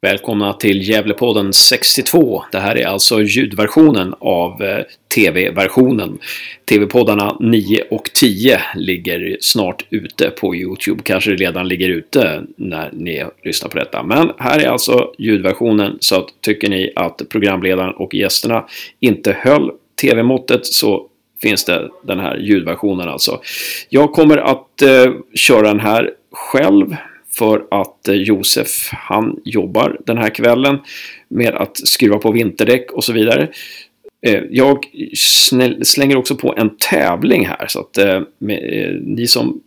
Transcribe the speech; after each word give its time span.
Välkomna 0.00 0.52
till 0.52 0.88
Gävlepodden 0.88 1.52
62. 1.52 2.42
Det 2.52 2.58
här 2.58 2.76
är 2.76 2.86
alltså 2.86 3.22
ljudversionen 3.22 4.14
av 4.18 4.62
eh, 4.62 4.84
tv-versionen. 5.14 6.18
TV-poddarna 6.68 7.36
9 7.40 7.82
och 7.90 8.10
10 8.14 8.60
ligger 8.74 9.36
snart 9.40 9.86
ute 9.90 10.30
på 10.30 10.54
Youtube. 10.54 11.02
Kanske 11.04 11.30
redan 11.30 11.68
ligger 11.68 11.88
ute 11.88 12.42
när 12.56 12.90
ni 12.92 13.26
lyssnar 13.44 13.68
på 13.68 13.78
detta. 13.78 14.02
Men 14.02 14.32
här 14.38 14.58
är 14.58 14.68
alltså 14.68 15.12
ljudversionen. 15.18 15.96
Så 16.00 16.16
att 16.16 16.28
tycker 16.40 16.68
ni 16.70 16.92
att 16.96 17.22
programledaren 17.28 17.94
och 17.94 18.14
gästerna 18.14 18.66
inte 19.00 19.32
höll 19.32 19.70
tv-måttet 20.00 20.66
så 20.66 21.06
finns 21.42 21.64
det 21.64 21.90
den 22.02 22.20
här 22.20 22.36
ljudversionen 22.38 23.08
alltså. 23.08 23.40
Jag 23.88 24.12
kommer 24.12 24.36
att 24.36 24.82
eh, 24.82 25.12
köra 25.34 25.68
den 25.68 25.80
här 25.80 26.10
själv 26.32 26.96
för 27.38 27.66
att 27.70 28.08
eh, 28.08 28.14
Josef, 28.14 28.88
han 28.92 29.40
jobbar 29.44 30.00
den 30.06 30.18
här 30.18 30.30
kvällen 30.30 30.78
med 31.28 31.54
att 31.54 31.76
skruva 31.76 32.18
på 32.18 32.30
vinterdäck 32.30 32.92
och 32.92 33.04
så 33.04 33.12
vidare. 33.12 33.48
Eh, 34.26 34.42
jag 34.50 34.84
slänger 35.82 36.16
också 36.16 36.36
på 36.36 36.54
en 36.56 36.76
tävling 36.76 37.46
här 37.46 37.66
så 37.66 37.80
att 37.80 37.98
eh, 37.98 38.20
ni 39.02 39.26
som 39.26 39.60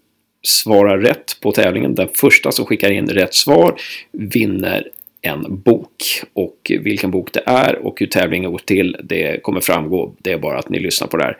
svarar 0.43 0.97
rätt 0.97 1.37
på 1.41 1.51
tävlingen, 1.51 1.95
den 1.95 2.09
första 2.13 2.51
som 2.51 2.65
skickar 2.65 2.91
in 2.91 3.07
rätt 3.07 3.33
svar 3.33 3.75
vinner 4.11 4.87
en 5.21 5.61
bok. 5.61 6.21
Och 6.33 6.71
vilken 6.79 7.11
bok 7.11 7.33
det 7.33 7.43
är 7.45 7.85
och 7.85 7.99
hur 7.99 8.07
tävlingen 8.07 8.51
går 8.51 8.61
till, 8.65 8.95
det 9.03 9.43
kommer 9.43 9.61
framgå. 9.61 10.15
Det 10.17 10.31
är 10.31 10.37
bara 10.37 10.59
att 10.59 10.69
ni 10.69 10.79
lyssnar 10.79 11.07
på 11.07 11.17
det 11.17 11.23
här. 11.23 11.37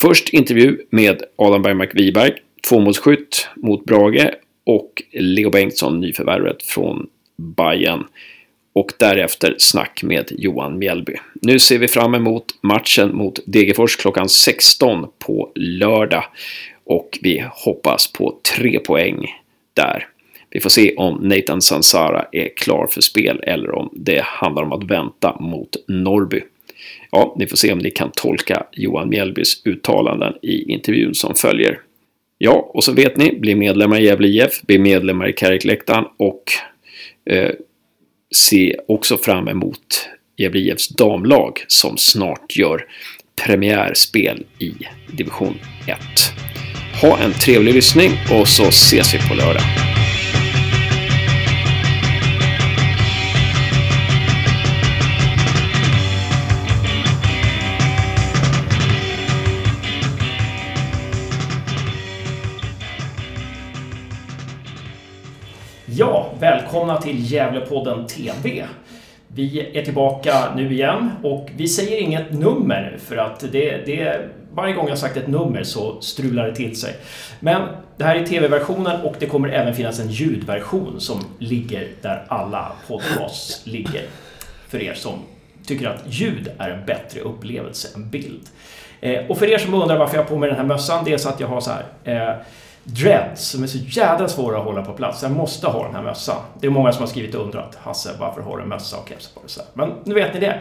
Först 0.00 0.28
intervju 0.28 0.78
med 0.90 1.22
Adam 1.36 1.62
Bergmark 1.62 1.90
Wiberg, 1.94 2.32
tvåmålsskytt 2.68 3.48
mot 3.56 3.84
Brage 3.84 4.30
och 4.64 5.02
Leo 5.12 5.50
Bengtsson, 5.50 6.00
nyförvärvet 6.00 6.62
från 6.62 7.06
Bayern. 7.36 8.04
Och 8.72 8.92
därefter 8.98 9.54
snack 9.58 10.02
med 10.02 10.32
Johan 10.38 10.78
Mjällby. 10.78 11.14
Nu 11.42 11.58
ser 11.58 11.78
vi 11.78 11.88
fram 11.88 12.14
emot 12.14 12.44
matchen 12.60 13.16
mot 13.16 13.38
Degerfors 13.46 13.96
klockan 13.96 14.28
16 14.28 15.06
på 15.18 15.52
lördag. 15.54 16.24
Och 16.84 17.18
vi 17.22 17.44
hoppas 17.50 18.12
på 18.12 18.38
tre 18.56 18.78
poäng 18.78 19.26
där. 19.74 20.08
Vi 20.50 20.60
får 20.60 20.70
se 20.70 20.94
om 20.94 21.14
Nathan 21.22 21.62
Sansara 21.62 22.26
är 22.32 22.56
klar 22.56 22.86
för 22.90 23.00
spel 23.00 23.40
eller 23.42 23.74
om 23.74 23.88
det 23.92 24.22
handlar 24.24 24.62
om 24.62 24.72
att 24.72 24.90
vänta 24.90 25.36
mot 25.40 25.76
Norby. 25.88 26.40
Ja, 27.10 27.34
ni 27.38 27.46
får 27.46 27.56
se 27.56 27.72
om 27.72 27.78
ni 27.78 27.90
kan 27.90 28.10
tolka 28.10 28.66
Johan 28.72 29.08
Mjällbys 29.08 29.66
uttalanden 29.66 30.34
i 30.42 30.72
intervjun 30.72 31.14
som 31.14 31.34
följer. 31.34 31.80
Ja, 32.44 32.70
och 32.74 32.84
så 32.84 32.92
vet 32.92 33.16
ni, 33.16 33.38
bli 33.38 33.54
medlemmar 33.54 34.00
i 34.00 34.04
Gävle 34.04 34.28
IF, 34.28 34.62
bli 34.62 34.78
medlemmar 34.78 35.28
i 35.28 35.32
Kärrekläktaren 35.32 36.04
och 36.16 36.42
eh, 37.30 37.50
se 38.34 38.76
också 38.88 39.18
fram 39.18 39.48
emot 39.48 40.08
Gävle 40.36 40.60
IFs 40.60 40.88
damlag 40.88 41.64
som 41.68 41.96
snart 41.98 42.56
gör 42.56 42.86
premiärspel 43.46 44.46
i 44.58 44.72
division 45.12 45.54
1. 45.86 45.98
Ha 47.02 47.18
en 47.18 47.32
trevlig 47.32 47.74
lyssning 47.74 48.10
och 48.32 48.48
så 48.48 48.64
ses 48.64 49.14
vi 49.14 49.18
på 49.28 49.34
lördag. 49.34 49.93
Välkomna 66.84 67.02
till 67.02 67.32
Gävlepodden 67.32 68.06
TV. 68.06 68.66
Vi 69.28 69.78
är 69.78 69.84
tillbaka 69.84 70.54
nu 70.56 70.72
igen 70.72 71.10
och 71.22 71.50
vi 71.56 71.68
säger 71.68 72.00
inget 72.00 72.32
nummer 72.32 72.98
för 73.00 73.16
att 73.16 73.40
det, 73.52 73.86
det 73.86 74.30
varje 74.52 74.74
gång 74.74 74.88
jag 74.88 74.98
sagt 74.98 75.16
ett 75.16 75.26
nummer 75.26 75.62
så 75.62 76.00
strular 76.00 76.46
det 76.46 76.54
till 76.54 76.76
sig. 76.76 76.96
Men 77.40 77.62
det 77.96 78.04
här 78.04 78.16
är 78.16 78.26
TV-versionen 78.26 79.00
och 79.00 79.14
det 79.18 79.26
kommer 79.26 79.48
även 79.48 79.74
finnas 79.74 80.00
en 80.00 80.10
ljudversion 80.10 81.00
som 81.00 81.20
ligger 81.38 81.88
där 82.02 82.24
alla 82.28 82.72
podcasts 82.88 83.66
ligger. 83.66 84.02
För 84.68 84.82
er 84.82 84.94
som 84.94 85.18
tycker 85.66 85.88
att 85.88 86.02
ljud 86.06 86.50
är 86.58 86.70
en 86.70 86.86
bättre 86.86 87.20
upplevelse 87.20 87.88
än 87.94 88.10
bild. 88.10 88.48
Eh, 89.00 89.26
och 89.26 89.38
för 89.38 89.46
er 89.46 89.58
som 89.58 89.74
undrar 89.74 89.98
varför 89.98 90.16
jag 90.16 90.22
har 90.22 90.28
på 90.28 90.36
mig 90.36 90.48
den 90.48 90.58
här 90.58 90.66
mössan, 90.66 91.04
det 91.04 91.12
är 91.12 91.18
så 91.18 91.28
att 91.28 91.40
jag 91.40 91.48
har 91.48 91.60
så 91.60 91.70
här 91.70 91.84
eh, 92.04 92.36
dreads 92.84 93.48
som 93.48 93.62
är 93.62 93.66
så 93.66 93.78
jädra 93.78 94.28
svåra 94.28 94.58
att 94.58 94.64
hålla 94.64 94.82
på 94.82 94.92
plats. 94.92 95.22
Jag 95.22 95.32
måste 95.32 95.66
ha 95.66 95.84
den 95.84 95.94
här 95.94 96.02
mössan. 96.02 96.36
Det 96.60 96.66
är 96.66 96.70
många 96.70 96.92
som 96.92 97.02
har 97.02 97.08
skrivit 97.08 97.34
och 97.34 97.44
undrat 97.44 97.78
Hasse, 97.82 98.10
varför 98.18 98.40
har 98.40 98.56
du 98.56 98.62
en 98.62 98.68
mössa 98.68 98.96
och 98.96 99.08
keps 99.08 99.28
på 99.28 99.40
dig? 99.40 99.66
Men 99.74 99.92
nu 100.04 100.14
vet 100.14 100.34
ni 100.34 100.40
det. 100.40 100.60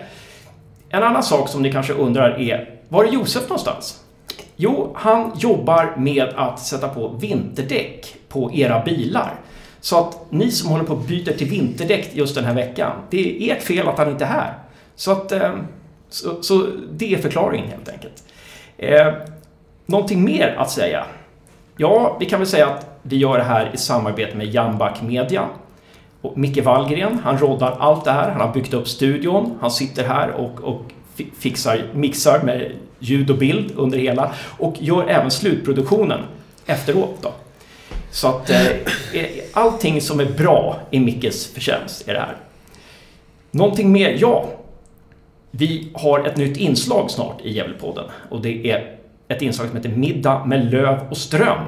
En 0.89 1.03
annan 1.03 1.23
sak 1.23 1.49
som 1.49 1.61
ni 1.61 1.71
kanske 1.71 1.93
undrar 1.93 2.39
är, 2.39 2.79
var 2.89 3.03
är 3.03 3.11
Josef 3.11 3.43
någonstans? 3.43 4.03
Jo, 4.55 4.93
han 4.95 5.31
jobbar 5.37 5.93
med 5.97 6.29
att 6.35 6.59
sätta 6.59 6.89
på 6.89 7.07
vinterdäck 7.07 8.15
på 8.29 8.53
era 8.53 8.83
bilar. 8.83 9.33
Så 9.81 9.99
att 9.99 10.17
ni 10.29 10.51
som 10.51 10.69
håller 10.69 10.83
på 10.83 10.93
att 10.93 11.07
byta 11.07 11.33
till 11.33 11.49
vinterdäck 11.49 12.09
just 12.13 12.35
den 12.35 12.45
här 12.45 12.53
veckan, 12.53 12.91
det 13.09 13.49
är 13.49 13.55
ert 13.55 13.63
fel 13.63 13.87
att 13.87 13.97
han 13.97 14.09
inte 14.09 14.25
är 14.25 14.29
här. 14.29 14.53
Så 14.95 15.11
att, 15.11 15.31
eh, 15.31 15.55
så, 16.09 16.43
så 16.43 16.67
det 16.91 17.13
är 17.13 17.17
förklaringen 17.17 17.69
helt 17.69 17.89
enkelt. 17.89 18.23
Eh, 18.77 19.13
någonting 19.85 20.23
mer 20.23 20.55
att 20.57 20.71
säga? 20.71 21.05
Ja, 21.77 22.17
vi 22.19 22.25
kan 22.25 22.39
väl 22.39 22.47
säga 22.47 22.67
att 22.67 22.99
vi 23.01 23.17
gör 23.17 23.37
det 23.37 23.43
här 23.43 23.71
i 23.73 23.77
samarbete 23.77 24.37
med 24.37 24.53
Jambak 24.53 25.01
Media. 25.01 25.47
Och 26.21 26.37
Micke 26.37 26.63
Wallgren, 26.63 27.19
han 27.23 27.37
roddar 27.37 27.77
allt 27.79 28.05
det 28.05 28.11
här. 28.11 28.29
Han 28.29 28.41
har 28.41 28.53
byggt 28.53 28.73
upp 28.73 28.87
studion. 28.87 29.57
Han 29.61 29.71
sitter 29.71 30.03
här 30.03 30.31
och, 30.31 30.61
och 30.63 30.81
fixar, 31.37 31.83
mixar 31.93 32.43
med 32.43 32.71
ljud 32.99 33.29
och 33.29 33.37
bild 33.37 33.71
under 33.75 33.97
hela 33.97 34.31
och 34.57 34.75
gör 34.79 35.07
även 35.07 35.31
slutproduktionen 35.31 36.19
efteråt. 36.65 37.17
Då. 37.21 37.31
Så 38.11 38.27
att 38.27 38.49
eh, 38.49 38.65
allting 39.53 40.01
som 40.01 40.19
är 40.19 40.25
bra 40.25 40.79
i 40.91 40.99
Mickes 40.99 41.47
förtjänst 41.47 42.07
är 42.07 42.13
det 42.13 42.19
här. 42.19 42.37
Någonting 43.51 43.91
mer? 43.91 44.17
Ja, 44.19 44.45
vi 45.51 45.91
har 45.93 46.27
ett 46.27 46.37
nytt 46.37 46.57
inslag 46.57 47.11
snart 47.11 47.41
i 47.41 47.51
Gävlepodden 47.53 48.05
och 48.29 48.41
det 48.41 48.71
är 48.71 48.97
ett 49.35 49.41
inslag 49.41 49.67
som 49.67 49.77
heter 49.77 49.89
Middag 49.89 50.45
med 50.45 50.71
Löv 50.71 50.99
och 51.09 51.17
Ström. 51.17 51.65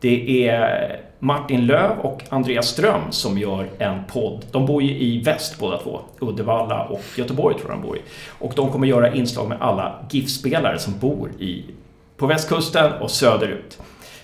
Det 0.00 0.46
är 0.48 1.00
Martin 1.18 1.66
Löv 1.66 1.98
och 1.98 2.22
Andreas 2.28 2.68
Ström 2.68 3.00
som 3.10 3.38
gör 3.38 3.68
en 3.78 4.04
podd. 4.04 4.44
De 4.50 4.66
bor 4.66 4.82
ju 4.82 4.98
i 4.98 5.22
väst 5.22 5.58
båda 5.58 5.78
två, 5.78 6.00
Uddevalla 6.20 6.84
och 6.84 7.04
Göteborg 7.16 7.58
tror 7.58 7.70
jag 7.70 7.78
de 7.78 7.86
bor 7.86 7.96
i. 7.96 8.00
Och 8.38 8.52
de 8.56 8.70
kommer 8.70 8.86
göra 8.86 9.14
inslag 9.14 9.48
med 9.48 9.58
alla 9.60 10.06
GIF-spelare 10.10 10.78
som 10.78 10.98
bor 10.98 11.30
i, 11.38 11.64
på 12.16 12.26
västkusten 12.26 12.92
och 12.92 13.10
söderut. 13.10 13.78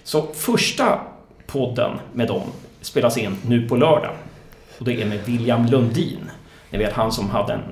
Så 0.05 0.23
första 0.35 1.01
podden 1.47 1.99
med 2.13 2.29
dem 2.29 2.43
spelas 2.81 3.19
in 3.19 3.37
nu 3.47 3.69
på 3.69 3.77
lördag. 3.77 4.13
Och 4.79 4.85
det 4.85 5.03
är 5.03 5.07
med 5.07 5.19
William 5.25 5.67
Lundin. 5.67 6.31
Ni 6.71 6.79
vet 6.79 6.93
han 6.93 7.13
som 7.13 7.31
hade 7.31 7.53
en 7.53 7.63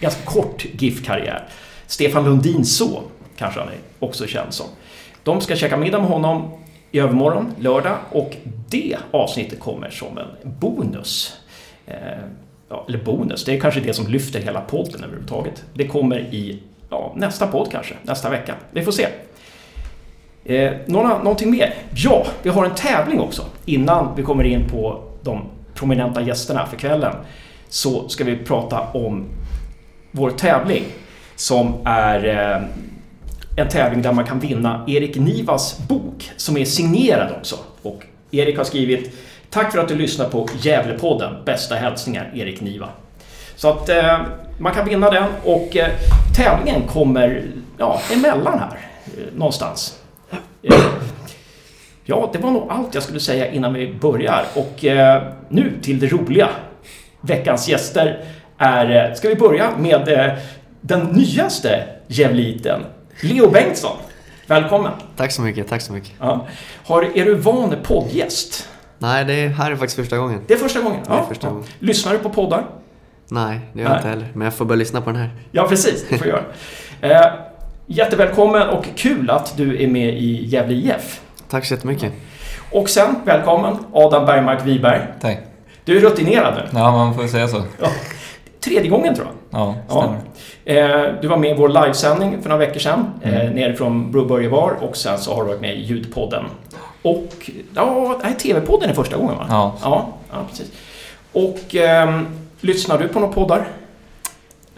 ganska 0.00 0.22
kort 0.24 0.66
GIF-karriär. 0.72 1.48
Stefan 1.86 2.24
Lundins 2.24 2.76
son 2.76 3.02
kanske 3.36 3.60
han 3.60 3.68
är 3.68 3.78
också 3.98 4.26
känd 4.26 4.54
som. 4.54 4.66
De 5.22 5.40
ska 5.40 5.56
käka 5.56 5.76
middag 5.76 5.98
med 5.98 6.08
honom 6.08 6.50
i 6.90 6.98
övermorgon, 6.98 7.54
lördag, 7.58 7.96
och 8.10 8.36
det 8.68 8.96
avsnittet 9.10 9.60
kommer 9.60 9.90
som 9.90 10.18
en 10.18 10.26
bonus. 10.44 11.36
Eh, 11.86 11.96
ja, 12.68 12.84
eller 12.88 13.04
bonus, 13.04 13.44
det 13.44 13.56
är 13.56 13.60
kanske 13.60 13.80
det 13.80 13.92
som 13.92 14.06
lyfter 14.06 14.40
hela 14.40 14.60
podden 14.60 15.04
överhuvudtaget. 15.04 15.64
Det 15.74 15.86
kommer 15.86 16.18
i 16.18 16.62
ja, 16.90 17.12
nästa 17.16 17.46
podd 17.46 17.68
kanske, 17.70 17.94
nästa 18.02 18.30
vecka. 18.30 18.54
Vi 18.70 18.82
får 18.82 18.92
se. 18.92 19.06
Eh, 20.44 20.72
några, 20.86 21.08
någonting 21.18 21.50
mer? 21.50 21.74
Ja, 21.94 22.26
vi 22.42 22.50
har 22.50 22.64
en 22.64 22.74
tävling 22.74 23.20
också. 23.20 23.42
Innan 23.64 24.16
vi 24.16 24.22
kommer 24.22 24.44
in 24.44 24.68
på 24.68 25.02
de 25.22 25.44
prominenta 25.74 26.22
gästerna 26.22 26.66
för 26.66 26.76
kvällen 26.76 27.14
så 27.68 28.08
ska 28.08 28.24
vi 28.24 28.36
prata 28.36 28.80
om 28.80 29.24
vår 30.10 30.30
tävling 30.30 30.84
som 31.36 31.74
är 31.84 32.24
eh, 32.24 32.62
en 33.56 33.68
tävling 33.68 34.02
där 34.02 34.12
man 34.12 34.24
kan 34.24 34.40
vinna 34.40 34.84
Erik 34.86 35.16
Nivas 35.16 35.78
bok 35.88 36.30
som 36.36 36.56
är 36.56 36.64
signerad 36.64 37.32
också. 37.38 37.56
Och 37.82 38.06
Erik 38.30 38.56
har 38.56 38.64
skrivit 38.64 39.14
Tack 39.50 39.72
för 39.72 39.78
att 39.78 39.88
du 39.88 39.94
lyssnar 39.94 40.28
på 40.28 40.48
Gävlepodden. 40.60 41.44
Bästa 41.44 41.74
hälsningar 41.74 42.32
Erik 42.34 42.60
Niva. 42.60 42.88
Så 43.56 43.68
att 43.68 43.88
eh, 43.88 44.20
man 44.58 44.74
kan 44.74 44.88
vinna 44.88 45.10
den 45.10 45.24
och 45.44 45.76
eh, 45.76 45.88
tävlingen 46.36 46.82
kommer 46.82 47.42
ja, 47.78 48.00
emellan 48.12 48.58
här 48.58 48.78
eh, 49.06 49.34
någonstans. 49.36 50.00
Eh, 50.62 50.74
ja, 52.04 52.30
det 52.32 52.38
var 52.38 52.50
nog 52.50 52.66
allt 52.68 52.94
jag 52.94 53.02
skulle 53.02 53.20
säga 53.20 53.52
innan 53.52 53.74
vi 53.74 53.94
börjar 54.00 54.44
och 54.54 54.84
eh, 54.84 55.22
nu 55.48 55.72
till 55.82 55.98
det 55.98 56.06
roliga. 56.06 56.48
Veckans 57.20 57.68
gäster 57.68 58.24
är, 58.58 59.08
eh, 59.08 59.14
ska 59.14 59.28
vi 59.28 59.36
börja 59.36 59.70
med 59.78 60.08
eh, 60.08 60.32
den 60.80 61.00
nyaste 61.00 61.82
Gävliten 62.06 62.80
Leo 63.20 63.50
Bengtsson, 63.50 63.96
välkommen! 64.46 64.92
Tack 65.16 65.32
så 65.32 65.42
mycket, 65.42 65.68
tack 65.68 65.82
så 65.82 65.92
mycket. 65.92 66.12
Ja. 66.20 66.46
Har, 66.84 67.02
är 67.18 67.24
du 67.24 67.34
van 67.34 67.74
poddgäst? 67.82 68.68
Nej, 68.98 69.24
det 69.24 69.48
här 69.48 69.70
är 69.70 69.76
faktiskt 69.76 69.96
första 69.96 70.16
gången. 70.18 70.40
Det 70.46 70.54
är 70.54 70.58
första 70.58 70.80
gången? 70.80 71.00
Är 71.08 71.14
Ja. 71.14 71.26
första 71.28 71.46
ja. 71.46 71.50
gången. 71.50 71.66
Lyssnar 71.78 72.12
du 72.12 72.18
på 72.18 72.28
poddar? 72.30 72.66
Nej, 73.28 73.60
det 73.72 73.82
gör 73.82 73.88
jag 73.88 73.98
inte 73.98 74.08
heller. 74.08 74.28
Men 74.34 74.44
jag 74.44 74.54
får 74.54 74.64
börja 74.64 74.78
lyssna 74.78 75.00
på 75.00 75.10
den 75.10 75.20
här. 75.20 75.30
Ja, 75.52 75.66
precis. 75.68 76.04
Det 76.08 76.18
får 76.18 76.26
jag 76.26 76.36
göra. 76.36 76.44
Eh, 77.00 77.32
jättevälkommen 77.86 78.68
och 78.68 78.84
kul 78.96 79.30
att 79.30 79.56
du 79.56 79.82
är 79.82 79.88
med 79.88 80.08
i 80.08 80.44
Gävle 80.46 80.74
IF. 80.74 81.20
Tack 81.50 81.64
så 81.64 81.74
jättemycket. 81.74 82.12
Och 82.72 82.88
sen, 82.90 83.14
välkommen 83.24 83.76
Adam 83.92 84.26
Bergmark 84.26 84.66
Wiberg. 84.66 85.00
Tack. 85.20 85.38
Du 85.84 85.96
är 85.96 86.00
rutinerad 86.00 86.54
nu. 86.54 86.78
Ja, 86.78 86.92
man 86.92 87.14
får 87.14 87.26
säga 87.26 87.48
så. 87.48 87.62
Ja. 87.80 87.88
Tredje 88.60 88.90
gången 88.90 89.14
tror 89.14 89.26
jag. 89.26 89.34
Ja, 89.56 89.74
Ja. 89.88 89.94
stämmer. 90.64 91.06
Eh, 91.08 91.14
du 91.22 91.28
var 91.28 91.36
med 91.36 91.50
i 91.50 91.54
vår 91.54 91.68
livesändning 91.68 92.42
för 92.42 92.48
några 92.48 92.66
veckor 92.66 92.80
sedan, 92.80 93.10
eh, 93.22 93.40
Mm. 93.40 93.52
nerifrån 93.54 94.12
Broberg 94.12 94.48
Bar 94.48 94.76
och 94.80 94.96
sen 94.96 95.18
så 95.18 95.34
har 95.34 95.42
du 95.42 95.48
varit 95.48 95.60
med 95.60 95.74
i 95.76 95.80
ljudpodden. 95.80 96.44
Och, 97.02 97.50
ja, 97.74 98.16
TV-podden 98.38 98.90
är 98.90 98.94
första 98.94 99.16
gången 99.16 99.36
va? 99.36 99.46
Ja. 99.48 99.72
Ja, 99.82 100.06
ja 100.32 100.36
precis. 100.50 100.72
Och 101.32 101.74
ehm, 101.74 102.26
lyssnar 102.60 102.98
du 102.98 103.08
på 103.08 103.20
några 103.20 103.32
poddar? 103.32 103.68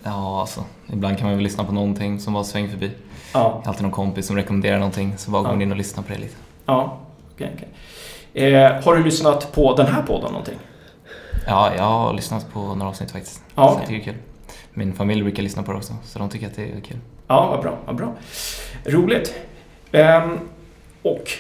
ja, 0.04 0.40
alltså. 0.40 0.64
Ibland 0.92 1.18
kan 1.18 1.26
man 1.26 1.34
väl 1.36 1.44
lyssna 1.44 1.64
på 1.64 1.72
någonting 1.72 2.20
som 2.20 2.32
bara 2.34 2.44
svänger 2.44 2.68
förbi. 2.68 2.90
Ja, 3.34 3.62
Alltid 3.64 3.82
någon 3.82 3.90
kompis 3.92 4.26
som 4.26 4.36
rekommenderar 4.36 4.78
någonting, 4.78 5.14
så 5.16 5.30
bara 5.30 5.42
går 5.42 5.48
Ja. 5.50 5.52
man 5.54 5.62
in 5.62 5.70
och 5.70 5.76
lyssnar 5.78 6.02
på 6.02 6.12
det 6.12 6.18
lite. 6.18 6.34
ja, 6.66 6.98
okej, 7.34 7.50
okej. 7.54 7.68
Eh, 8.54 8.72
har 8.84 8.96
du 8.96 9.04
lyssnat 9.04 9.52
på 9.52 9.74
den 9.74 9.86
här 9.86 10.02
podden 10.02 10.30
någonting? 10.32 10.58
Ja, 11.46 11.70
jag 11.76 11.82
har 11.84 12.12
lyssnat 12.12 12.52
på 12.52 12.60
några 12.60 12.88
avsnitt 12.90 13.10
faktiskt. 13.10 13.42
Ja, 13.54 13.62
så 13.68 13.68
okej. 13.72 13.76
jag 13.80 13.88
tycker 13.88 14.04
det 14.04 14.10
är 14.10 14.12
kul. 14.14 14.22
Min 14.78 14.92
familj 14.92 15.22
brukar 15.22 15.42
lyssna 15.42 15.62
på 15.62 15.72
det 15.72 15.78
också, 15.78 15.92
så 16.04 16.18
de 16.18 16.30
tycker 16.30 16.46
att 16.46 16.56
det 16.56 16.62
är 16.62 16.80
kul. 16.80 16.96
Ja, 17.26 17.50
vad 17.50 17.60
bra, 17.62 17.78
vad 17.86 17.96
bra. 17.96 18.14
Roligt. 18.84 19.34
Ehm, 19.92 20.38
och 21.02 21.30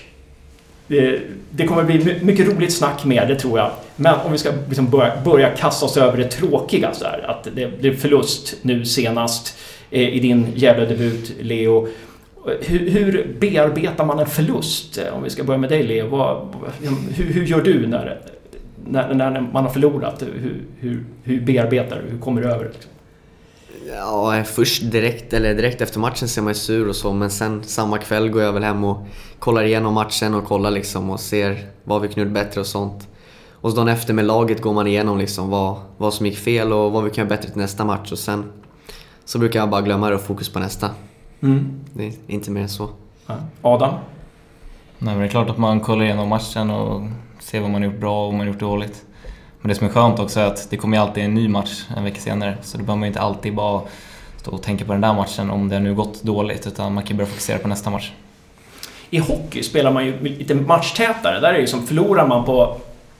det, 0.86 1.20
det 1.50 1.66
kommer 1.66 1.84
bli 1.84 2.18
mycket 2.22 2.48
roligt 2.48 2.72
snack 2.72 3.04
med 3.04 3.28
det 3.28 3.36
tror 3.36 3.58
jag. 3.58 3.70
Men 3.96 4.14
om 4.14 4.32
vi 4.32 4.38
ska 4.38 4.52
liksom 4.68 4.90
börja, 4.90 5.12
börja 5.24 5.50
kasta 5.50 5.86
oss 5.86 5.96
över 5.96 6.18
det 6.18 6.24
tråkiga 6.24 6.94
så 6.94 7.04
här, 7.04 7.30
att 7.30 7.48
det 7.54 7.80
blev 7.80 7.96
förlust 7.96 8.56
nu 8.62 8.84
senast 8.84 9.58
eh, 9.90 10.08
i 10.08 10.20
din 10.20 10.46
Gävle-debut, 10.54 11.32
Leo. 11.40 11.88
Hur, 12.60 12.90
hur 12.90 13.36
bearbetar 13.40 14.04
man 14.04 14.18
en 14.18 14.26
förlust? 14.26 14.98
Eh, 14.98 15.14
om 15.14 15.22
vi 15.22 15.30
ska 15.30 15.44
börja 15.44 15.58
med 15.58 15.70
dig, 15.70 15.82
Leo. 15.82 16.08
Vad, 16.08 16.48
liksom, 16.80 17.08
hur, 17.14 17.24
hur 17.24 17.44
gör 17.44 17.62
du 17.62 17.86
när, 17.86 18.20
när, 18.86 19.14
när 19.14 19.40
man 19.52 19.64
har 19.64 19.70
förlorat? 19.70 20.22
Hur, 20.22 20.60
hur, 20.80 21.04
hur 21.22 21.40
bearbetar 21.40 22.02
du? 22.04 22.12
Hur 22.12 22.20
kommer 22.20 22.42
du 22.42 22.48
över 22.48 22.64
det? 22.64 22.70
liksom? 22.72 22.92
Ja, 23.88 24.44
först 24.44 24.82
direkt, 24.90 25.32
eller 25.32 25.54
direkt 25.54 25.80
efter 25.80 26.00
matchen 26.00 26.28
ser 26.28 26.42
man 26.42 26.50
ju 26.50 26.54
sur 26.54 26.88
och 26.88 26.96
så, 26.96 27.12
men 27.12 27.30
sen 27.30 27.64
samma 27.64 27.98
kväll 27.98 28.28
går 28.28 28.42
jag 28.42 28.52
väl 28.52 28.62
hem 28.62 28.84
och 28.84 29.06
kollar 29.38 29.64
igenom 29.64 29.94
matchen 29.94 30.34
och 30.34 30.44
kollar 30.44 30.70
liksom 30.70 31.10
och 31.10 31.20
ser 31.20 31.66
vad 31.84 32.02
vi 32.02 32.08
kunde 32.08 32.20
gjort 32.20 32.34
bättre 32.34 32.60
och 32.60 32.66
sånt. 32.66 33.08
Och 33.60 33.70
så 33.70 33.76
dagen 33.76 33.88
efter 33.88 34.14
med 34.14 34.24
laget 34.24 34.62
går 34.62 34.72
man 34.72 34.86
igenom 34.86 35.18
liksom 35.18 35.50
vad, 35.50 35.76
vad 35.96 36.14
som 36.14 36.26
gick 36.26 36.38
fel 36.38 36.72
och 36.72 36.92
vad 36.92 37.04
vi 37.04 37.10
kan 37.10 37.22
göra 37.22 37.36
bättre 37.36 37.50
till 37.50 37.60
nästa 37.60 37.84
match 37.84 38.12
och 38.12 38.18
sen 38.18 38.52
så 39.24 39.38
brukar 39.38 39.60
jag 39.60 39.70
bara 39.70 39.80
glömma 39.80 40.08
det 40.08 40.14
och 40.14 40.22
fokus 40.22 40.48
på 40.48 40.58
nästa. 40.58 40.90
Det 41.92 42.06
är 42.06 42.12
inte 42.26 42.50
mer 42.50 42.60
än 42.60 42.68
så. 42.68 42.88
Ja. 43.26 43.34
Adam? 43.62 43.94
Nej, 44.98 45.14
men 45.14 45.18
det 45.18 45.24
är 45.24 45.30
klart 45.30 45.50
att 45.50 45.58
man 45.58 45.80
kollar 45.80 46.04
igenom 46.04 46.28
matchen 46.28 46.70
och 46.70 47.02
ser 47.40 47.60
vad 47.60 47.70
man 47.70 47.82
gjort 47.82 48.00
bra 48.00 48.20
och 48.24 48.26
vad 48.26 48.38
man 48.38 48.46
gjort 48.46 48.60
dåligt. 48.60 49.04
Men 49.60 49.68
det 49.68 49.74
som 49.74 49.86
är 49.86 49.90
skönt 49.90 50.18
också 50.18 50.40
är 50.40 50.44
att 50.44 50.70
det 50.70 50.76
kommer 50.76 50.96
ju 50.96 51.02
alltid 51.02 51.24
en 51.24 51.34
ny 51.34 51.48
match 51.48 51.84
en 51.96 52.04
vecka 52.04 52.20
senare. 52.20 52.56
Så 52.62 52.78
då 52.78 52.84
behöver 52.84 52.98
man 52.98 53.06
ju 53.06 53.08
inte 53.08 53.20
alltid 53.20 53.54
bara 53.54 53.82
stå 54.40 54.50
och 54.50 54.62
tänka 54.62 54.84
på 54.84 54.92
den 54.92 55.00
där 55.00 55.14
matchen 55.14 55.50
om 55.50 55.68
det 55.68 55.80
nu 55.80 55.94
gått 55.94 56.22
dåligt. 56.22 56.66
Utan 56.66 56.94
man 56.94 57.04
kan 57.04 57.16
börja 57.16 57.30
fokusera 57.30 57.58
på 57.58 57.68
nästa 57.68 57.90
match. 57.90 58.12
I 59.10 59.18
hockey 59.18 59.62
spelar 59.62 59.92
man 59.92 60.04
ju 60.04 60.22
lite 60.22 60.54
matchtätare. 60.54 61.40
Där 61.40 61.48
är 61.48 61.52
det 61.52 61.60
ju 61.60 61.66
som 61.66 61.86
förlorar 61.86 62.26
man 62.26 62.44
på 62.44 62.76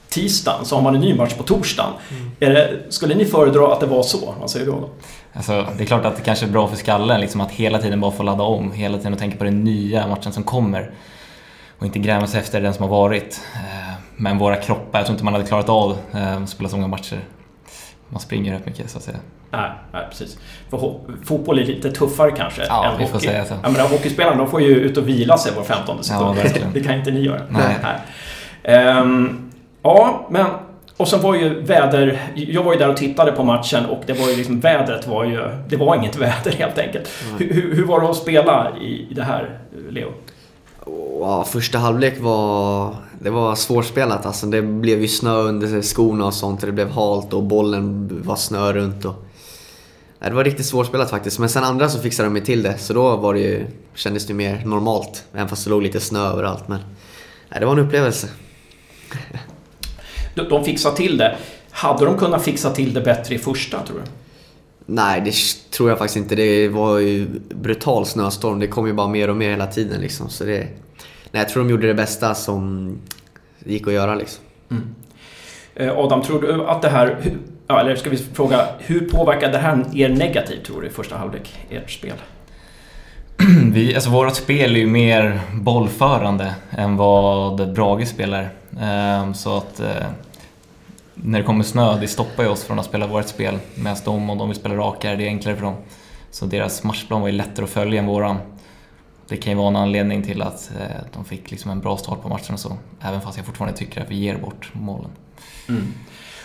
tisdagen 0.09 0.65
så 0.65 0.75
har 0.75 0.81
man 0.81 0.95
en 0.95 1.01
ny 1.01 1.13
match 1.13 1.33
på 1.33 1.43
torsdagen. 1.43 1.91
Är 2.39 2.49
det, 2.49 2.79
skulle 2.89 3.15
ni 3.15 3.25
föredra 3.25 3.73
att 3.73 3.79
det 3.79 3.85
var 3.85 4.03
så? 4.03 4.35
Vad 4.39 4.51
säger 4.51 4.65
du 4.65 4.71
då? 4.71 4.89
Alltså, 5.33 5.65
det 5.77 5.83
är 5.83 5.87
klart 5.87 6.05
att 6.05 6.15
det 6.15 6.21
kanske 6.21 6.45
är 6.45 6.49
bra 6.49 6.67
för 6.67 6.75
skallen 6.75 7.21
liksom 7.21 7.41
att 7.41 7.51
hela 7.51 7.79
tiden 7.79 7.99
bara 7.99 8.11
få 8.11 8.23
ladda 8.23 8.43
om. 8.43 8.71
Hela 8.71 8.97
tiden 8.97 9.13
och 9.13 9.19
tänka 9.19 9.37
på 9.37 9.43
den 9.43 9.63
nya 9.63 10.07
matchen 10.07 10.33
som 10.33 10.43
kommer. 10.43 10.91
Och 11.79 11.85
inte 11.85 11.99
gräma 11.99 12.27
sig 12.27 12.39
efter 12.39 12.61
den 12.61 12.73
som 12.73 12.83
har 12.83 12.89
varit. 12.89 13.41
Men 14.21 14.37
våra 14.37 14.55
kroppar, 14.55 14.99
jag 14.99 15.05
tror 15.05 15.13
inte 15.13 15.23
man 15.23 15.33
hade 15.33 15.45
klarat 15.45 15.69
av 15.69 15.97
eh, 16.13 16.43
att 16.43 16.49
spela 16.49 16.69
så 16.69 16.75
många 16.75 16.87
matcher. 16.87 17.19
Man 18.09 18.19
springer 18.19 18.53
rätt 18.53 18.65
mycket 18.65 18.89
så 18.89 18.97
att 18.97 19.03
säga. 19.03 19.17
Nej, 19.51 19.71
nej 19.93 20.05
precis. 20.09 20.37
För 20.69 20.93
fotboll 21.25 21.59
är 21.59 21.65
lite 21.65 21.91
tuffare 21.91 22.31
kanske 22.31 22.65
Ja, 22.65 22.85
än 22.85 22.97
vi 22.99 23.05
får 23.05 23.13
hockey. 23.13 23.27
säga 23.27 23.45
så. 23.45 23.53
Jag 23.63 23.71
menar, 23.71 23.89
hockeyspelarna 23.89 24.37
de 24.37 24.47
får 24.49 24.61
ju 24.61 24.75
ut 24.75 24.97
och 24.97 25.07
vila 25.07 25.37
sig 25.37 25.51
var 25.55 25.63
15 25.63 26.03
sekund. 26.03 26.35
verkligen. 26.35 26.67
det 26.73 26.79
kan 26.83 26.95
inte 26.95 27.11
ni 27.11 27.19
göra. 27.19 27.41
Nej. 27.49 27.75
Ehm, 28.63 29.51
ja, 29.83 30.27
men... 30.29 30.45
Och 30.97 31.07
sen 31.07 31.21
var 31.21 31.35
ju 31.35 31.61
väder... 31.61 32.21
Jag 32.35 32.63
var 32.63 32.73
ju 32.73 32.79
där 32.79 32.89
och 32.89 32.97
tittade 32.97 33.31
på 33.31 33.43
matchen 33.43 33.85
och 33.85 34.03
det 34.05 34.13
var 34.13 34.29
ju 34.29 34.35
liksom... 34.35 34.59
Vädret 34.59 35.07
var 35.07 35.23
ju... 35.25 35.49
Det 35.67 35.75
var 35.77 35.95
inget 35.95 36.17
väder 36.17 36.51
helt 36.51 36.77
enkelt. 36.77 37.09
Hur, 37.39 37.53
hur, 37.53 37.75
hur 37.75 37.85
var 37.85 38.01
det 38.01 38.09
att 38.09 38.15
spela 38.15 38.71
i, 38.81 39.07
i 39.09 39.13
det 39.13 39.23
här, 39.23 39.59
Leo? 39.89 40.13
Ja, 41.19 41.43
första 41.43 41.77
halvlek 41.77 42.19
var, 42.19 42.95
det 43.19 43.29
var 43.29 43.55
svårspelat. 43.55 44.25
Alltså, 44.25 44.45
det 44.45 44.61
blev 44.61 45.01
ju 45.01 45.07
snö 45.07 45.35
under 45.35 45.81
skorna 45.81 46.25
och 46.25 46.33
sånt. 46.33 46.61
Det 46.61 46.71
blev 46.71 46.89
halt 46.89 47.33
och 47.33 47.43
bollen 47.43 48.09
var 48.25 48.35
snö 48.35 48.73
runt. 48.73 49.05
Och... 49.05 49.25
Det 50.19 50.29
var 50.29 50.43
riktigt 50.43 50.65
svårspelat 50.65 51.09
faktiskt. 51.09 51.39
Men 51.39 51.49
sen 51.49 51.63
andra 51.63 51.89
så 51.89 51.99
fixade 51.99 52.29
de 52.29 52.35
ju 52.35 52.41
till 52.41 52.63
det. 52.63 52.77
Så 52.77 52.93
då 52.93 53.15
var 53.15 53.33
det 53.33 53.39
ju, 53.39 53.65
kändes 53.95 54.27
det 54.27 54.33
mer 54.33 54.65
normalt. 54.65 55.23
Även 55.33 55.49
fast 55.49 55.63
det 55.63 55.69
låg 55.69 55.81
lite 55.83 55.99
snö 55.99 56.19
överallt. 56.19 56.67
Men 56.67 56.79
det 57.59 57.65
var 57.65 57.73
en 57.73 57.79
upplevelse. 57.79 58.27
De, 60.35 60.49
de 60.49 60.63
fixade 60.63 60.95
till 60.95 61.17
det. 61.17 61.37
Hade 61.71 62.05
de 62.05 62.17
kunnat 62.17 62.43
fixa 62.43 62.69
till 62.69 62.93
det 62.93 63.01
bättre 63.01 63.35
i 63.35 63.37
första, 63.37 63.83
tror 63.83 63.97
du? 63.97 64.03
Nej, 64.85 65.21
det 65.21 65.33
tror 65.71 65.89
jag 65.89 65.97
faktiskt 65.97 66.17
inte. 66.17 66.35
Det 66.35 66.67
var 66.67 66.99
ju 66.99 67.27
brutal 67.49 68.05
snöstorm. 68.05 68.59
Det 68.59 68.67
kom 68.67 68.87
ju 68.87 68.93
bara 68.93 69.07
mer 69.07 69.29
och 69.29 69.35
mer 69.35 69.49
hela 69.49 69.67
tiden 69.67 70.01
liksom. 70.01 70.29
Så 70.29 70.43
det... 70.43 70.67
Nej, 71.31 71.41
jag 71.41 71.49
tror 71.49 71.63
de 71.63 71.69
gjorde 71.69 71.87
det 71.87 71.93
bästa 71.93 72.35
som 72.35 72.97
gick 73.65 73.87
att 73.87 73.93
göra 73.93 74.15
liksom. 74.15 74.43
Eh, 75.75 75.97
Adam, 75.97 76.21
tror 76.21 76.41
du 76.41 76.65
att 76.65 76.81
det 76.81 76.89
här... 76.89 77.17
Ja, 77.67 77.79
eller 77.79 77.95
ska 77.95 78.09
vi 78.09 78.17
fråga, 78.17 78.67
hur 78.79 79.09
påverkar 79.09 79.51
det 79.51 79.57
här 79.57 79.85
er 79.95 80.09
negativt, 80.09 80.65
tror 80.65 80.81
du, 80.81 80.87
i 80.87 80.89
första 80.89 81.17
halvlek, 81.17 81.59
ert 81.69 81.91
spel? 81.91 82.15
Vi, 83.73 83.95
alltså 83.95 84.09
vårt 84.09 84.35
spel 84.35 84.75
är 84.75 84.79
ju 84.79 84.87
mer 84.87 85.39
bollförande 85.53 86.55
än 86.71 86.97
vad 86.97 87.73
Brage 87.73 88.07
spelar. 88.07 88.49
Ehm, 88.81 89.33
Så 89.33 89.57
att 89.57 89.79
eh, 89.79 89.87
när 91.13 91.39
det 91.39 91.45
kommer 91.45 91.63
snö, 91.63 91.97
det 91.99 92.07
stoppar 92.07 92.43
ju 92.43 92.49
oss 92.49 92.63
från 92.63 92.79
att 92.79 92.85
spela 92.85 93.07
vårt 93.07 93.27
spel. 93.27 93.59
Medan 93.75 93.97
de, 94.05 94.29
om 94.29 94.37
de 94.37 94.47
vill 94.49 94.57
spela 94.57 94.75
rakare, 94.75 95.15
det 95.15 95.23
är 95.23 95.27
enklare 95.27 95.55
för 95.55 95.63
dem. 95.63 95.75
Så 96.31 96.45
deras 96.45 96.83
matchplan 96.83 97.21
var 97.21 97.27
ju 97.27 97.33
lättare 97.33 97.63
att 97.63 97.69
följa 97.69 97.99
än 97.99 98.07
våran. 98.07 98.37
Det 99.29 99.37
kan 99.37 99.51
ju 99.53 99.57
vara 99.57 99.67
en 99.67 99.75
anledning 99.75 100.23
till 100.23 100.41
att 100.41 100.71
eh, 100.79 100.95
de 101.13 101.25
fick 101.25 101.51
liksom 101.51 101.71
en 101.71 101.79
bra 101.79 101.97
start 101.97 102.21
på 102.21 102.29
matchen 102.29 102.53
och 102.53 102.59
så. 102.59 102.77
Även 103.01 103.21
fast 103.21 103.37
jag 103.37 103.45
fortfarande 103.45 103.77
tycker 103.77 104.01
att 104.01 104.11
vi 104.11 104.15
ger 104.15 104.37
bort 104.37 104.69
målen. 104.73 105.09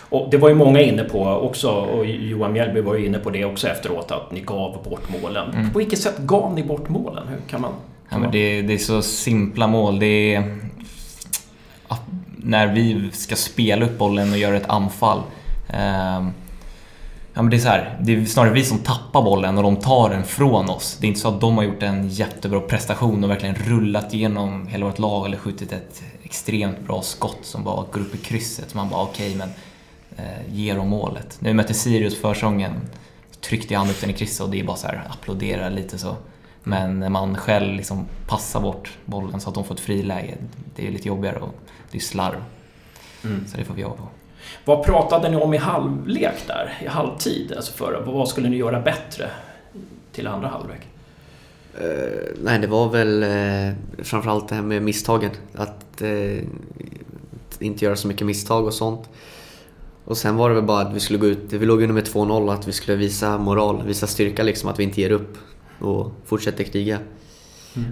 Och 0.09 0.27
det 0.31 0.37
var 0.37 0.49
ju 0.49 0.55
många 0.55 0.81
inne 0.81 1.03
på 1.03 1.25
också, 1.25 1.69
och 1.69 2.05
Johan 2.05 2.53
Mjällby 2.53 2.81
var 2.81 2.95
ju 2.95 3.05
inne 3.05 3.19
på 3.19 3.29
det 3.29 3.45
också 3.45 3.67
efteråt, 3.67 4.11
att 4.11 4.31
ni 4.31 4.41
gav 4.41 4.83
bort 4.83 5.09
målen. 5.21 5.51
Mm. 5.53 5.71
På 5.71 5.79
vilket 5.79 5.99
sätt 5.99 6.17
gav 6.17 6.53
ni 6.53 6.63
bort 6.63 6.89
målen? 6.89 7.27
Hur 7.27 7.39
kan 7.49 7.61
man... 7.61 7.71
Ja, 8.09 8.17
men 8.17 8.31
det, 8.31 8.61
det 8.61 8.73
är 8.73 8.77
så 8.77 9.01
simpla 9.01 9.67
mål. 9.67 9.99
Det 9.99 10.35
är 10.35 10.59
när 12.45 12.67
vi 12.67 13.11
ska 13.11 13.35
spela 13.35 13.85
upp 13.85 13.97
bollen 13.97 14.31
och 14.31 14.37
göra 14.37 14.57
ett 14.57 14.69
anfall. 14.69 15.19
ehm, 15.69 16.31
ja, 17.35 17.41
men 17.41 17.49
det 17.49 17.57
är 17.57 17.59
så 17.59 17.67
här, 17.67 17.97
det 18.01 18.15
är 18.15 18.25
snarare 18.25 18.53
vi 18.53 18.63
som 18.63 18.77
tappar 18.77 19.21
bollen 19.21 19.57
och 19.57 19.63
de 19.63 19.75
tar 19.75 20.09
den 20.09 20.23
från 20.23 20.69
oss. 20.69 20.97
Det 21.01 21.05
är 21.05 21.07
inte 21.07 21.19
så 21.19 21.27
att 21.27 21.41
de 21.41 21.57
har 21.57 21.63
gjort 21.63 21.83
en 21.83 22.09
jättebra 22.09 22.59
prestation 22.59 23.23
och 23.23 23.29
verkligen 23.29 23.55
rullat 23.55 24.13
igenom 24.13 24.67
hela 24.67 24.85
vårt 24.85 24.99
lag 24.99 25.25
eller 25.25 25.37
skjutit 25.37 25.71
ett 25.71 26.03
extremt 26.23 26.79
bra 26.79 27.01
skott 27.01 27.39
som 27.41 27.63
bara 27.63 27.85
går 27.91 28.01
upp 28.01 28.15
i 28.15 28.17
krysset. 28.17 28.69
Så 28.69 28.77
man 28.77 28.89
bara 28.89 29.03
okej, 29.03 29.35
men 29.35 29.49
eh, 30.17 30.55
ge 30.55 30.73
dem 30.73 30.89
målet. 30.89 31.37
När 31.39 31.49
vi 31.49 31.53
mötte 31.53 31.73
Sirius 31.73 32.21
försäsongen 32.21 32.73
tryckte 33.41 33.75
han 33.75 33.89
upp 33.89 34.01
den 34.01 34.09
i 34.09 34.13
krysset 34.13 34.41
och 34.41 34.49
det 34.49 34.59
är 34.59 34.63
bara 34.63 34.77
så 34.77 34.87
här 34.87 35.07
applådera 35.09 35.69
lite 35.69 35.97
så. 35.97 36.15
Men 36.63 36.99
när 36.99 37.09
man 37.09 37.37
själv 37.37 37.75
liksom 37.75 38.05
passar 38.27 38.61
bort 38.61 38.97
bollen 39.05 39.41
så 39.41 39.49
att 39.49 39.55
de 39.55 39.63
får 39.63 39.75
ett 39.75 39.81
friläge, 39.81 40.37
det 40.75 40.87
är 40.87 40.91
lite 40.91 41.07
jobbigare 41.07 41.39
och 41.39 41.55
det 41.91 41.97
är 41.97 42.01
slarv. 42.01 42.43
Så 43.47 43.57
det 43.57 43.63
får 43.63 43.73
vi 43.73 43.81
jobba 43.81 43.95
på. 43.95 44.07
Vad 44.65 44.83
pratade 44.83 45.29
ni 45.29 45.37
om 45.37 45.53
i 45.53 45.57
halvlek 45.57 46.47
där, 46.47 46.73
i 46.83 46.87
halvtid? 46.87 47.53
Alltså 47.55 47.73
för, 47.73 48.03
vad 48.05 48.27
skulle 48.27 48.49
ni 48.49 48.57
göra 48.57 48.79
bättre 48.79 49.29
till 50.11 50.27
andra 50.27 50.47
halvlek? 50.47 50.81
Eh, 51.73 52.35
nej, 52.43 52.59
det 52.59 52.67
var 52.67 52.89
väl 52.89 53.23
eh, 53.23 53.73
framförallt 54.03 54.47
det 54.49 54.55
här 54.55 54.61
med 54.61 54.81
misstagen. 54.81 55.31
Att 55.53 56.01
eh, 56.01 56.43
inte 57.59 57.85
göra 57.85 57.95
så 57.95 58.07
mycket 58.07 58.27
misstag 58.27 58.65
och 58.65 58.73
sånt. 58.73 59.09
Och 60.05 60.17
sen 60.17 60.35
var 60.35 60.49
det 60.49 60.55
väl 60.55 60.63
bara 60.63 60.81
att 60.81 60.93
vi 60.93 60.99
skulle 60.99 61.19
gå 61.19 61.27
ut, 61.27 61.53
vi 61.53 61.65
låg 61.65 61.81
under 61.81 61.93
med 61.93 62.03
2-0, 62.03 62.53
att 62.53 62.67
vi 62.67 62.71
skulle 62.71 62.97
visa 62.97 63.37
moral, 63.37 63.83
visa 63.85 64.07
styrka 64.07 64.43
liksom, 64.43 64.69
att 64.69 64.79
vi 64.79 64.83
inte 64.83 65.01
ger 65.01 65.11
upp 65.11 65.37
och 65.79 66.11
fortsätter 66.25 66.63
kriga. 66.63 66.99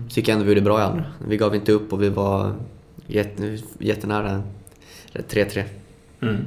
Tycker 0.09 0.31
jag 0.31 0.35
ändå 0.35 0.45
vi 0.45 0.51
gjorde 0.51 0.61
bra 0.61 0.79
i 0.79 0.83
andra. 0.83 1.05
Vi 1.27 1.37
gav 1.37 1.55
inte 1.55 1.71
upp 1.71 1.93
och 1.93 2.03
vi 2.03 2.09
var 2.09 2.55
jätte, 3.07 3.59
jättenära 3.79 4.43
3-3. 5.13 5.63
Mm. 6.27 6.45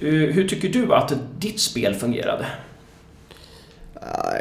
Eh, 0.00 0.34
hur 0.34 0.48
tycker 0.48 0.68
du 0.68 0.94
att 0.94 1.12
ditt 1.38 1.60
spel 1.60 1.94
fungerade? 1.94 2.46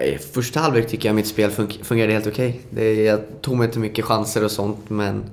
I 0.05 0.17
första 0.17 0.59
halvlek 0.59 0.87
tycker 0.87 1.09
jag 1.09 1.15
mitt 1.15 1.27
spel 1.27 1.51
fun- 1.51 1.83
fungerade 1.83 2.13
helt 2.13 2.27
okej. 2.27 2.61
Okay. 2.71 3.03
Jag 3.03 3.19
tog 3.41 3.57
mig 3.57 3.65
inte 3.65 3.79
mycket 3.79 4.05
chanser 4.05 4.43
och 4.43 4.51
sånt 4.51 4.89
men 4.89 5.23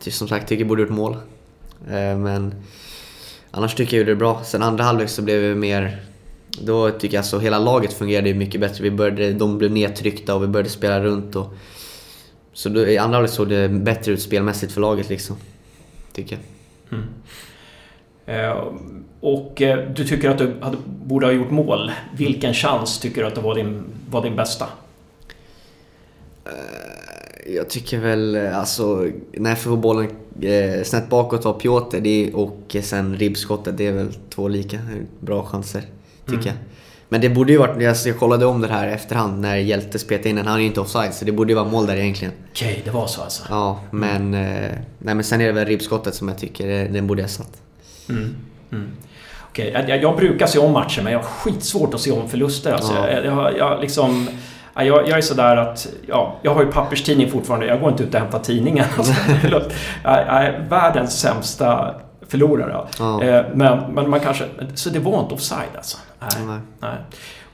som 0.00 0.28
sagt 0.28 0.48
tycker 0.48 0.60
jag 0.60 0.68
borde 0.68 0.82
gjort 0.82 0.90
mål. 0.90 1.16
Eh, 1.88 2.18
men 2.18 2.54
annars 3.50 3.74
tycker 3.74 3.96
jag 3.96 3.98
gjorde 3.98 4.12
det 4.12 4.16
bra. 4.16 4.44
Sen 4.44 4.62
andra 4.62 4.84
halvlek 4.84 5.08
så 5.08 5.22
blev 5.22 5.40
vi 5.40 5.54
mer... 5.54 6.04
Då 6.62 6.90
tycker 6.90 7.16
jag 7.16 7.24
så 7.24 7.38
hela 7.38 7.58
laget 7.58 7.92
fungerade 7.92 8.34
mycket 8.34 8.60
bättre. 8.60 8.82
Vi 8.82 8.90
började, 8.90 9.32
de 9.32 9.58
blev 9.58 9.70
nedtryckta 9.70 10.34
och 10.34 10.42
vi 10.42 10.46
började 10.46 10.70
spela 10.70 11.00
runt. 11.00 11.36
Och, 11.36 11.54
så 12.52 12.68
då, 12.68 12.86
i 12.86 12.98
andra 12.98 13.16
halvlek 13.16 13.32
såg 13.34 13.48
det 13.48 13.68
bättre 13.68 14.12
ut 14.12 14.22
spelmässigt 14.22 14.72
för 14.72 14.80
laget 14.80 15.08
liksom. 15.08 15.36
Tycker 16.12 16.36
jag. 16.36 16.44
Mm. 16.98 17.08
Eh, 18.28 18.64
och 19.20 19.62
eh, 19.62 19.88
du 19.88 20.04
tycker 20.04 20.30
att 20.30 20.38
du 20.38 20.54
borde 20.86 21.26
ha 21.26 21.32
gjort 21.32 21.50
mål. 21.50 21.92
Vilken 22.16 22.54
chans 22.54 22.98
tycker 22.98 23.20
du 23.20 23.26
att 23.26 23.34
det 23.34 23.40
var 23.40 23.54
din, 23.54 23.84
var 24.10 24.22
din 24.22 24.36
bästa? 24.36 24.66
Eh, 26.44 27.54
jag 27.54 27.70
tycker 27.70 27.98
väl, 27.98 28.36
alltså, 28.36 29.06
när 29.32 29.50
jag 29.50 29.58
får 29.58 29.76
bollen 29.76 30.10
snett 30.84 31.08
bakåt 31.08 31.46
av 31.46 31.60
Piotr 31.60 32.34
och 32.34 32.76
sen 32.82 33.16
ribbskottet, 33.16 33.76
det 33.76 33.86
är 33.86 33.92
väl 33.92 34.12
två 34.30 34.48
lika 34.48 34.78
bra 35.20 35.42
chanser, 35.42 35.82
tycker 36.24 36.34
mm. 36.34 36.46
jag. 36.46 36.54
Men 37.08 37.20
det 37.20 37.28
borde 37.28 37.52
ju 37.52 37.58
varit, 37.58 37.88
alltså 37.88 38.08
jag 38.08 38.18
kollade 38.18 38.46
om 38.46 38.60
det 38.60 38.68
här 38.68 38.88
efterhand 38.88 39.40
när 39.40 39.56
Hjälte 39.56 39.98
spelade 39.98 40.28
in 40.28 40.36
den, 40.36 40.46
han 40.46 40.56
är 40.56 40.60
ju 40.60 40.66
inte 40.66 40.80
offside 40.80 41.14
så 41.14 41.24
det 41.24 41.32
borde 41.32 41.52
ju 41.52 41.56
vara 41.56 41.68
mål 41.68 41.86
där 41.86 41.96
egentligen. 41.96 42.34
Okej, 42.50 42.70
okay, 42.70 42.82
det 42.84 42.90
var 42.90 43.06
så 43.06 43.22
alltså? 43.22 43.42
Ja, 43.50 43.80
men, 43.90 44.34
mm. 44.34 44.74
nej, 44.98 45.14
men 45.14 45.24
sen 45.24 45.40
är 45.40 45.46
det 45.46 45.52
väl 45.52 45.66
ribbskottet 45.66 46.14
som 46.14 46.28
jag 46.28 46.38
tycker, 46.38 46.88
den 46.88 47.06
borde 47.06 47.20
jag 47.20 47.30
satt. 47.30 47.62
Mm. 48.08 48.36
Mm. 48.72 48.88
Okay, 49.50 49.70
jag, 49.88 50.02
jag, 50.02 50.16
brukar 50.16 50.46
se 50.46 50.58
om 50.58 50.72
matcher 50.72 51.02
men 51.02 51.12
jag 51.12 51.20
har 51.20 51.26
skitsvårt 51.26 51.94
att 51.94 52.00
se 52.00 52.10
om 52.10 52.28
förluster. 52.28 52.72
Alltså, 52.72 52.94
ja. 52.94 53.10
jag, 53.10 53.24
jag, 53.24 53.58
jag, 53.58 53.80
liksom, 53.80 54.28
jag, 54.74 54.86
jag 54.86 55.18
är 55.18 55.20
sådär 55.20 55.56
att... 55.56 55.86
Ja, 56.08 56.36
jag 56.42 56.54
har 56.54 56.62
ju 56.62 56.72
papperstidning 56.72 57.30
fortfarande. 57.30 57.66
Jag 57.66 57.80
går 57.80 57.90
inte 57.90 58.02
ut 58.02 58.14
och 58.14 58.20
hämtar 58.20 58.38
tidningen. 58.38 58.84
Alltså, 58.98 59.14
jag, 59.50 59.62
är 60.04 60.66
världens 60.70 61.20
sämsta 61.20 61.94
förlorare. 62.28 62.86
Ja. 62.98 63.22
Eh, 63.22 63.44
men, 63.54 63.94
men 63.94 64.10
man 64.10 64.20
kanske... 64.20 64.44
Så 64.74 64.90
det 64.90 64.98
var 64.98 65.20
inte 65.20 65.34
offside 65.34 65.76
alltså? 65.76 65.98
Nej. 66.20 66.46
nej. 66.46 66.58
nej. 66.80 66.96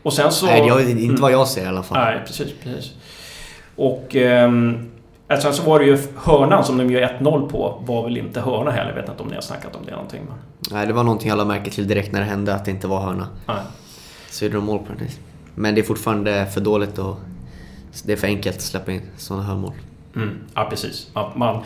Och 0.02 0.12
sen 0.12 0.32
så... 0.32 0.46
Nej, 0.46 0.60
det 0.60 0.82
är 0.82 0.98
inte 0.98 1.22
vad 1.22 1.32
jag 1.32 1.48
ser 1.48 1.64
i 1.64 1.66
alla 1.66 1.82
fall. 1.82 1.98
Nej, 1.98 2.22
precis. 2.26 2.52
precis. 2.62 2.92
Och... 3.76 4.14
Um, 4.14 4.90
Sen 5.28 5.54
så 5.54 5.62
var 5.62 5.78
det 5.78 5.84
ju 5.84 5.98
hörnan 6.16 6.64
som 6.64 6.78
de 6.78 6.90
gör 6.90 7.18
1-0 7.20 7.48
på 7.48 7.82
var 7.86 8.04
väl 8.04 8.16
inte 8.16 8.40
hörna 8.40 8.70
heller. 8.70 8.90
Jag 8.90 8.96
vet 8.96 9.08
inte 9.08 9.22
om 9.22 9.28
ni 9.28 9.34
har 9.34 9.42
snackat 9.42 9.76
om 9.76 9.82
det 9.86 9.92
någonting. 9.92 10.22
Men... 10.28 10.38
Nej, 10.70 10.86
det 10.86 10.92
var 10.92 11.04
någonting 11.04 11.28
jag 11.28 11.38
lade 11.38 11.48
märke 11.48 11.70
till 11.70 11.88
direkt 11.88 12.12
när 12.12 12.20
det 12.20 12.26
hände 12.26 12.54
att 12.54 12.64
det 12.64 12.70
inte 12.70 12.86
var 12.86 13.00
hörna. 13.00 13.28
Nej. 13.46 13.56
Så 14.30 14.44
gjorde 14.44 14.56
de 14.56 14.64
mål 14.64 14.78
på 14.78 14.92
det. 14.98 15.10
Men 15.54 15.74
det 15.74 15.80
är 15.80 15.82
fortfarande 15.82 16.46
för 16.46 16.60
dåligt 16.60 16.98
och 16.98 17.16
det 18.04 18.12
är 18.12 18.16
för 18.16 18.26
enkelt 18.26 18.56
att 18.56 18.62
släppa 18.62 18.92
in 18.92 19.02
sådana 19.16 19.44
hörnmål. 19.44 19.72
Mm. 20.16 20.38
Ja, 20.54 20.66
precis. 20.70 21.10
Man, 21.14 21.30
man, 21.34 21.62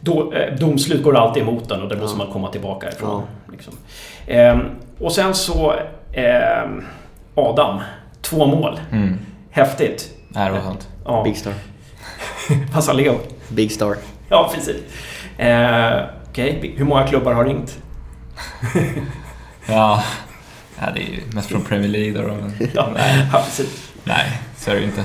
då, 0.00 0.32
eh, 0.32 0.54
domslut 0.54 1.02
går 1.02 1.16
alltid 1.16 1.42
emot 1.42 1.68
den 1.68 1.82
och 1.82 1.88
det 1.88 1.96
måste 1.96 2.18
ja. 2.18 2.24
man 2.24 2.32
komma 2.32 2.50
tillbaka 2.50 2.88
ifrån. 2.88 3.22
Ja. 3.46 3.52
Liksom. 3.52 3.74
Ehm, 4.26 4.60
och 4.98 5.12
sen 5.12 5.34
så... 5.34 5.74
Ehm, 6.12 6.84
Adam, 7.34 7.80
två 8.20 8.46
mål. 8.46 8.80
Mm. 8.90 9.18
Häftigt. 9.50 10.14
Nej, 10.28 10.46
det 10.46 10.52
var 10.52 10.60
skönt. 10.60 10.88
Ja. 11.04 11.24
Big 11.24 11.36
star. 11.36 11.52
Vad 12.74 12.84
sa 12.84 12.92
Leo? 12.92 13.18
Big 13.48 13.72
star. 13.72 13.96
Ja, 14.28 14.50
precis. 14.54 14.76
Eh, 15.38 16.02
Okej, 16.30 16.58
okay. 16.58 16.70
hur 16.76 16.84
många 16.84 17.06
klubbar 17.06 17.32
har 17.32 17.44
ringt? 17.44 17.78
ja, 19.66 20.04
ja, 20.80 20.86
det 20.94 21.00
är 21.00 21.06
ju 21.06 21.20
mest 21.32 21.48
från 21.48 21.64
Premier 21.64 21.88
League 21.88 22.22
då. 22.22 22.28
Men, 22.28 22.68
ja, 22.74 22.88
nej, 22.94 23.26
ja, 23.32 23.42
precis. 23.44 23.92
nej, 24.04 24.40
så 24.56 24.70
är 24.70 24.74
det 24.74 24.80
ju 24.80 24.86
inte. 24.86 25.04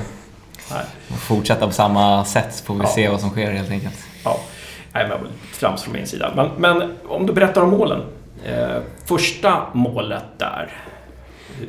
Nej. 0.70 0.84
Fortsätta 1.18 1.66
på 1.66 1.72
samma 1.72 2.24
sätt 2.24 2.54
så 2.54 2.64
får 2.64 2.74
vi 2.74 2.80
ja. 2.80 2.88
se 2.88 3.08
vad 3.08 3.20
som 3.20 3.30
sker 3.30 3.52
helt 3.52 3.70
enkelt. 3.70 4.06
Ja, 4.24 4.40
nej, 4.92 5.08
men 5.08 5.18
trams 5.58 5.82
från 5.82 5.92
min 5.92 6.06
sida. 6.06 6.32
Men, 6.36 6.50
men 6.58 6.96
om 7.08 7.26
du 7.26 7.32
berättar 7.32 7.62
om 7.62 7.70
målen. 7.70 8.02
Eh, 8.44 8.76
första 9.04 9.62
målet 9.72 10.24
där, 10.38 10.72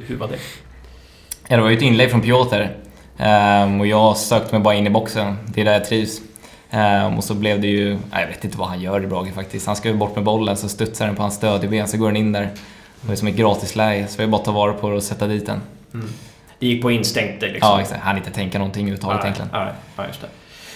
hur 0.08 0.18
var 0.18 0.28
det? 0.28 0.38
Ja, 1.48 1.56
det 1.56 1.62
var 1.62 1.70
ju 1.70 1.76
ett 1.76 1.82
inlägg 1.82 2.12
från 2.12 2.22
Piotr 2.22 2.68
Um, 3.18 3.80
och 3.82 3.88
jag 3.88 4.18
sökte 4.18 4.56
mig 4.56 4.64
bara 4.64 4.76
in 4.76 4.88
i 4.88 4.90
boxen, 4.90 5.38
det 5.46 5.62
är 5.62 5.66
där 5.66 5.74
jag 5.74 5.86
trivs. 5.86 6.22
Um, 6.72 7.18
och 7.18 7.24
så 7.24 7.34
blev 7.34 7.62
det 7.62 7.68
ju, 7.68 7.98
jag 8.12 8.28
vet 8.28 8.46
inte 8.46 8.58
vad 8.58 8.68
han 8.68 8.82
gör 8.82 9.04
i 9.04 9.08
Brage 9.08 9.34
faktiskt. 9.34 9.68
Han 9.68 9.76
ska 9.76 9.90
ju 9.90 9.96
bort 9.96 10.16
med 10.16 10.24
bollen, 10.24 10.58
så 10.58 10.70
studsar 10.70 11.06
den 11.06 11.16
på 11.16 11.22
hans 11.22 11.36
stödjeben, 11.36 11.88
så 11.88 11.98
går 11.98 12.08
den 12.08 12.18
in 12.18 12.32
där. 12.32 12.50
Det 13.02 13.12
är 13.12 13.16
som 13.16 13.28
ett 13.28 13.36
gratisläge, 13.36 14.08
så 14.08 14.22
jag 14.22 14.30
bara 14.30 14.42
ta 14.42 14.52
vara 14.52 14.74
på 14.74 14.90
det 14.90 14.96
och 14.96 15.04
sätta 15.04 15.28
dit 15.28 15.46
den. 15.46 15.62
Mm. 15.94 16.10
Det 16.60 16.68
gick 16.68 16.82
på 16.82 16.92
instinkt 16.92 17.42
liksom? 17.42 17.70
Ja, 17.70 17.82
exakt. 17.82 18.02
Han 18.02 18.18
inte 18.18 18.32
tänka 18.32 18.58
någonting 18.58 18.82
överhuvudtaget 18.82 19.24
egentligen. 19.24 19.50
Ja, 19.54 20.06
just 20.08 20.22
det. 20.22 20.28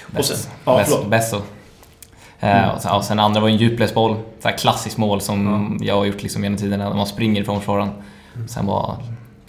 Bäst, 0.08 0.32
och 0.32 0.38
sen, 0.38 0.52
ja, 0.66 1.04
bäst 1.08 1.32
så. 1.32 1.42
Mm. 2.40 2.70
och, 2.70 2.82
sen, 2.82 2.92
och 2.92 3.04
sen 3.04 3.20
andra 3.20 3.42
var 3.42 3.50
en 3.50 3.58
djupledsboll. 3.58 4.16
Så 4.40 4.50
klassiskt 4.50 4.98
mål 4.98 5.22
som 5.22 5.48
mm. 5.48 5.78
jag 5.84 5.96
har 5.96 6.06
gjort 6.06 6.24
liksom 6.24 6.44
genom 6.44 6.58
tiden 6.58 6.80
när 6.80 6.94
man 6.94 7.08
springer 7.08 7.42
ifrån 7.42 7.60
försvararen. 7.60 7.92
Mm. 8.36 8.48
Sen 8.48 8.66
bara 8.66 8.98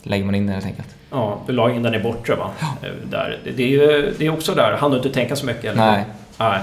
lägger 0.03 0.25
man 0.25 0.35
in 0.35 0.47
den 0.47 0.55
helt 0.55 0.67
enkelt. 0.67 0.96
Ja, 1.11 1.39
du 1.47 1.53
la 1.53 1.71
in 1.71 1.83
den 1.83 1.95
i 1.95 1.99
bortre 1.99 2.35
va? 2.35 2.51
Ja. 2.61 2.89
Eh, 2.89 2.95
där. 3.11 3.39
Det, 3.57 3.63
är 3.63 3.69
ju, 3.69 4.15
det 4.19 4.27
är 4.27 4.33
också 4.33 4.55
där, 4.55 4.77
han 4.81 4.91
du 4.91 4.97
inte 4.97 5.11
tänka 5.11 5.37
så 5.37 5.47
mycket? 5.47 5.65
Eller? 5.65 5.87
Nej. 5.87 6.05
Nej. 6.39 6.61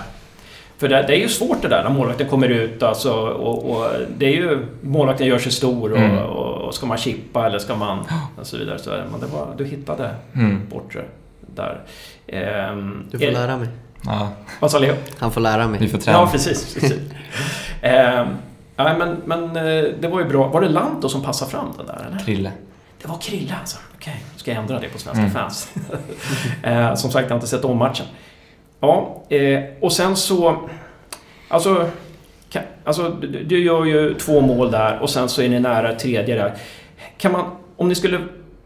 För 0.77 0.89
det, 0.89 1.03
det, 1.07 1.15
är 1.15 1.19
ju 1.19 1.29
svårt 1.29 1.61
det 1.61 1.67
där 1.67 1.83
när 1.83 1.89
målvakten 1.89 2.27
kommer 2.27 2.49
ut 2.49 2.83
alltså, 2.83 3.13
och, 3.13 3.71
och 3.71 3.89
det 4.17 4.25
är 4.25 4.31
ju... 4.31 4.65
Målvakten 4.81 5.27
gör 5.27 5.39
sig 5.39 5.51
stor 5.51 5.91
och, 5.91 5.97
mm. 5.97 6.17
och, 6.17 6.61
och, 6.61 6.75
ska 6.75 6.85
man 6.85 6.97
chippa 6.97 7.45
eller 7.45 7.59
ska 7.59 7.75
man... 7.75 7.99
Och 8.39 8.47
så 8.47 8.57
vidare. 8.57 8.79
Så, 8.79 8.89
men 8.89 9.19
det 9.19 9.25
var, 9.25 9.47
du 9.57 9.65
hittade 9.65 10.09
mm. 10.33 10.67
bortre 10.69 11.01
där. 11.55 11.81
Ehm, 12.27 13.07
du 13.11 13.17
får 13.17 13.25
är, 13.25 13.31
lära 13.31 13.57
mig. 13.57 13.67
Ja. 14.05 14.29
Vad 14.59 14.71
sa 14.71 14.79
Leo? 14.79 14.95
Han 15.17 15.31
får 15.31 15.41
lära 15.41 15.67
mig. 15.67 15.79
Vi 15.79 15.87
får 15.87 15.97
träna. 15.97 16.17
Ja, 16.17 16.29
precis. 16.31 16.73
precis. 16.73 16.99
ehm, 17.81 18.27
nej, 18.75 18.95
men, 18.97 19.17
men 19.25 19.43
eh, 19.43 19.83
det 19.99 20.07
var 20.07 20.19
ju 20.19 20.25
bra. 20.25 20.47
Var 20.47 20.61
det 20.61 20.69
Lanto 20.69 21.09
som 21.09 21.21
passade 21.21 21.51
fram 21.51 21.67
den 21.77 21.85
där? 21.85 22.05
Eller? 22.09 22.25
Krille. 22.25 22.51
Det 23.03 23.09
var 23.09 23.17
Krille 23.17 23.55
alltså. 23.59 23.77
Okej, 23.95 24.13
okay. 24.13 24.37
ska 24.39 24.51
jag 24.51 24.61
ändra 24.61 24.79
det 24.79 24.89
på 24.89 24.99
svenska 24.99 25.21
mm. 25.21 25.33
fans. 25.33 25.71
eh, 26.63 26.95
som 26.95 27.11
sagt, 27.11 27.23
jag 27.23 27.29
har 27.29 27.35
inte 27.35 27.47
sett 27.47 27.65
om 27.65 27.77
matchen. 27.77 28.05
Ja, 28.79 29.23
eh, 29.29 29.63
och 29.81 29.93
sen 29.93 30.15
så... 30.15 30.69
Alltså, 31.47 31.89
kan, 32.49 32.63
alltså, 32.83 33.09
du, 33.09 33.43
du 33.43 33.63
gör 33.63 33.85
ju 33.85 34.13
två 34.13 34.41
mål 34.41 34.71
där 34.71 34.99
och 34.99 35.09
sen 35.09 35.29
så 35.29 35.41
är 35.41 35.49
ni 35.49 35.59
nära 35.59 35.95
tredje 35.95 36.35
där. 36.35 36.53
Kan 37.17 37.31
man, 37.31 37.45
om 37.77 37.87
ni 37.87 37.95
skulle 37.95 38.19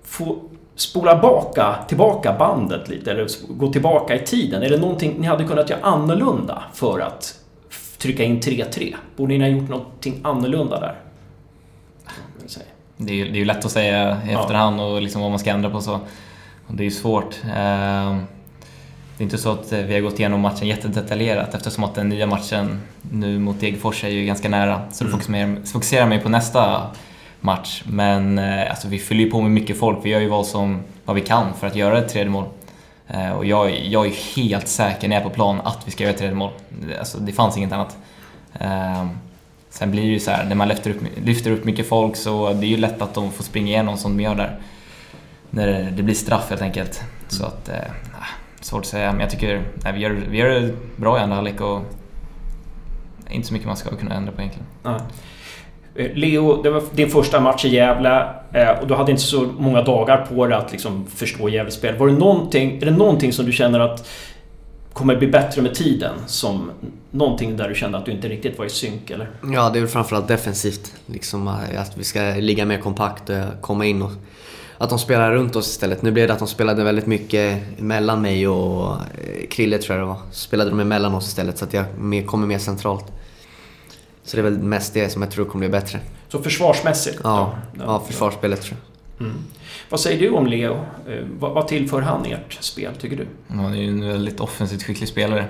få 0.03 0.37
spola 0.75 1.21
baka, 1.21 1.75
tillbaka 1.87 2.35
bandet 2.39 2.89
lite, 2.89 3.11
eller 3.11 3.27
gå 3.49 3.73
tillbaka 3.73 4.15
i 4.15 4.25
tiden. 4.25 4.63
Är 4.63 4.69
det 4.69 4.77
någonting 4.77 5.15
ni 5.19 5.27
hade 5.27 5.43
kunnat 5.43 5.69
göra 5.69 5.81
annorlunda 5.81 6.63
för 6.73 6.99
att 6.99 7.39
trycka 7.97 8.23
in 8.23 8.39
3-3? 8.39 8.95
Borde 9.15 9.37
ni 9.37 9.51
ha 9.51 9.57
gjort 9.57 9.69
någonting 9.69 10.19
annorlunda 10.23 10.79
där? 10.79 10.95
Det 12.97 13.21
är, 13.21 13.25
det 13.25 13.31
är 13.31 13.39
ju 13.39 13.45
lätt 13.45 13.65
att 13.65 13.71
säga 13.71 14.21
i 14.27 14.33
efterhand 14.33 14.81
och 14.81 15.01
liksom 15.01 15.21
vad 15.21 15.29
man 15.29 15.39
ska 15.39 15.49
ändra 15.49 15.69
på 15.69 15.81
så. 15.81 15.99
Det 16.67 16.83
är 16.83 16.85
ju 16.85 16.91
svårt. 16.91 17.35
Ehm, 17.55 18.23
det 19.17 19.21
är 19.21 19.23
inte 19.23 19.37
så 19.37 19.51
att 19.51 19.71
vi 19.71 19.93
har 19.93 20.01
gått 20.01 20.19
igenom 20.19 20.41
matchen 20.41 20.67
jättedetaljerat 20.67 21.53
eftersom 21.53 21.83
att 21.83 21.95
den 21.95 22.09
nya 22.09 22.27
matchen 22.27 22.81
nu 23.11 23.39
mot 23.39 23.59
Degerfors 23.59 24.03
är 24.03 24.09
ju 24.09 24.25
ganska 24.25 24.49
nära. 24.49 24.81
Så 24.91 25.03
då 25.03 25.19
mm. 25.27 25.65
fokuserar 25.65 26.05
man 26.05 26.17
ju 26.17 26.23
på 26.23 26.29
nästa 26.29 26.87
match. 27.39 27.83
Men 27.85 28.39
eh, 28.39 28.69
alltså, 28.69 28.87
vi 28.87 28.99
fyller 28.99 29.23
ju 29.23 29.31
på 29.31 29.41
med 29.41 29.51
mycket 29.51 29.79
folk. 29.79 29.97
Vi 30.03 30.09
gör 30.09 30.19
ju 30.19 30.27
vad, 30.27 30.45
som, 30.45 30.83
vad 31.05 31.15
vi 31.15 31.21
kan 31.21 31.53
för 31.53 31.67
att 31.67 31.75
göra 31.75 31.97
ett 31.97 32.09
tredje 32.09 32.29
mål. 32.29 32.45
Eh, 33.07 33.31
och 33.31 33.45
jag, 33.45 33.85
jag 33.85 34.05
är 34.05 34.35
helt 34.35 34.67
säker 34.67 35.07
när 35.07 35.15
jag 35.15 35.25
är 35.25 35.29
på 35.29 35.35
plan 35.35 35.61
att 35.63 35.81
vi 35.85 35.91
ska 35.91 36.03
göra 36.03 36.13
ett 36.13 36.19
tredje 36.19 36.35
mål. 36.35 36.51
Alltså, 36.99 37.17
det 37.17 37.31
fanns 37.31 37.57
inget 37.57 37.71
annat. 37.71 37.97
Sen 39.77 39.91
blir 39.91 40.01
det 40.01 40.07
ju 40.07 40.19
så 40.19 40.31
här, 40.31 40.45
när 40.45 40.55
man 40.55 40.67
lyfter 40.67 40.89
upp, 40.91 40.97
lyfter 41.25 41.51
upp 41.51 41.63
mycket 41.63 41.87
folk 41.87 42.15
så 42.15 42.53
det 42.53 42.65
är 42.65 42.69
ju 42.69 42.77
lätt 42.77 43.01
att 43.01 43.13
de 43.13 43.31
får 43.31 43.43
springa 43.43 43.67
igenom 43.67 43.97
som 43.97 44.17
de 44.17 44.23
gör 44.23 44.35
där. 44.35 44.57
När 45.49 45.91
det 45.91 46.03
blir 46.03 46.15
straff 46.15 46.49
helt 46.49 46.61
enkelt. 46.61 46.99
Mm. 46.99 47.09
Så 47.27 47.45
att, 47.45 47.69
eh, 47.69 47.75
ah, 48.19 48.25
svårt 48.61 48.79
att 48.79 48.87
säga. 48.87 49.11
Men 49.11 49.21
jag 49.21 49.29
tycker 49.29 49.61
nej, 49.83 49.93
vi, 49.93 49.99
gör, 49.99 50.09
vi 50.29 50.37
gör 50.37 50.49
det 50.49 50.73
bra 50.95 51.17
i 51.17 51.21
andra 51.21 51.35
halvlek 51.35 51.61
och 51.61 51.81
inte 53.29 53.47
så 53.47 53.53
mycket 53.53 53.67
man 53.67 53.77
ska 53.77 53.95
kunna 53.95 54.15
ändra 54.15 54.31
på 54.31 54.41
egentligen. 54.41 54.67
Mm. 54.85 55.01
Leo, 56.15 56.61
det 56.63 56.69
var 56.69 56.83
din 56.91 57.09
första 57.09 57.39
match 57.39 57.65
i 57.65 57.69
Gävle 57.69 58.27
eh, 58.53 58.69
och 58.69 58.87
du 58.87 58.93
hade 58.93 59.11
inte 59.11 59.23
så 59.23 59.49
många 59.59 59.81
dagar 59.81 60.25
på 60.25 60.47
dig 60.47 60.57
att 60.57 60.71
liksom 60.71 61.05
förstå 61.05 61.49
Gävles 61.49 61.73
spel. 61.73 61.97
Var 61.97 62.07
det 62.07 62.13
någonting, 62.13 62.77
är 62.81 62.85
det 62.85 62.91
någonting 62.91 63.33
som 63.33 63.45
du 63.45 63.51
känner 63.51 63.79
att 63.79 64.07
kommer 64.97 65.15
bli 65.15 65.27
bättre 65.27 65.61
med 65.61 65.75
tiden? 65.75 66.15
Som 66.27 66.71
någonting 67.11 67.57
där 67.57 67.69
du 67.69 67.75
kände 67.75 67.97
att 67.97 68.05
du 68.05 68.11
inte 68.11 68.27
riktigt 68.27 68.57
var 68.57 68.65
i 68.65 68.69
synk 68.69 69.09
eller? 69.09 69.29
Ja, 69.53 69.69
det 69.69 69.79
är 69.79 69.81
väl 69.81 69.89
framförallt 69.89 70.27
defensivt. 70.27 70.93
Liksom 71.05 71.47
att 71.47 71.97
vi 71.97 72.03
ska 72.03 72.19
ligga 72.21 72.65
mer 72.65 72.79
kompakt 72.79 73.29
och 73.29 73.61
komma 73.61 73.85
in 73.85 74.01
och 74.01 74.11
att 74.77 74.89
de 74.89 74.99
spelar 74.99 75.31
runt 75.31 75.55
oss 75.55 75.67
istället. 75.67 76.01
Nu 76.01 76.11
blev 76.11 76.27
det 76.27 76.33
att 76.33 76.39
de 76.39 76.47
spelade 76.47 76.83
väldigt 76.83 77.05
mycket 77.05 77.63
mellan 77.79 78.21
mig 78.21 78.47
och 78.47 78.91
eh, 78.91 79.47
Krille 79.49 79.77
tror 79.77 79.97
jag 79.97 80.07
det 80.07 80.09
var. 80.09 80.21
Spelade 80.31 80.69
de 80.69 80.79
emellan 80.79 81.15
oss 81.15 81.27
istället 81.27 81.57
så 81.57 81.65
att 81.65 81.73
jag 81.73 81.85
kommer 82.25 82.47
mer 82.47 82.59
centralt. 82.59 83.05
Så 84.23 84.37
det 84.37 84.41
är 84.41 84.43
väl 84.43 84.59
mest 84.59 84.93
det 84.93 85.09
som 85.09 85.21
jag 85.21 85.31
tror 85.31 85.45
kommer 85.45 85.67
bli 85.67 85.79
bättre. 85.79 85.99
Så 86.29 86.41
försvarsmässigt? 86.41 87.19
Ja, 87.23 87.55
då? 87.73 87.83
ja 87.83 88.03
försvarsspelet 88.07 88.61
tror 88.61 88.77
jag. 89.17 89.27
Mm. 89.27 89.37
Vad 89.89 89.99
säger 89.99 90.19
du 90.19 90.29
om 90.29 90.47
Leo? 90.47 90.73
Eh, 91.09 91.23
vad, 91.39 91.51
vad 91.51 91.67
tillför 91.67 92.01
han 92.01 92.25
ert 92.25 92.53
spel, 92.63 92.95
tycker 92.99 93.15
du? 93.17 93.27
Han 93.55 93.73
är 93.73 93.77
ju 93.81 93.87
en 93.89 94.07
väldigt 94.07 94.39
offensivt 94.39 94.83
skicklig 94.83 95.09
spelare. 95.09 95.45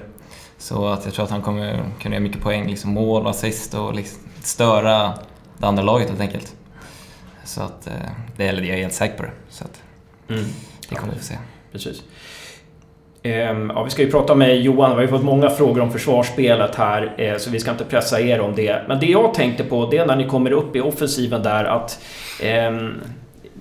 Så 0.58 0.88
att 0.88 1.06
jag 1.06 1.14
tror 1.14 1.26
att 1.26 1.32
han 1.32 1.42
kommer 1.42 1.84
kunna 2.02 2.16
göra 2.16 2.24
mycket 2.24 2.42
poäng, 2.42 2.68
liksom 2.70 2.92
mål, 2.94 3.28
assist 3.28 3.74
och 3.74 3.94
liksom 3.96 4.20
störa 4.44 5.14
det 5.58 5.68
andra 5.68 5.84
laget 5.84 6.10
helt 6.10 6.22
enkelt. 6.22 6.56
Så 7.44 7.62
att, 7.62 7.88
eh, 7.88 7.94
det, 8.38 8.48
eller 8.48 8.64
jag 8.64 8.78
är 8.78 8.82
helt 8.82 8.94
säker 8.94 9.18
på 9.18 9.24
det. 9.24 9.32
Så 9.50 9.64
att, 9.64 9.82
Mm. 10.30 10.44
det 10.90 10.96
kommer 10.96 11.14
vi 11.14 11.20
få 11.20 11.26
se. 11.26 11.36
Precis. 11.72 12.04
Ehm, 13.24 13.72
Ja, 13.76 13.84
vi 13.84 13.90
ska 13.90 14.02
ju 14.02 14.12
prata 14.12 14.36
med 14.36 14.62
Johan. 14.62 14.90
Vi 14.90 14.96
har 14.96 15.02
ju 15.02 15.08
fått 15.08 15.24
många 15.24 15.50
frågor 15.50 15.82
om 15.82 15.92
försvarsspelet 15.92 16.76
här, 16.76 17.14
eh, 17.18 17.38
så 17.38 17.50
vi 17.50 17.60
ska 17.60 17.72
inte 17.72 17.84
pressa 17.86 18.22
er 18.22 18.40
om 18.42 18.56
det. 18.56 18.82
Men 18.88 19.00
det 19.00 19.06
jag 19.06 19.34
tänkte 19.34 19.64
på, 19.64 19.86
det 19.90 19.98
är 19.98 20.06
när 20.06 20.16
ni 20.16 20.26
kommer 20.28 20.52
upp 20.52 20.76
i 20.76 20.82
offensiven 20.82 21.44
där 21.44 21.64
att... 21.66 22.00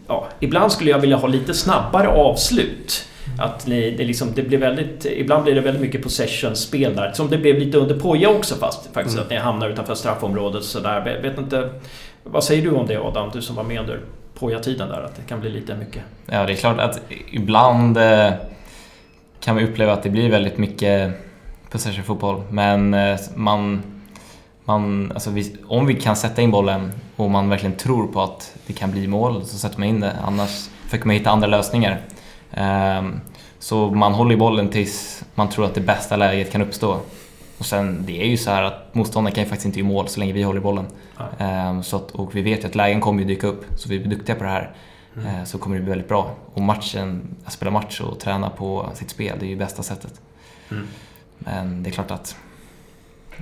Ja, 0.06 0.28
ibland 0.40 0.72
skulle 0.72 0.90
jag 0.90 0.98
vilja 0.98 1.16
ha 1.16 1.28
lite 1.28 1.54
snabbare 1.54 2.08
avslut. 2.08 3.08
Att 3.38 3.66
ni, 3.66 3.90
det, 3.90 4.04
liksom, 4.04 4.28
det 4.34 4.42
blir 4.42 4.58
väldigt, 4.58 5.04
ibland 5.04 5.44
blir 5.44 5.54
det 5.54 5.60
väldigt 5.60 5.82
mycket 5.82 6.02
possession-spel 6.02 6.96
där. 6.96 7.12
Som 7.12 7.30
det 7.30 7.38
blev 7.38 7.58
lite 7.58 7.78
under 7.78 8.00
Poja 8.00 8.28
också 8.28 8.54
fast, 8.54 8.88
faktiskt. 8.92 9.18
Att 9.18 9.30
ni 9.30 9.36
hamnar 9.36 9.68
utanför 9.68 9.94
straffområdet 9.94 10.64
sådär. 10.64 11.04
Vet 11.04 11.24
vet 11.24 11.38
inte... 11.38 11.70
Vad 12.22 12.44
säger 12.44 12.62
du 12.62 12.70
om 12.70 12.86
det 12.86 12.96
Adam? 12.96 13.30
Du 13.32 13.42
som 13.42 13.56
var 13.56 13.64
med 13.64 13.80
under 13.80 14.00
Poja-tiden 14.38 14.88
där. 14.88 15.00
Att 15.00 15.16
det 15.16 15.22
kan 15.28 15.40
bli 15.40 15.50
lite 15.50 15.74
mycket... 15.74 16.02
Ja, 16.26 16.46
det 16.46 16.52
är 16.52 16.56
klart 16.56 16.80
att 16.80 17.00
ibland 17.30 17.98
eh, 17.98 18.32
kan 19.40 19.56
vi 19.56 19.64
uppleva 19.64 19.92
att 19.92 20.02
det 20.02 20.10
blir 20.10 20.30
väldigt 20.30 20.58
mycket 20.58 21.12
possession-fotboll. 21.70 22.42
Men 22.50 22.94
eh, 22.94 23.18
man, 23.34 23.82
man, 24.66 25.12
alltså 25.12 25.30
vi, 25.30 25.56
om 25.66 25.86
vi 25.86 25.94
kan 25.94 26.16
sätta 26.16 26.42
in 26.42 26.50
bollen 26.50 26.92
och 27.16 27.30
man 27.30 27.48
verkligen 27.48 27.76
tror 27.76 28.06
på 28.06 28.22
att 28.22 28.56
det 28.66 28.72
kan 28.72 28.90
bli 28.90 29.06
mål 29.06 29.44
så 29.44 29.58
sätter 29.58 29.78
man 29.78 29.88
in 29.88 30.00
det. 30.00 30.12
Annars 30.24 30.68
försöker 30.84 31.06
man 31.06 31.16
hitta 31.16 31.30
andra 31.30 31.46
lösningar. 31.46 32.00
Ehm, 32.52 33.20
så 33.58 33.90
man 33.90 34.12
håller 34.14 34.34
i 34.34 34.36
bollen 34.36 34.68
tills 34.68 35.24
man 35.34 35.48
tror 35.48 35.64
att 35.64 35.74
det 35.74 35.80
bästa 35.80 36.16
läget 36.16 36.52
kan 36.52 36.62
uppstå. 36.62 37.00
Och 37.58 37.66
sen, 37.66 38.02
det 38.06 38.22
är 38.22 38.26
ju 38.26 38.36
så 38.36 38.50
här 38.50 38.62
att 38.62 38.94
motståndaren 38.94 39.34
kan 39.34 39.44
ju 39.44 39.48
faktiskt 39.50 39.66
inte 39.66 39.78
göra 39.78 39.88
mål 39.88 40.08
så 40.08 40.20
länge 40.20 40.32
vi 40.32 40.42
håller 40.42 40.60
i 40.60 40.62
bollen. 40.62 40.86
Ehm, 41.38 41.82
så 41.82 41.96
att, 41.96 42.10
och 42.10 42.36
vi 42.36 42.42
vet 42.42 42.64
ju 42.64 42.68
att 42.68 42.74
lägen 42.74 43.00
kommer 43.00 43.20
ju 43.20 43.26
dyka 43.26 43.46
upp, 43.46 43.64
så 43.76 43.88
vi 43.88 44.02
är 44.02 44.04
duktiga 44.08 44.36
på 44.36 44.44
det 44.44 44.50
här. 44.50 44.74
eh, 45.16 45.44
Så 45.44 45.58
kommer 45.58 45.76
det 45.76 45.82
bli 45.82 45.90
väldigt 45.90 46.08
bra. 46.08 46.30
Och 46.54 46.62
matchen, 46.62 47.36
att 47.44 47.52
spela 47.52 47.70
match 47.70 48.00
och 48.00 48.20
träna 48.20 48.50
på 48.50 48.90
sitt 48.94 49.10
spel, 49.10 49.36
det 49.40 49.46
är 49.46 49.48
ju 49.48 49.56
bästa 49.56 49.82
sättet. 49.82 50.20
Mm. 50.70 50.86
Men 51.38 51.82
det 51.82 51.90
är 51.90 51.92
klart 51.92 52.10
att 52.10 52.36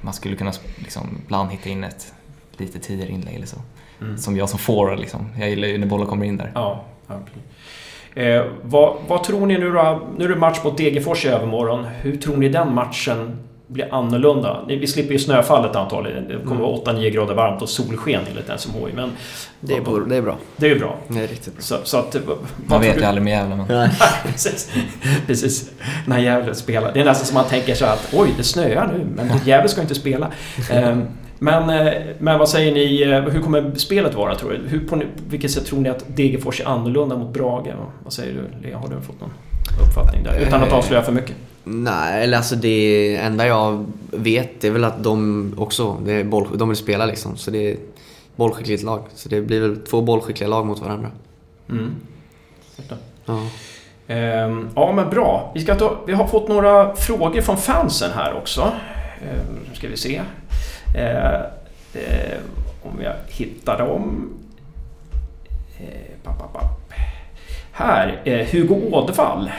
man 0.00 0.14
skulle 0.14 0.36
kunna 0.36 0.52
liksom, 0.76 1.20
ibland 1.24 1.50
hitta 1.50 1.68
in 1.68 1.84
ett 1.84 2.14
lite 2.56 2.78
tidigare 2.78 3.10
inlägg 3.10 3.34
eller 3.34 3.46
så. 3.46 3.56
Mm. 4.00 4.18
Som 4.18 4.36
jag 4.36 4.48
som 4.48 4.58
forward 4.58 4.98
liksom. 4.98 5.28
Jag 5.38 5.50
gillar 5.50 5.68
ju 5.68 5.78
när 5.78 5.86
bollen 5.86 6.06
kommer 6.06 6.26
in 6.26 6.36
där. 6.36 6.50
Ja, 6.54 6.84
ja. 7.06 7.20
Eh, 8.22 8.44
vad, 8.62 8.96
vad 9.08 9.24
tror 9.24 9.46
ni 9.46 9.58
nu 9.58 9.72
då? 9.72 10.08
Nu 10.18 10.24
är 10.24 10.28
det 10.28 10.36
match 10.36 10.60
mot 10.64 10.76
Degerfors 10.76 11.24
i 11.24 11.28
övermorgon. 11.28 11.84
Hur 11.84 12.16
tror 12.16 12.36
ni 12.36 12.48
den 12.48 12.74
matchen 12.74 13.38
blir 13.66 13.94
annorlunda? 13.94 14.64
Vi 14.68 14.86
slipper 14.86 15.12
ju 15.12 15.18
snöfallet 15.18 15.76
antagligen. 15.76 16.28
Det 16.28 16.38
kommer 16.48 16.60
vara 16.60 16.76
8-9 16.76 17.10
grader 17.10 17.34
varmt 17.34 17.62
och 17.62 17.68
solsken 17.68 18.20
enligt 18.30 18.60
SMHI. 18.60 18.92
Men 18.94 19.10
Det 19.60 19.76
är, 19.76 19.80
bra- 19.80 19.98
det 20.08 20.16
är 20.16 20.22
bra. 20.22 20.36
det 20.56 20.66
är 20.66 20.70
ju 20.70 20.78
bra. 20.78 20.96
Det 21.08 21.18
är 21.18 21.26
riktigt 21.26 21.54
bra. 21.54 21.62
Så, 21.62 21.76
så 21.84 21.98
att... 21.98 22.16
vad- 22.26 22.36
Man 22.66 22.80
vet 22.80 22.96
ju 22.96 23.00
du? 23.00 23.06
aldrig 23.06 23.24
med 23.24 23.30
Gävle 23.32 23.56
men... 23.56 23.90
Precis. 24.32 24.72
Precis. 25.26 25.70
När 26.06 26.18
Gävle 26.18 26.54
spelar. 26.54 26.92
Det 26.94 27.00
är 27.00 27.04
nästan 27.04 27.26
som 27.26 27.34
man 27.34 27.44
tänker 27.44 27.74
så 27.74 27.84
här 27.84 27.92
att 27.92 28.08
oj, 28.12 28.28
det 28.36 28.42
snöar 28.42 28.86
nu, 28.98 29.06
men 29.16 29.38
Gävle 29.44 29.68
ska 29.68 29.80
inte 29.80 29.94
spela. 29.94 30.30
Ehm, 30.70 31.02
Men, 31.38 31.70
eh, 31.86 31.92
men 32.18 32.38
vad 32.38 32.48
säger 32.48 32.72
ni, 32.74 33.02
eh, 33.02 33.20
hur 33.32 33.42
kommer 33.42 33.72
spelet 33.76 34.14
vara 34.14 34.34
tror 34.34 34.50
du? 34.50 34.68
Hur, 34.68 34.88
på 34.88 35.02
vilket 35.28 35.50
sätt 35.50 35.66
tror 35.66 35.80
ni 35.80 35.88
att 35.88 36.04
Degerfors 36.16 36.60
är 36.60 36.64
annorlunda 36.68 37.16
mot 37.16 37.32
Brage? 37.32 37.66
Vad 38.04 38.12
säger 38.12 38.32
du 38.34 38.68
Lea? 38.68 38.78
Har 38.78 38.88
du 38.88 39.00
fått 39.00 39.20
någon 39.20 39.30
uppfattning 39.88 40.22
där? 40.24 40.38
Utan 40.38 40.62
att 40.62 40.68
Eh, 40.68 40.74
avslöja 40.74 41.02
för 41.02 41.12
mycket. 41.12 41.36
Nej, 41.64 42.24
eller 42.24 42.36
alltså 42.36 42.56
det 42.56 43.16
enda 43.16 43.46
jag 43.46 43.86
vet 44.10 44.64
är 44.64 44.70
väl 44.70 44.84
att 44.84 45.02
de 45.02 45.54
också, 45.58 45.96
det 46.04 46.12
är 46.12 46.24
boll, 46.24 46.48
de 46.58 46.68
vill 46.68 46.78
spela 46.78 47.06
liksom. 47.06 47.36
Så 47.36 47.50
det 47.50 47.70
är 47.70 47.76
bollskickligt 48.36 48.82
lag. 48.82 49.02
Så 49.14 49.28
det 49.28 49.40
blir 49.40 49.60
väl 49.60 49.76
två 49.76 50.02
bollskickliga 50.02 50.48
lag 50.48 50.66
mot 50.66 50.80
varandra. 50.80 51.10
Mm. 51.70 51.94
Ja. 53.26 53.38
Ehm, 54.06 54.68
Ja, 54.76 54.92
men 54.92 55.10
bra. 55.10 55.50
Vi, 55.54 55.60
ska 55.60 55.74
ta, 55.74 55.96
vi 56.06 56.12
har 56.12 56.26
fått 56.26 56.48
några 56.48 56.96
frågor 56.96 57.40
från 57.40 57.56
fansen 57.56 58.10
här 58.14 58.34
också. 58.36 58.72
Ehm, 59.22 59.74
ska 59.74 59.88
vi 59.88 59.96
se. 59.96 60.20
Eh, 60.96 61.34
eh, 61.94 62.38
om 62.82 63.02
jag 63.02 63.14
hittar 63.28 63.78
dem. 63.78 64.30
Eh, 65.80 66.24
papp, 66.24 66.38
papp, 66.38 66.52
papp. 66.52 66.92
Här, 67.72 68.20
eh, 68.24 68.46
Hugo 68.46 68.74
Ådvall 68.92 69.50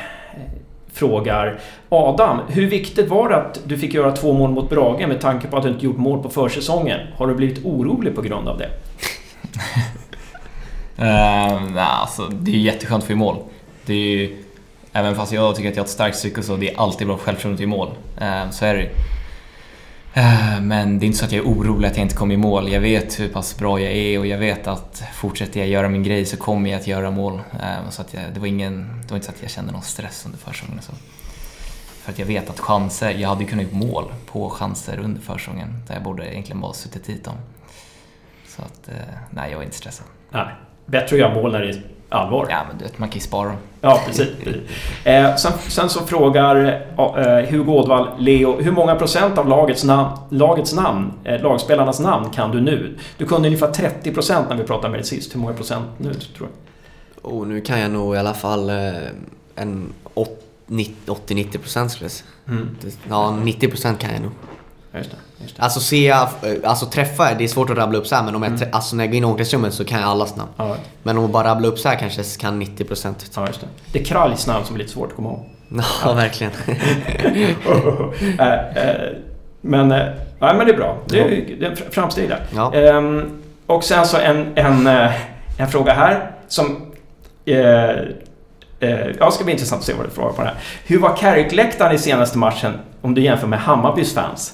frågar 0.96 1.60
Adam, 1.90 2.40
hur 2.48 2.68
viktigt 2.68 3.10
var 3.10 3.30
det 3.30 3.36
att 3.36 3.60
du 3.66 3.78
fick 3.78 3.94
göra 3.94 4.12
två 4.12 4.34
mål 4.34 4.52
mot 4.52 4.70
Brage 4.70 5.08
med 5.08 5.22
tanke 5.22 5.48
på 5.48 5.58
att 5.58 5.64
du 5.64 5.70
inte 5.70 5.86
gjort 5.86 5.98
mål 5.98 6.24
på 6.24 6.30
försäsongen? 6.30 7.00
Har 7.18 7.28
du 7.28 7.36
blivit 7.36 7.66
orolig 7.66 8.16
på 8.16 8.22
grund 8.22 8.48
av 8.48 8.58
det? 8.58 8.70
Eh, 10.98 11.06
uh, 11.06 11.72
nah, 11.72 12.02
alltså, 12.02 12.28
det 12.28 12.52
är 12.52 12.56
ju 12.56 12.62
jätteskönt 12.62 13.04
att 13.04 13.08
få 13.08 13.14
i 13.14 13.16
mål. 13.16 13.38
Det 13.86 13.94
är 13.94 13.98
ju, 13.98 14.44
även 14.94 15.16
fast 15.16 15.32
jag 15.32 15.56
tycker 15.56 15.70
att 15.70 15.76
jag 15.76 15.84
har 15.84 15.86
ett 15.86 15.92
starkt 15.92 16.16
psyke 16.16 16.44
så 16.44 16.56
det 16.56 16.70
är 16.70 16.80
alltid 16.80 17.08
bra 17.08 17.18
för 17.18 17.26
självförtroendet 17.26 17.62
i 17.62 17.66
mål. 17.66 17.88
Uh, 18.22 18.50
så 18.52 18.66
är 18.66 18.74
det 18.74 18.82
ju. 18.82 18.90
Eh, 20.18 20.62
men 20.62 21.00
det 21.00 21.06
är 21.06 21.08
inte 21.08 21.20
så 21.20 21.26
att 21.26 21.32
jag 21.32 21.46
är 21.46 21.50
orolig 21.50 21.88
att 21.88 21.98
jag 21.98 22.06
inte 22.06 22.16
kommer 22.16 22.34
i 22.34 22.38
mål. 22.38 22.72
Jag 22.72 22.80
vet 22.80 23.20
hur 23.20 23.30
pass 23.30 23.58
bra 23.58 23.80
jag 23.80 23.92
är 23.92 24.20
och 24.20 24.28
jag 24.28 24.38
vet 24.38 24.68
att 24.68 25.04
fortsätter 25.14 25.60
jag 25.60 25.70
göra 25.70 25.90
min 25.90 26.04
grej 26.04 26.26
så 26.26 26.38
kommer 26.38 26.70
jag 26.70 26.80
att 26.80 26.88
göra 26.88 27.12
mål. 27.12 27.34
Eh, 27.34 27.90
så 27.90 28.02
att 28.02 28.14
jag, 28.14 28.24
det, 28.34 28.40
var 28.40 28.48
ingen, 28.48 29.02
det 29.02 29.10
var 29.10 29.16
inte 29.16 29.26
så 29.26 29.32
att 29.32 29.42
jag 29.42 29.52
kände 29.52 29.72
någon 29.72 29.82
stress 29.82 30.26
under 30.26 30.38
försäsongen. 30.38 30.82
Så. 30.82 30.92
För 32.02 32.12
att 32.12 32.20
jag 32.20 32.26
vet 32.26 32.50
att 32.50 32.60
chanser, 32.60 33.12
jag 33.12 33.30
hade 33.30 33.46
kunnat 33.46 33.66
göra 33.66 33.76
mål 33.76 34.14
på 34.26 34.50
chanser 34.50 35.00
under 35.00 35.22
försäsongen 35.22 35.68
där 35.88 35.94
jag 35.94 36.04
borde 36.04 36.34
egentligen 36.34 36.62
bara 36.62 36.74
suttit 36.74 37.06
dit 37.06 37.24
dem. 37.24 37.36
Så 38.48 38.62
att, 38.62 38.88
eh, 38.88 38.96
nej 39.30 39.52
jag 39.52 39.58
var 39.58 39.64
inte 39.64 39.78
stressad. 39.78 40.06
Nej, 40.32 40.48
bättre 40.86 41.16
att 41.16 41.20
göra 41.20 41.34
mål 41.34 41.52
när 41.52 41.62
det 41.62 41.70
är 41.70 41.84
allvar. 42.16 42.48
Ja 42.50 42.58
men 42.68 42.78
du 42.78 42.84
vet, 42.84 43.00
man 43.00 43.10
kan 43.10 43.16
ju 43.16 43.22
spara 43.22 43.48
dem. 43.48 43.58
Ja, 43.82 44.00
precis. 44.06 44.28
Eh, 45.04 45.36
sen, 45.36 45.52
sen 45.68 45.90
så 45.90 46.00
frågar 46.00 46.56
eh, 46.98 47.50
Hugo 47.50 47.72
Ådvall, 47.74 48.08
Leo, 48.18 48.62
hur 48.62 48.72
många 48.72 48.96
procent 48.96 49.38
av 49.38 49.48
lagets, 49.50 49.84
nam- 49.86 50.18
lagets 50.30 50.74
namn, 50.74 51.12
eh, 51.24 51.42
lagspelarnas 51.42 52.00
namn 52.00 52.30
kan 52.30 52.52
du 52.52 52.62
nu? 52.62 52.98
Du 53.18 53.26
kunde 53.26 53.48
ungefär 53.48 53.72
30 53.72 54.12
procent 54.14 54.50
när 54.50 54.56
vi 54.58 54.64
pratade 54.64 54.90
med 54.92 55.00
dig 55.00 55.06
sist. 55.06 55.36
Hur 55.36 55.40
många 55.40 55.54
procent 55.54 55.86
nu, 55.98 56.14
tror 56.14 56.48
du? 56.48 56.54
Och 57.28 57.48
nu 57.48 57.62
kan 57.62 57.80
jag 57.80 57.92
nog 57.92 58.16
i 58.16 58.18
alla 58.18 58.34
fall 58.34 58.70
eh, 58.70 58.76
en 59.56 59.94
åt- 60.14 60.42
80-90 60.68 61.58
procent 61.58 61.92
skulle 61.92 62.06
jag 62.06 62.12
säga. 62.12 62.30
Mm. 62.50 62.70
Ja, 63.10 63.32
90 63.44 63.68
procent 63.70 64.00
kan 64.00 64.12
jag 64.14 64.22
nog. 64.22 64.32
Ja, 64.96 65.00
Just 65.00 65.12
det, 65.12 65.44
just 65.44 65.56
det. 65.58 65.62
Alltså 65.64 65.80
ser 65.80 66.08
jag, 66.10 66.22
eh, 66.22 66.30
alltså 66.70 66.86
träffa, 66.86 67.34
det 67.38 67.44
är 67.44 67.48
svårt 67.48 67.70
att 67.70 67.78
rabbla 67.78 67.98
upp 68.00 68.08
så 68.08 68.16
här, 68.16 68.24
men 68.24 68.36
om 68.36 68.44
jag, 68.44 68.52
trä- 68.52 68.70
alltså 68.72 68.96
när 68.96 69.04
jag 69.04 69.12
går 69.12 69.18
in 69.18 69.24
i 69.24 69.26
omklädningsrummet 69.26 69.74
så 69.74 69.86
kan 69.86 70.00
jag 70.02 70.10
allas 70.10 70.36
namn. 70.36 70.50
Ja, 70.58 70.76
Men 71.04 71.18
om 71.18 71.24
jag 71.24 71.32
bara 71.32 71.48
rabblar 71.48 71.70
upp 71.70 71.80
så 71.80 71.90
här 71.90 71.96
kanske 71.96 72.22
jag 72.22 72.28
kan 72.40 72.60
90 72.60 72.84
procent. 72.86 73.32
ja, 73.36 73.48
just 73.48 73.62
det. 73.62 73.68
Det 73.92 74.00
är 74.00 74.04
Kraljs 74.04 74.48
namn 74.48 74.66
som 74.66 74.76
är 74.76 74.80
lite 74.80 74.92
svårt 74.92 75.10
att 75.10 75.16
komma 75.16 75.30
ihåg. 75.30 75.46
Ja, 76.06 76.14
verkligen. 76.14 76.54
Eh, 78.40 78.54
eh, 78.78 79.10
men, 79.62 79.92
eh, 79.92 79.98
nej, 80.40 80.56
men 80.56 80.66
det 80.68 80.74
är 80.74 80.78
bra. 80.78 80.98
Det 81.06 81.20
är, 81.20 81.56
det 81.60 81.66
är 81.66 81.76
framsteg 81.92 82.30
där. 82.30 82.40
Ja. 82.56 82.74
Ehm, 82.74 83.42
och 83.66 83.84
sen 83.84 84.06
så 84.06 84.18
en, 84.18 84.58
en, 84.58 84.88
en 85.58 85.68
fråga 85.68 85.94
här 85.94 86.32
som... 86.48 86.92
Ja, 89.20 89.32
ska 89.32 89.44
bli 89.44 89.54
intressant 89.54 89.80
att 89.80 89.86
se 89.86 89.94
vad 89.94 90.06
du 90.06 90.10
frågar 90.10 90.30
på 90.32 90.38
den 90.38 90.48
här. 90.48 90.56
Hur 90.86 91.00
var 91.00 91.16
Carrick-läktaren 91.18 91.96
i 91.96 91.98
senaste 91.98 92.38
matchen 92.38 92.74
om 93.02 93.14
du 93.16 93.22
jämför 93.22 93.48
med 93.48 93.60
Hammarbys 93.60 94.14
fans? 94.14 94.54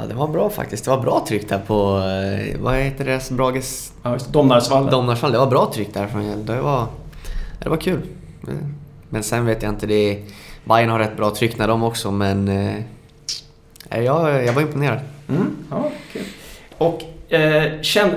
Ja, 0.00 0.06
det 0.06 0.14
var 0.14 0.28
bra 0.28 0.50
faktiskt. 0.50 0.84
Det 0.84 0.90
var 0.90 1.00
bra 1.00 1.24
tryck 1.28 1.48
där 1.48 1.58
på, 1.66 1.98
eh, 1.98 2.60
vad 2.60 2.74
heter 2.74 3.04
det, 3.04 3.30
Brages 3.30 3.92
Ja, 4.02 4.18
Domnarsvallen. 4.30 4.90
Domnarsvall. 4.90 5.32
Det 5.32 5.38
var 5.38 5.46
bra 5.46 5.70
tryck 5.74 5.94
där 5.94 6.06
från. 6.06 6.46
Det 6.46 6.60
var, 6.60 6.86
det 7.62 7.68
var 7.68 7.76
kul. 7.76 8.00
Men 9.08 9.22
sen 9.22 9.46
vet 9.46 9.62
jag 9.62 9.72
inte, 9.72 9.86
det 9.86 9.94
är, 9.94 10.18
Bayern 10.64 10.90
har 10.90 10.98
rätt 10.98 11.16
bra 11.16 11.30
tryck 11.30 11.58
när 11.58 11.68
de 11.68 11.82
också, 11.82 12.10
men 12.10 12.48
eh, 12.48 14.04
jag, 14.04 14.44
jag 14.44 14.52
var 14.52 14.62
imponerad. 14.62 14.98
Mm, 15.28 15.56
ja, 15.70 15.90
kul. 16.12 16.22
Och 16.78 17.02
eh, 17.32 17.72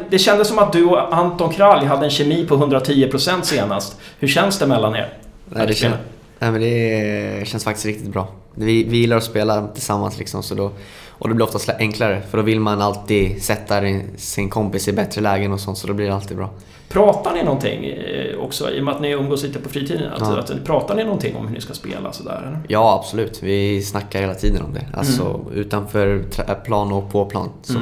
det 0.09 0.19
kändes 0.19 0.47
som 0.47 0.59
att 0.59 0.73
du 0.73 0.85
och 0.85 1.15
Anton 1.15 1.53
Kralj 1.53 1.85
hade 1.85 2.05
en 2.05 2.11
kemi 2.11 2.45
på 2.45 2.55
110% 2.55 3.41
senast. 3.41 3.97
Hur 4.19 4.27
känns 4.27 4.59
det 4.59 4.67
mellan 4.67 4.95
er? 4.95 5.13
Nej, 5.45 5.67
det, 5.67 5.73
känns, 5.73 5.95
nej, 6.39 6.51
men 6.51 6.61
det 6.61 7.47
känns 7.47 7.63
faktiskt 7.63 7.85
riktigt 7.85 8.09
bra. 8.09 8.27
Vi, 8.55 8.83
vi 8.83 8.97
gillar 8.97 9.17
att 9.17 9.23
spela 9.23 9.67
tillsammans 9.67 10.19
liksom, 10.19 10.43
så 10.43 10.55
då, 10.55 10.71
och 11.19 11.29
det 11.29 11.35
blir 11.35 11.45
oftast 11.45 11.69
enklare. 11.69 12.21
För 12.29 12.37
då 12.37 12.43
vill 12.43 12.59
man 12.59 12.81
alltid 12.81 13.43
sätta 13.43 13.81
sin 14.17 14.49
kompis 14.49 14.87
i 14.87 14.93
bättre 14.93 15.21
lägen 15.21 15.51
och 15.51 15.59
sånt, 15.59 15.77
så 15.77 15.87
då 15.87 15.93
blir 15.93 16.05
det 16.07 16.15
alltid 16.15 16.37
bra. 16.37 16.49
Pratar 16.89 17.33
ni 17.33 17.43
någonting 17.43 17.85
eh, 17.85 18.39
också, 18.39 18.71
i 18.71 18.79
och 18.79 18.83
med 18.83 18.93
att 18.95 19.01
ni 19.01 19.09
umgås 19.11 19.43
lite 19.43 19.59
på 19.59 19.69
fritiden? 19.69 20.11
Att, 20.13 20.19
Ja. 20.19 20.37
att, 20.39 20.65
pratar 20.65 20.95
ni 20.95 21.03
någonting 21.03 21.35
om 21.35 21.47
hur 21.47 21.55
ni 21.55 21.61
ska 21.61 21.73
spela 21.73 22.11
sådär? 22.13 22.43
Eller? 22.47 22.59
Ja, 22.67 22.99
absolut. 22.99 23.43
Vi 23.43 23.81
snackar 23.81 24.21
hela 24.21 24.33
tiden 24.35 24.61
om 24.61 24.73
det. 24.73 24.85
Alltså 24.93 25.45
utanför 25.53 26.23
tra- 26.31 26.63
plan 26.63 26.91
och 26.91 27.11
på 27.11 27.25
plan. 27.25 27.49
Mm. 27.69 27.81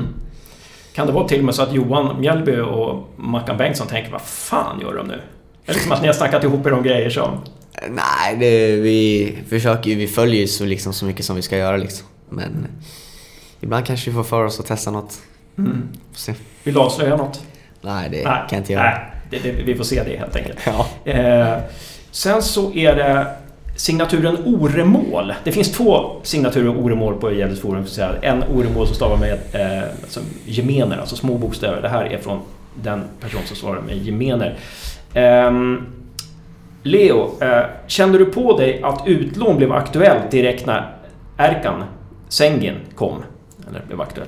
Kan 0.94 1.08
det 1.08 1.14
vara 1.14 1.28
till 1.28 1.40
och 1.40 1.46
med 1.46 1.56
så 1.56 1.62
att 1.64 1.74
Johan 1.74 2.20
Mjällby 2.22 2.60
och 2.60 3.10
Mackan 3.16 3.58
Bengtsson 3.58 3.88
tänker 3.88 4.12
vad 4.12 4.22
fan 4.22 4.80
gör 4.82 4.94
de 4.96 5.08
nu? 5.08 5.22
Det 5.66 5.74
som 5.74 5.92
att 5.92 6.02
ni 6.02 6.08
har 6.08 6.14
snackat 6.14 6.44
ihop 6.44 6.66
er 6.66 6.74
om 6.74 6.84
grejer 6.84 7.10
som... 7.10 7.30
Nej, 7.90 8.38
det, 8.40 8.76
vi 8.76 9.38
försöker 9.50 9.90
ju, 9.90 9.96
vi 9.96 10.08
följer 10.08 10.42
ju 10.42 10.48
så, 10.48 10.66
liksom, 10.66 10.94
så 10.94 11.06
mycket 11.06 11.26
som 11.26 11.36
vi 11.36 11.42
ska 11.42 11.58
göra 11.58 11.78
liksom. 11.78 12.08
Men 12.30 12.68
ibland 13.62 13.86
kanske 13.86 14.10
vi 14.10 14.16
får 14.16 14.24
för 14.24 14.44
oss 14.44 14.60
att 14.60 14.66
testa 14.66 14.92
något. 14.92 15.20
Mm. 15.58 15.90
Får 16.12 16.20
se. 16.20 16.34
Vill 16.64 16.74
du 16.74 16.80
avslöja 16.80 17.16
något? 17.16 17.44
Nej, 17.82 18.10
det 18.10 18.16
Nej, 18.16 18.24
kan 18.24 18.48
jag 18.50 18.60
inte 18.60 18.74
göra. 18.74 18.84
Nej, 18.84 19.00
det, 19.30 19.40
det, 19.40 19.52
vi 19.52 19.76
får 19.76 19.84
se 19.84 20.04
det 20.04 20.18
helt 20.18 20.36
enkelt. 20.36 20.60
Ja. 20.66 21.12
Eh, 21.12 21.58
sen 22.12 22.42
så 22.42 22.74
är 22.74 22.96
det 22.96 23.28
signaturen 23.76 24.38
Oremål. 24.46 25.34
Det 25.44 25.52
finns 25.52 25.72
två 25.72 26.16
signaturer 26.24 26.70
Oremål 26.70 27.16
på 27.16 27.32
Gävles 27.32 27.62
Forum. 27.62 27.86
En 28.22 28.44
Oremål 28.44 28.88
som 28.88 28.96
stavar 28.96 29.18
med 29.18 29.40
eh, 29.52 29.84
alltså 30.02 30.20
gemener, 30.46 30.98
alltså 30.98 31.16
små 31.16 31.38
bokstäver. 31.38 31.82
Det 31.82 31.90
här 31.90 32.06
är 32.06 32.18
från 32.18 32.40
den 32.84 33.04
person 33.20 33.42
som 33.46 33.56
svarar 33.56 33.82
med 33.82 33.98
gemener. 33.98 34.58
Ehm, 35.14 35.86
Leo, 36.84 37.42
eh, 37.42 37.64
kände 37.88 38.18
du 38.18 38.26
på 38.26 38.58
dig 38.58 38.82
att 38.84 39.04
utlån 39.06 39.58
blev 39.58 39.72
aktuellt 39.72 40.32
direkt 40.32 40.66
när 40.66 40.96
Erkan 41.38 41.84
Sengin 42.30 42.76
kom? 42.96 43.24
Eller 43.72 43.86
blev 43.86 44.02
aktuell? 44.02 44.28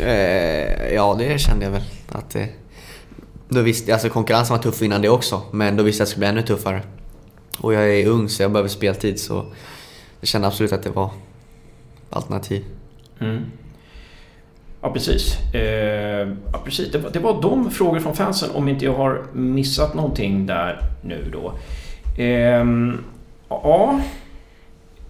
Eh, 0.00 0.94
ja, 0.94 1.16
det 1.18 1.40
kände 1.40 1.64
jag 1.64 1.72
väl. 1.72 1.82
Att 2.08 2.30
det, 2.30 2.48
då 3.48 3.60
visste, 3.60 3.92
alltså 3.92 4.08
konkurrensen 4.08 4.56
var 4.56 4.62
tuff 4.62 4.82
innan 4.82 5.02
det 5.02 5.08
också, 5.08 5.42
men 5.50 5.76
då 5.76 5.82
visste 5.82 6.00
jag 6.00 6.04
att 6.04 6.08
det 6.08 6.10
skulle 6.10 6.26
bli 6.26 6.28
ännu 6.28 6.42
tuffare. 6.42 6.82
Och 7.58 7.74
jag 7.74 7.94
är 7.94 8.06
ung 8.06 8.28
så 8.28 8.42
jag 8.42 8.52
behöver 8.52 8.68
speltid 8.68 9.20
så 9.20 9.46
jag 10.20 10.28
kände 10.28 10.48
absolut 10.48 10.72
att 10.72 10.82
det 10.82 10.90
var 10.90 11.10
alternativ. 12.10 12.64
Mm. 13.20 13.44
Ja, 14.80 14.92
precis. 14.92 15.54
Eh, 15.54 16.28
ja, 16.52 16.60
precis. 16.64 16.92
Det, 16.92 16.98
var, 16.98 17.10
det 17.10 17.18
var 17.18 17.42
de 17.42 17.70
frågor 17.70 18.00
från 18.00 18.14
fansen, 18.14 18.50
om 18.54 18.68
inte 18.68 18.84
jag 18.84 18.94
har 18.94 19.22
missat 19.32 19.94
någonting 19.94 20.46
där 20.46 20.80
nu 21.02 21.30
då. 21.32 21.52
Ehm, 22.22 23.04
ja... 23.48 24.00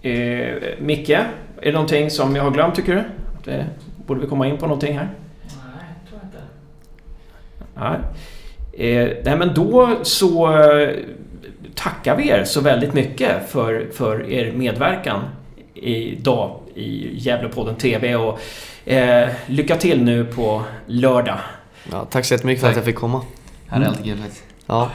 Eh, 0.01 0.53
Micke, 0.79 1.09
är 1.09 1.25
det 1.61 1.71
någonting 1.71 2.09
som 2.09 2.35
jag 2.35 2.43
har 2.43 2.51
glömt 2.51 2.75
tycker 2.75 2.95
du? 2.95 3.03
Att, 3.45 3.59
eh, 3.59 3.65
borde 4.07 4.19
vi 4.21 4.27
komma 4.27 4.47
in 4.47 4.57
på 4.57 4.65
någonting 4.65 4.97
här? 4.97 5.09
Nej, 5.41 5.85
tror 6.09 6.19
jag 6.21 6.27
inte. 6.27 6.39
Nej. 7.75 7.99
Eh, 8.95 9.17
nej 9.25 9.37
men 9.37 9.53
då 9.53 9.95
så 10.03 10.57
eh, 10.61 10.89
tackar 11.75 12.15
vi 12.15 12.29
er 12.29 12.43
så 12.43 12.61
väldigt 12.61 12.93
mycket 12.93 13.49
för, 13.49 13.87
för 13.93 14.29
er 14.29 14.51
medverkan 14.51 15.21
idag 15.73 16.59
i 16.75 17.17
Gävlepodden 17.17 17.75
TV 17.75 18.15
och 18.15 18.39
eh, 18.85 19.29
lycka 19.47 19.75
till 19.75 20.03
nu 20.03 20.25
på 20.25 20.63
lördag. 20.85 21.37
Ja, 21.91 22.05
tack 22.09 22.25
så 22.25 22.33
jättemycket 22.33 22.61
för 22.61 22.67
att 22.67 22.73
Tack. 22.73 22.77
jag 22.79 22.85
fick 22.85 22.95
komma. 22.95 23.21
Här 23.67 23.81
är 23.81 23.85
alltid 23.85 24.05
kul 24.05 24.17
faktiskt. 24.17 24.43
Ja, 24.65 24.89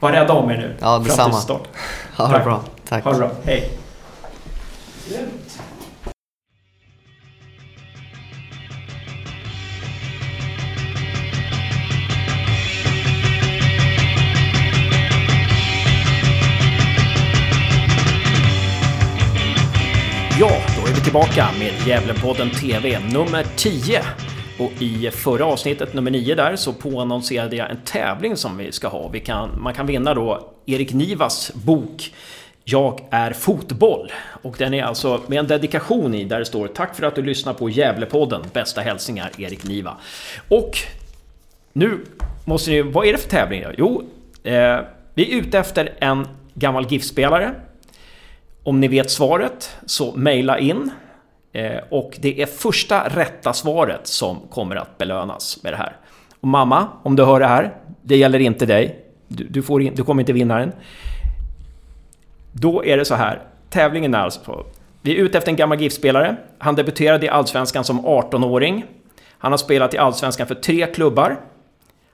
Var 0.00 0.12
rädda 0.12 0.32
om 0.34 0.50
er 0.50 0.56
nu. 0.56 0.74
Ja, 0.80 0.86
fram 0.86 1.02
till 1.02 1.08
detsamma. 1.10 1.32
start. 1.34 1.68
ha 2.16 2.38
det 2.38 2.44
bra. 2.44 2.62
Tack. 2.88 3.04
Ha 3.04 3.12
det 3.12 3.18
bra. 3.18 3.30
Hej. 3.44 3.70
Ja, 20.40 20.50
då 20.76 20.90
är 20.90 20.94
vi 20.94 21.00
tillbaka 21.00 21.48
med 21.58 21.86
Gävlepodden 21.86 22.50
TV 22.50 22.98
nummer 22.98 23.46
10. 23.56 24.02
Och 24.58 24.82
i 24.82 25.10
förra 25.10 25.44
avsnittet, 25.44 25.94
nummer 25.94 26.10
9 26.10 26.34
där, 26.34 26.56
så 26.56 26.72
påannonserade 26.72 27.56
jag 27.56 27.70
en 27.70 27.80
tävling 27.84 28.36
som 28.36 28.56
vi 28.56 28.72
ska 28.72 28.88
ha. 28.88 29.08
Vi 29.08 29.20
kan, 29.20 29.62
man 29.62 29.74
kan 29.74 29.86
vinna 29.86 30.14
då 30.14 30.48
Erik 30.66 30.92
Nivas 30.92 31.52
bok 31.54 32.14
Jag 32.64 33.00
är 33.10 33.32
fotboll. 33.32 34.12
Och 34.42 34.54
den 34.58 34.74
är 34.74 34.82
alltså 34.82 35.20
med 35.26 35.38
en 35.38 35.46
dedikation 35.46 36.14
i 36.14 36.24
där 36.24 36.38
det 36.38 36.44
står 36.44 36.68
Tack 36.68 36.96
för 36.96 37.06
att 37.06 37.14
du 37.14 37.22
lyssnar 37.22 37.54
på 37.54 37.70
Gävlepodden. 37.70 38.42
Bästa 38.52 38.80
hälsningar 38.80 39.30
Erik 39.38 39.64
Niva. 39.64 39.96
Och 40.48 40.78
nu 41.72 41.98
måste 42.44 42.70
ni... 42.70 42.82
Vad 42.82 43.06
är 43.06 43.12
det 43.12 43.18
för 43.18 43.30
tävling? 43.30 43.62
då? 43.62 43.70
Jo, 43.78 44.02
eh, 44.44 44.78
vi 45.14 45.32
är 45.32 45.40
ute 45.40 45.58
efter 45.58 45.94
en 45.98 46.28
gammal 46.54 46.86
GIF-spelare. 46.86 47.54
Om 48.62 48.80
ni 48.80 48.88
vet 48.88 49.10
svaret 49.10 49.76
så 49.86 50.16
mejla 50.16 50.58
in. 50.58 50.90
Eh, 51.52 51.80
och 51.90 52.16
det 52.20 52.42
är 52.42 52.46
första 52.46 53.08
rätta 53.08 53.52
svaret 53.52 54.06
som 54.06 54.40
kommer 54.50 54.76
att 54.76 54.98
belönas 54.98 55.62
med 55.62 55.72
det 55.72 55.76
här. 55.76 55.96
Och 56.40 56.48
mamma, 56.48 56.88
om 57.02 57.16
du 57.16 57.24
hör 57.24 57.40
det 57.40 57.46
här, 57.46 57.74
det 58.02 58.16
gäller 58.16 58.38
inte 58.38 58.66
dig. 58.66 59.04
Du, 59.28 59.44
du, 59.44 59.62
får 59.62 59.82
in, 59.82 59.94
du 59.94 60.04
kommer 60.04 60.22
inte 60.22 60.32
vinna 60.32 60.58
den. 60.58 60.72
Då 62.52 62.84
är 62.84 62.96
det 62.96 63.04
så 63.04 63.14
här. 63.14 63.42
Tävlingen 63.70 64.14
är 64.14 64.18
alltså... 64.18 64.64
Vi 65.02 65.16
är 65.16 65.24
ute 65.24 65.38
efter 65.38 65.50
en 65.50 65.56
gammal 65.56 65.80
GIF-spelare. 65.80 66.36
Han 66.58 66.74
debuterade 66.74 67.26
i 67.26 67.28
Allsvenskan 67.28 67.84
som 67.84 68.06
18-åring. 68.06 68.84
Han 69.38 69.52
har 69.52 69.58
spelat 69.58 69.94
i 69.94 69.98
Allsvenskan 69.98 70.46
för 70.46 70.54
tre 70.54 70.86
klubbar. 70.86 71.40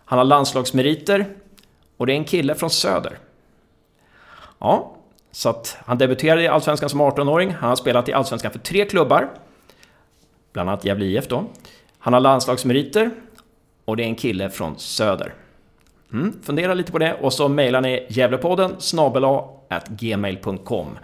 Han 0.05 0.19
har 0.19 0.25
landslagsmeriter. 0.25 1.27
Och 1.97 2.07
det 2.07 2.13
är 2.13 2.17
en 2.17 2.25
kille 2.25 2.55
från 2.55 2.71
Söder. 2.71 3.19
Ja, 4.59 4.96
så 5.37 5.49
att 5.49 5.77
han 5.87 5.99
debuterade 5.99 6.43
i 6.43 6.49
Allsvenskan 6.49 6.89
som 6.89 7.03
18-åring. 7.03 7.51
Han 7.51 7.69
har 7.69 7.77
spelat 7.77 8.09
i 8.09 8.13
Allsvenskan 8.13 8.53
för 8.53 8.59
tre 8.59 8.85
klubbar. 8.85 9.29
Bland 10.53 10.71
annat 10.71 10.85
Gävle 10.85 11.05
IF 11.05 11.29
då. 11.29 11.45
Han 11.99 12.13
har 12.13 12.21
landslagsmeriter. 12.21 13.11
Och 13.85 13.97
det 13.97 14.03
är 14.03 14.07
en 14.07 14.15
kille 14.15 14.51
från 14.51 14.79
Söder. 14.79 15.35
Mm, 16.13 16.43
fundera 16.43 16.75
lite 16.75 16.93
på 16.93 16.99
det 16.99 17.15
och 17.15 17.33
så 17.33 17.49
mejlar 17.49 17.81
ni 17.81 18.07
Gävlepodden 18.09 18.75
snabel-a 18.79 19.45
at 19.69 19.89
gmail.com 19.89 20.99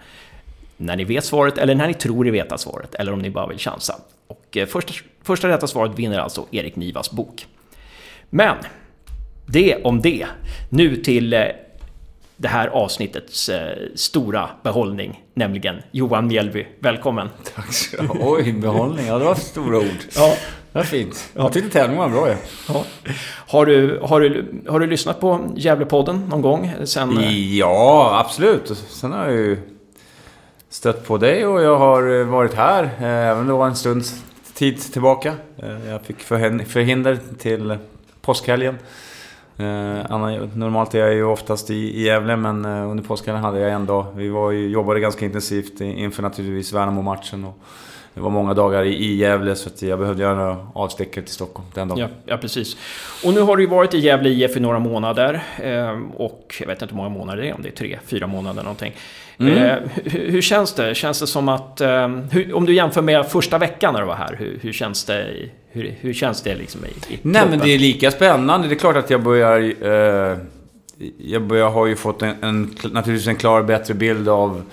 när 0.77 0.95
ni 0.95 1.03
vet 1.03 1.25
svaret 1.25 1.57
eller 1.57 1.75
när 1.75 1.87
ni 1.87 1.93
tror 1.93 2.27
er 2.27 2.31
veta 2.31 2.57
svaret 2.57 2.95
eller 2.95 3.13
om 3.13 3.19
ni 3.19 3.29
bara 3.29 3.47
vill 3.47 3.59
chansa. 3.59 3.95
Och 4.27 4.57
eh, 4.57 4.65
första, 4.65 4.93
första 5.23 5.47
rätta 5.47 5.67
svaret 5.67 5.99
vinner 5.99 6.19
alltså 6.19 6.45
Erik 6.51 6.75
Nivas 6.75 7.11
bok. 7.11 7.47
Men 8.29 8.55
det 9.45 9.83
om 9.83 10.01
det. 10.01 10.25
Nu 10.69 10.95
till 10.95 11.33
eh, 11.33 11.45
det 12.43 12.49
här 12.49 12.67
avsnittets 12.67 13.49
eh, 13.49 13.77
stora 13.95 14.49
behållning, 14.63 15.23
nämligen 15.33 15.75
Johan 15.91 16.27
Mjällby. 16.27 16.65
Välkommen! 16.79 17.29
Tack 17.55 17.73
så 17.73 17.97
Oj, 18.21 18.53
behållning. 18.53 19.05
Ja, 19.07 19.17
det 19.19 19.25
var 19.25 19.35
stora 19.35 19.77
ord. 19.77 19.85
Ja, 20.15 20.35
Det 20.71 20.77
var 20.79 20.83
fint. 20.83 21.29
Jag 21.33 21.53
tyckte 21.53 21.69
tävlingen 21.69 22.01
var 22.03 22.09
bra 22.09 22.29
ju. 22.29 22.35
ja. 22.67 22.83
Har, 23.47 23.65
du, 23.65 23.99
har, 24.03 24.19
du, 24.21 24.45
har 24.67 24.79
du 24.79 24.87
lyssnat 24.87 25.19
på 25.19 25.39
Gävlepodden 25.55 26.25
någon 26.29 26.41
gång? 26.41 26.73
Sen, 26.83 27.17
eh, 27.17 27.57
Ja, 27.57 28.19
absolut. 28.25 28.67
Sen 28.89 29.11
har 29.11 29.23
jag 29.25 29.33
ju 29.33 29.57
stött 30.69 31.07
på 31.07 31.17
dig 31.17 31.45
och 31.45 31.61
jag 31.63 31.77
har 31.77 32.19
eh, 32.19 32.25
varit 32.25 32.53
här, 32.53 32.89
även 33.01 33.47
var 33.51 33.67
en 33.67 33.75
stunds 33.75 34.23
tid 34.53 34.81
tillbaka. 34.93 35.33
Jag 35.87 36.01
fick 36.01 36.17
förhin- 36.19 36.65
förhinder 36.65 37.19
till 37.39 37.77
påskhelgen. 38.21 38.77
Eh, 39.57 40.05
Anna, 40.09 40.47
normalt 40.55 40.95
är 40.95 40.99
jag 40.99 41.13
ju 41.13 41.23
oftast 41.23 41.69
i, 41.69 41.73
i 41.75 42.03
Gävle, 42.03 42.35
men 42.35 42.65
eh, 42.65 42.89
under 42.91 43.03
påskhelgen 43.03 43.43
hade 43.43 43.59
jag 43.59 43.71
en 43.71 43.85
dag. 43.85 44.05
Vi 44.15 44.29
var 44.29 44.51
ju, 44.51 44.67
jobbade 44.69 44.99
ganska 44.99 45.25
intensivt 45.25 45.81
inför 45.81 46.21
naturligtvis 46.23 46.73
Värnamo-matchen. 46.73 47.45
Och 47.45 47.59
det 48.13 48.21
var 48.21 48.29
många 48.29 48.53
dagar 48.53 48.83
i, 48.83 48.93
i 48.95 49.15
Gävle, 49.15 49.55
så 49.55 49.69
att 49.69 49.81
jag 49.81 49.99
behövde 49.99 50.23
göra 50.23 50.35
några 50.35 50.67
avstickare 50.73 51.25
till 51.25 51.33
Stockholm 51.33 51.67
den 51.73 51.87
dagen. 51.87 51.99
Ja, 51.99 52.07
ja, 52.25 52.37
precis. 52.37 52.77
Och 53.25 53.33
nu 53.33 53.41
har 53.41 53.57
du 53.57 53.63
ju 53.63 53.69
varit 53.69 53.93
i 53.93 53.97
Gävle 53.99 54.29
IF 54.29 54.57
i 54.57 54.59
några 54.59 54.79
månader. 54.79 55.43
eh, 55.63 55.99
Och 56.15 56.55
jag 56.59 56.67
vet 56.67 56.81
inte 56.81 56.93
hur 56.95 56.97
många 56.97 57.09
månader 57.09 57.41
det 57.41 57.49
är, 57.49 57.53
om 57.55 57.61
det 57.61 57.69
är 57.69 57.73
tre, 57.75 57.99
fyra 58.05 58.27
månader 58.27 58.63
någonting. 58.63 58.93
Mm. 59.39 59.53
Hur, 60.03 60.31
hur 60.31 60.41
känns 60.41 60.73
det? 60.73 60.95
Känns 60.95 61.19
det 61.19 61.27
som 61.27 61.49
att... 61.49 61.81
Hur, 62.31 62.53
om 62.55 62.65
du 62.65 62.73
jämför 62.73 63.01
med 63.01 63.25
första 63.25 63.57
veckan 63.57 63.93
när 63.93 64.01
du 64.01 64.07
var 64.07 64.15
här, 64.15 64.35
hur, 64.39 64.59
hur 64.61 64.73
känns 64.73 65.05
det? 65.05 65.21
i- 65.31 65.51
Hur, 65.75 65.95
hur 66.01 66.13
känns 66.13 66.41
det 66.41 66.55
liksom 66.55 66.85
i, 66.85 67.13
i 67.13 67.19
Nej 67.21 67.43
men 67.49 67.59
det 67.59 67.73
är 67.73 67.79
lika 67.79 68.11
spännande. 68.11 68.67
Det 68.67 68.73
är 68.73 68.79
klart 68.79 68.95
att 68.95 69.09
jag 69.09 69.23
börjar... 69.23 69.59
Eh, 70.31 70.37
jag 71.17 71.41
börjar, 71.41 71.69
har 71.69 71.85
ju 71.85 71.95
fått 71.95 72.21
en, 72.21 72.35
en, 72.41 72.61
naturligtvis 72.91 73.27
en 73.27 73.35
klar 73.35 73.63
bättre 73.63 73.93
bild 73.93 74.29
av, 74.29 74.63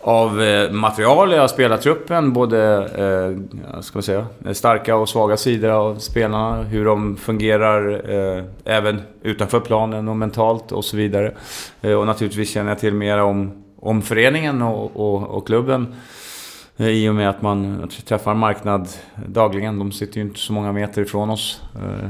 av 0.00 0.42
eh, 0.42 0.70
materialet 0.70 1.40
av 1.40 1.48
spelartruppen. 1.48 2.32
Både, 2.32 2.76
eh, 3.74 3.80
ska 3.80 3.96
man 3.96 4.02
säga, 4.02 4.26
starka 4.52 4.96
och 4.96 5.08
svaga 5.08 5.36
sidor 5.36 5.70
av 5.70 5.98
spelarna. 5.98 6.62
Hur 6.62 6.84
de 6.84 7.16
fungerar 7.16 8.10
eh, 8.10 8.44
även 8.64 9.02
utanför 9.22 9.60
planen 9.60 10.08
och 10.08 10.16
mentalt 10.16 10.72
och 10.72 10.84
så 10.84 10.96
vidare. 10.96 11.32
Eh, 11.82 11.92
och 11.92 12.06
naturligtvis 12.06 12.50
känner 12.50 12.70
jag 12.70 12.78
till 12.78 12.94
mer 12.94 13.18
om, 13.18 13.64
om 13.80 14.02
föreningen 14.02 14.62
och, 14.62 14.96
och, 14.96 15.30
och 15.30 15.46
klubben. 15.46 15.94
I 16.78 17.08
och 17.08 17.14
med 17.14 17.30
att 17.30 17.42
man 17.42 17.90
träffar 18.04 18.30
en 18.30 18.38
marknad 18.38 18.88
dagligen. 19.26 19.78
De 19.78 19.92
sitter 19.92 20.16
ju 20.16 20.22
inte 20.22 20.40
så 20.40 20.52
många 20.52 20.72
meter 20.72 21.02
ifrån 21.02 21.30
oss. 21.30 21.62
Eh, 21.74 22.08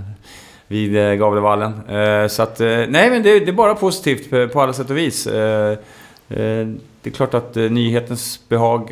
vid 0.68 0.96
eh, 0.96 1.12
Gavlevallen. 1.14 1.72
Eh, 1.88 2.28
så 2.28 2.42
att, 2.42 2.58
nej 2.60 3.10
men 3.10 3.22
det, 3.22 3.48
är 3.48 3.52
bara 3.52 3.74
positivt 3.74 4.52
på, 4.52 4.60
alla 4.60 4.72
sätt 4.72 4.90
och 4.90 4.96
vis. 4.96 5.24
Det 5.24 7.10
är 7.10 7.10
klart 7.14 7.34
att 7.34 7.54
nyhetens 7.54 8.48
behag 8.48 8.90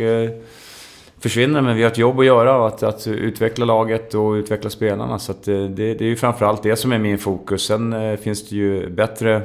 försvinner. 1.21 1.61
Men 1.61 1.77
vi 1.77 1.83
har 1.83 1.91
ett 1.91 1.99
jobb 1.99 2.21
att 2.21 2.27
göra 2.27 2.67
att, 2.67 2.83
att 2.83 3.07
utveckla 3.07 3.65
laget 3.65 4.15
och 4.15 4.33
utveckla 4.33 4.71
spelarna. 4.71 5.19
Så 5.19 5.35
det, 5.45 5.69
det, 5.69 6.01
är 6.01 6.03
ju 6.03 6.17
framförallt 6.17 6.63
det 6.63 6.77
som 6.77 6.93
är 6.93 6.99
min 6.99 7.19
fokus. 7.19 7.63
Sen 7.63 8.19
finns 8.19 8.49
det 8.49 8.57
ju 8.57 8.91
bättre 8.91 9.43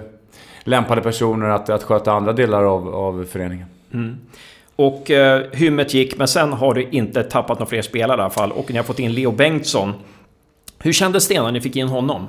lämpade 0.63 1.01
personer 1.01 1.49
att, 1.49 1.69
att 1.69 1.83
sköta 1.83 2.11
andra 2.11 2.33
delar 2.33 2.63
av, 2.63 2.95
av 2.95 3.25
föreningen. 3.31 3.65
Mm. 3.93 4.17
Och 4.79 5.11
eh, 5.11 5.41
hymmet 5.51 5.93
gick, 5.93 6.17
men 6.17 6.27
sen 6.27 6.53
har 6.53 6.73
du 6.73 6.87
inte 6.91 7.23
tappat 7.23 7.59
några 7.59 7.69
fler 7.69 7.81
spelare 7.81 8.19
i 8.19 8.21
alla 8.21 8.29
fall. 8.29 8.51
Och 8.51 8.71
ni 8.71 8.77
har 8.77 8.83
fått 8.83 8.99
in 8.99 9.13
Leo 9.13 9.31
Bengtsson. 9.31 9.93
Hur 10.79 10.93
kändes 10.93 11.27
det 11.27 11.41
när 11.41 11.51
ni 11.51 11.61
fick 11.61 11.75
in 11.75 11.87
honom? 11.87 12.21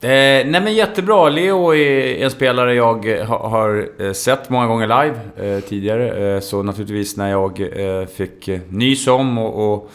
Eh, 0.00 0.08
nej 0.08 0.46
men 0.46 0.74
jättebra. 0.74 1.28
Leo 1.28 1.74
är 1.74 2.24
en 2.24 2.30
spelare 2.30 2.74
jag 2.74 3.18
eh, 3.18 3.26
har, 3.26 3.48
har 3.48 4.12
sett 4.12 4.50
många 4.50 4.66
gånger 4.66 4.86
live 4.86 5.16
eh, 5.54 5.60
tidigare. 5.60 6.34
Eh, 6.34 6.40
så 6.40 6.62
naturligtvis 6.62 7.16
när 7.16 7.30
jag 7.30 7.60
eh, 7.60 8.06
fick 8.06 8.48
eh, 8.48 8.60
nys 8.68 9.06
om 9.06 9.38
och, 9.38 9.72
och 9.72 9.90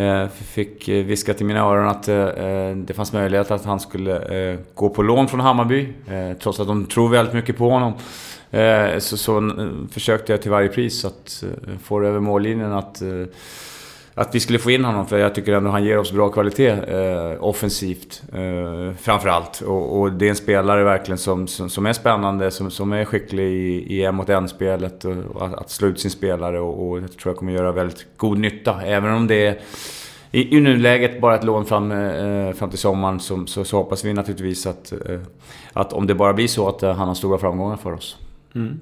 eh, 0.00 0.28
fick 0.28 0.88
viska 0.88 1.34
till 1.34 1.46
mina 1.46 1.60
öron 1.60 1.88
att 1.88 2.04
det 2.86 2.94
fanns 2.94 3.12
möjlighet 3.12 3.50
att 3.50 3.64
han 3.64 3.80
skulle 3.80 4.58
gå 4.74 4.88
på 4.88 5.02
lån 5.02 5.28
från 5.28 5.40
Hammarby. 5.40 5.88
trots 6.42 6.60
att 6.60 6.66
de 6.66 6.86
tror 6.86 7.08
väldigt 7.08 7.34
mycket 7.34 7.56
på 7.56 7.70
honom. 7.70 7.92
Eh, 8.52 8.98
så, 8.98 9.16
så 9.16 9.52
försökte 9.92 10.32
jag 10.32 10.42
till 10.42 10.50
varje 10.50 10.68
pris 10.68 11.04
att 11.04 11.44
eh, 11.46 11.78
få 11.82 12.00
det 12.00 12.08
över 12.08 12.20
mållinjen 12.20 12.72
att 12.72 13.02
eh, 13.02 13.24
att 14.14 14.34
vi 14.34 14.40
skulle 14.40 14.58
få 14.58 14.70
in 14.70 14.84
honom, 14.84 15.06
för 15.06 15.18
jag 15.18 15.34
tycker 15.34 15.52
ändå 15.52 15.70
han 15.70 15.84
ger 15.84 15.98
oss 15.98 16.12
bra 16.12 16.28
kvalitet 16.28 16.68
eh, 16.68 17.44
offensivt. 17.44 18.22
Eh, 18.32 18.96
framförallt. 18.96 19.60
Och, 19.60 20.00
och, 20.00 20.12
det 20.12 20.26
är 20.26 20.30
en 20.30 20.36
spelare 20.36 20.84
verkligen 20.84 21.18
som, 21.18 21.46
som, 21.46 21.70
som 21.70 21.86
är 21.86 21.92
spännande, 21.92 22.50
som, 22.50 22.70
som 22.70 22.92
är 22.92 23.04
skicklig 23.04 23.44
i, 23.44 23.96
i 23.96 24.04
en 24.04 24.14
mot 24.14 24.28
en-spelet. 24.28 25.04
Och, 25.04 25.16
och 25.34 25.46
att, 25.46 25.54
att 25.54 25.70
slå 25.70 25.88
ut 25.88 26.00
sin 26.00 26.10
spelare 26.10 26.60
och, 26.60 26.88
och 26.88 26.98
jag 26.98 27.12
tror 27.12 27.30
jag 27.30 27.36
kommer 27.36 27.52
göra 27.52 27.72
väldigt 27.72 28.06
god 28.16 28.38
nytta. 28.38 28.82
Även 28.82 29.14
om 29.14 29.26
det 29.26 29.46
är 29.46 29.60
i, 30.30 30.56
i 30.56 30.60
nuläget 30.60 31.20
bara 31.20 31.34
ett 31.34 31.44
lån 31.44 31.64
fram, 31.64 31.92
eh, 31.92 32.52
fram 32.52 32.70
till 32.70 32.78
sommaren 32.78 33.20
så, 33.20 33.46
så, 33.46 33.64
så, 33.64 33.76
hoppas 33.76 34.04
vi 34.04 34.12
naturligtvis 34.12 34.66
att, 34.66 34.92
eh, 34.92 35.20
att 35.72 35.92
om 35.92 36.06
det 36.06 36.14
bara 36.14 36.32
blir 36.32 36.48
så 36.48 36.68
att 36.68 36.82
eh, 36.82 36.94
han 36.94 37.08
har 37.08 37.14
stora 37.14 37.38
framgångar 37.38 37.76
för 37.76 37.92
oss. 37.92 38.16
Mm. 38.54 38.78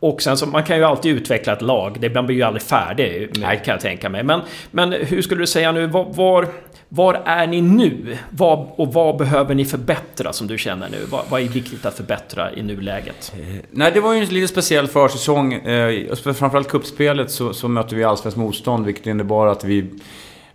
Och 0.00 0.22
sen 0.22 0.36
så, 0.36 0.46
man 0.46 0.62
kan 0.62 0.76
ju 0.76 0.84
alltid 0.84 1.16
utveckla 1.16 1.52
ett 1.52 1.62
lag. 1.62 1.96
Det, 2.00 2.10
blir 2.10 2.36
ju 2.36 2.42
aldrig 2.42 2.62
färdig 2.62 3.38
med, 3.38 3.64
kan 3.64 3.72
jag 3.72 3.80
tänka 3.80 4.08
mig. 4.08 4.22
Men, 4.22 4.40
men 4.70 4.92
hur 4.92 5.22
skulle 5.22 5.42
du 5.42 5.46
säga 5.46 5.72
nu, 5.72 5.86
var, 5.86 6.04
var, 6.04 6.48
var 6.88 7.22
är 7.24 7.46
ni 7.46 7.60
nu? 7.60 8.16
Vad, 8.30 8.68
och 8.76 8.92
vad 8.92 9.16
behöver 9.16 9.54
ni 9.54 9.64
förbättra 9.64 10.32
som 10.32 10.46
du 10.46 10.58
känner 10.58 10.88
nu? 10.88 10.98
Vad, 11.10 11.24
vad 11.28 11.40
är 11.40 11.48
viktigt 11.48 11.86
att 11.86 11.96
förbättra 11.96 12.52
i 12.52 12.62
nuläget? 12.62 13.32
Eh, 13.36 13.56
nej, 13.70 13.90
det 13.94 14.00
var 14.00 14.12
ju 14.12 14.20
en 14.20 14.26
lite 14.26 14.48
speciell 14.48 14.86
försäsong. 14.86 15.52
Eh, 15.52 16.14
framförallt 16.14 16.68
kuppspelet 16.68 17.30
så, 17.30 17.52
så 17.52 17.68
mötte 17.68 17.94
vi 17.94 18.04
allsvenskt 18.04 18.38
motstånd, 18.38 18.86
vilket 18.86 19.06
innebar 19.06 19.46
att 19.46 19.64
vi 19.64 19.90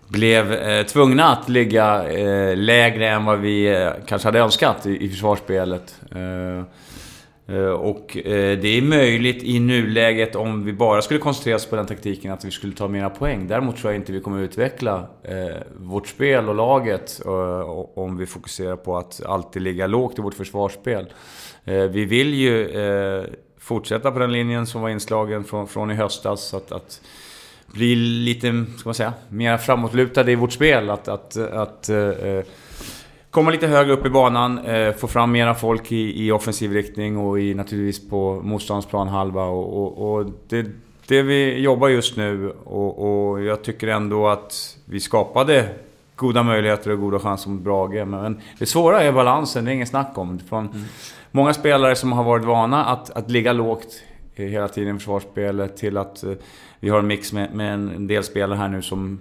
blev 0.07 0.53
eh, 0.53 0.85
tvungna 0.85 1.25
att 1.25 1.49
ligga 1.49 2.09
eh, 2.09 2.57
lägre 2.57 3.09
än 3.09 3.25
vad 3.25 3.39
vi 3.39 3.67
eh, 3.67 3.89
kanske 4.05 4.27
hade 4.27 4.39
önskat 4.39 4.85
i, 4.85 5.05
i 5.05 5.09
försvarsspelet. 5.09 5.95
Eh, 6.11 6.65
Eh, 7.51 7.71
och 7.71 8.17
eh, 8.17 8.59
det 8.59 8.77
är 8.77 8.81
möjligt 8.81 9.43
i 9.43 9.59
nuläget 9.59 10.35
om 10.35 10.65
vi 10.65 10.73
bara 10.73 11.01
skulle 11.01 11.19
koncentrera 11.19 11.55
oss 11.55 11.65
på 11.65 11.75
den 11.75 11.85
taktiken 11.85 12.31
att 12.31 12.45
vi 12.45 12.51
skulle 12.51 12.73
ta 12.73 12.87
mera 12.87 13.09
poäng. 13.09 13.47
Däremot 13.47 13.77
tror 13.77 13.93
jag 13.93 14.01
inte 14.01 14.11
vi 14.11 14.19
kommer 14.19 14.39
utveckla 14.39 15.07
eh, 15.23 15.57
vårt 15.77 16.07
spel 16.07 16.49
och 16.49 16.55
laget 16.55 17.21
om 17.95 18.17
vi 18.17 18.25
fokuserar 18.25 18.75
på 18.75 18.97
att 18.97 19.21
alltid 19.25 19.61
ligga 19.61 19.87
lågt 19.87 20.19
i 20.19 20.21
vårt 20.21 20.33
försvarsspel. 20.33 21.13
Vi 21.63 22.05
vill 22.05 22.33
ju 22.33 22.69
fortsätta 23.59 24.11
på 24.11 24.19
den 24.19 24.31
linjen 24.31 24.67
som 24.67 24.81
var 24.81 24.89
inslagen 24.89 25.43
från, 25.43 25.67
från 25.67 25.91
i 25.91 25.93
höstas. 25.93 26.53
Att, 26.53 26.71
att 26.71 27.01
bli 27.65 27.95
lite, 27.95 28.65
ska 28.77 28.87
man 28.89 28.93
säga, 28.93 29.13
mer 29.29 29.57
framåtlutade 29.57 30.31
i 30.31 30.35
vårt 30.35 30.51
spel. 30.51 30.89
Att, 30.89 31.07
att, 31.07 31.37
att 31.37 31.89
komma 33.32 33.52
lite 33.52 33.67
högre 33.67 33.94
upp 33.94 34.06
i 34.06 34.10
banan, 34.10 34.58
eh, 34.60 34.94
få 34.94 35.08
fram 35.08 35.32
mera 35.32 35.54
folk 35.56 35.91
i, 35.91 36.26
i 36.26 36.32
offensiv 36.32 36.74
riktning 36.74 37.17
och 37.17 37.39
i, 37.39 37.54
naturligtvis 37.54 38.10
på 38.10 38.41
motståndsplan 38.44 39.08
halva. 39.08 39.44
Och, 39.44 39.84
och, 39.84 40.12
och 40.12 40.26
det, 40.48 40.65
det 41.08 41.22
vi 41.22 41.60
jobbar 41.60 41.88
just 41.88 42.17
nu 42.17 42.50
och, 42.63 43.32
och, 43.32 43.41
jag 43.41 43.63
tycker 43.63 43.88
ändå 43.88 44.28
att 44.28 44.78
vi 44.86 45.00
skapade 45.00 45.70
goda 46.15 46.44
möjligheter 46.44 46.91
och 46.91 47.00
goda 47.00 47.20
chanser 47.20 47.50
mot 47.50 47.62
Brage. 47.62 48.08
Men 48.08 48.41
det 48.60 48.65
svåra 48.65 49.02
är 49.04 49.12
balansen, 49.12 49.65
det 49.65 49.72
är 49.72 49.74
inget 49.74 49.89
snack 49.89 50.17
om. 50.17 50.39
Från 50.39 50.67
mm. 50.67 50.82
Många 51.32 51.54
spelare 51.54 51.96
som 51.96 52.12
har 52.12 52.24
varit 52.24 52.46
vana 52.46 52.86
att, 52.86 53.10
att 53.10 53.32
ligga 53.32 53.54
lågt 53.54 54.04
hela 54.36 54.67
tiden 54.67 54.96
i 54.96 55.00
försvarsspelet 55.00 55.78
till 55.78 55.98
att 55.98 56.24
eh, 56.24 56.32
vi 56.80 56.89
har 56.89 57.00
en 57.00 57.08
mix 57.08 57.34
med, 57.34 57.54
med 57.54 57.74
en 57.74 58.08
del 58.08 58.24
spelare 58.24 58.58
här 58.58 58.67
nu 58.67 58.82
som 58.82 59.20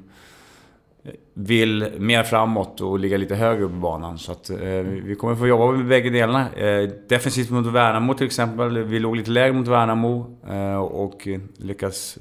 vill 1.35 1.93
mer 1.99 2.23
framåt 2.23 2.81
och 2.81 2.99
ligga 2.99 3.17
lite 3.17 3.35
högre 3.35 3.65
upp 3.65 3.73
i 3.73 3.75
banan. 3.75 4.19
Så 4.19 4.33
att, 4.33 4.51
eh, 4.51 4.59
vi 5.05 5.17
kommer 5.19 5.35
få 5.35 5.47
jobba 5.47 5.73
med 5.73 5.87
bägge 5.87 6.11
delarna. 6.11 6.55
Eh, 6.55 6.89
defensivt 7.09 7.51
mot 7.51 7.67
Värnamo 7.67 8.15
till 8.15 8.27
exempel. 8.27 8.79
Vi 8.79 8.99
låg 8.99 9.17
lite 9.17 9.31
lägre 9.31 9.53
mot 9.53 9.69
Värnamo 9.69 10.39
eh, 10.51 10.77
och 10.77 11.29
lyckades 11.57 12.19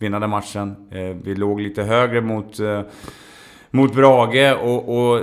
vinna 0.00 0.20
den 0.20 0.30
matchen. 0.30 0.76
Eh, 0.90 1.16
vi 1.22 1.34
låg 1.34 1.60
lite 1.60 1.82
högre 1.82 2.20
mot, 2.20 2.60
eh, 2.60 2.82
mot 3.70 3.94
Brage 3.94 4.56
och, 4.62 4.88
och 4.88 5.20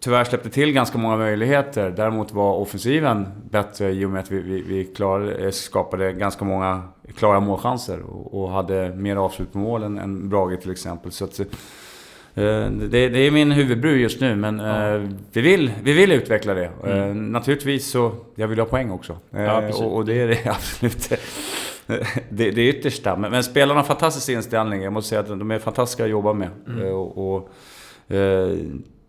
tyvärr 0.00 0.24
släppte 0.24 0.50
till 0.50 0.72
ganska 0.72 0.98
många 0.98 1.16
möjligheter. 1.16 1.90
Däremot 1.90 2.32
var 2.32 2.52
offensiven 2.52 3.26
bättre 3.50 3.90
i 3.90 4.04
och 4.04 4.10
med 4.10 4.20
att 4.20 4.30
vi, 4.30 4.40
vi, 4.40 4.62
vi 4.62 4.84
klarade, 4.84 5.34
eh, 5.34 5.50
skapade 5.50 6.12
ganska 6.12 6.44
många 6.44 6.82
klara 7.16 7.40
målchanser 7.40 8.00
och, 8.00 8.42
och 8.42 8.50
hade 8.50 8.94
mer 8.94 9.16
avslut 9.16 9.52
på 9.52 9.58
målen 9.58 9.98
än 9.98 10.28
Brage 10.28 10.60
till 10.60 10.70
exempel. 10.70 11.12
Så 11.12 11.24
att, 11.24 11.40
det, 12.90 13.08
det, 13.08 13.18
är 13.18 13.30
min 13.30 13.52
huvudbry 13.52 14.00
just 14.00 14.20
nu, 14.20 14.36
men 14.36 14.58
ja. 14.58 14.94
Eh, 14.94 15.02
vi, 15.32 15.40
vill, 15.40 15.72
vi 15.82 15.92
vill 15.92 16.12
utveckla 16.12 16.54
det. 16.54 16.70
Eh, 16.84 17.02
mm. 17.02 17.32
Naturligtvis 17.32 17.90
så, 17.90 18.12
jag 18.34 18.48
vill 18.48 18.58
ha 18.58 18.66
poäng 18.66 18.90
också. 18.90 19.18
Ja, 19.30 19.68
och, 19.68 19.96
och, 19.96 20.04
det 20.04 20.20
är 20.20 20.28
det 20.28 20.46
absolut 20.50 21.08
det, 22.28 22.50
det 22.50 22.68
yttersta. 22.68 23.16
Men, 23.16 23.30
men 23.30 23.44
spelarna 23.44 23.80
har 23.80 23.84
fantastisk 23.84 24.28
inställning. 24.28 24.82
Jag 24.82 24.92
måste 24.92 25.08
säga 25.08 25.20
att 25.20 25.28
de 25.28 25.50
är 25.50 25.58
fantastiska 25.58 26.04
att 26.04 26.10
jobba 26.10 26.32
med. 26.32 26.48
Mm. 26.66 26.94
Och, 26.94 27.34
och, 27.34 27.52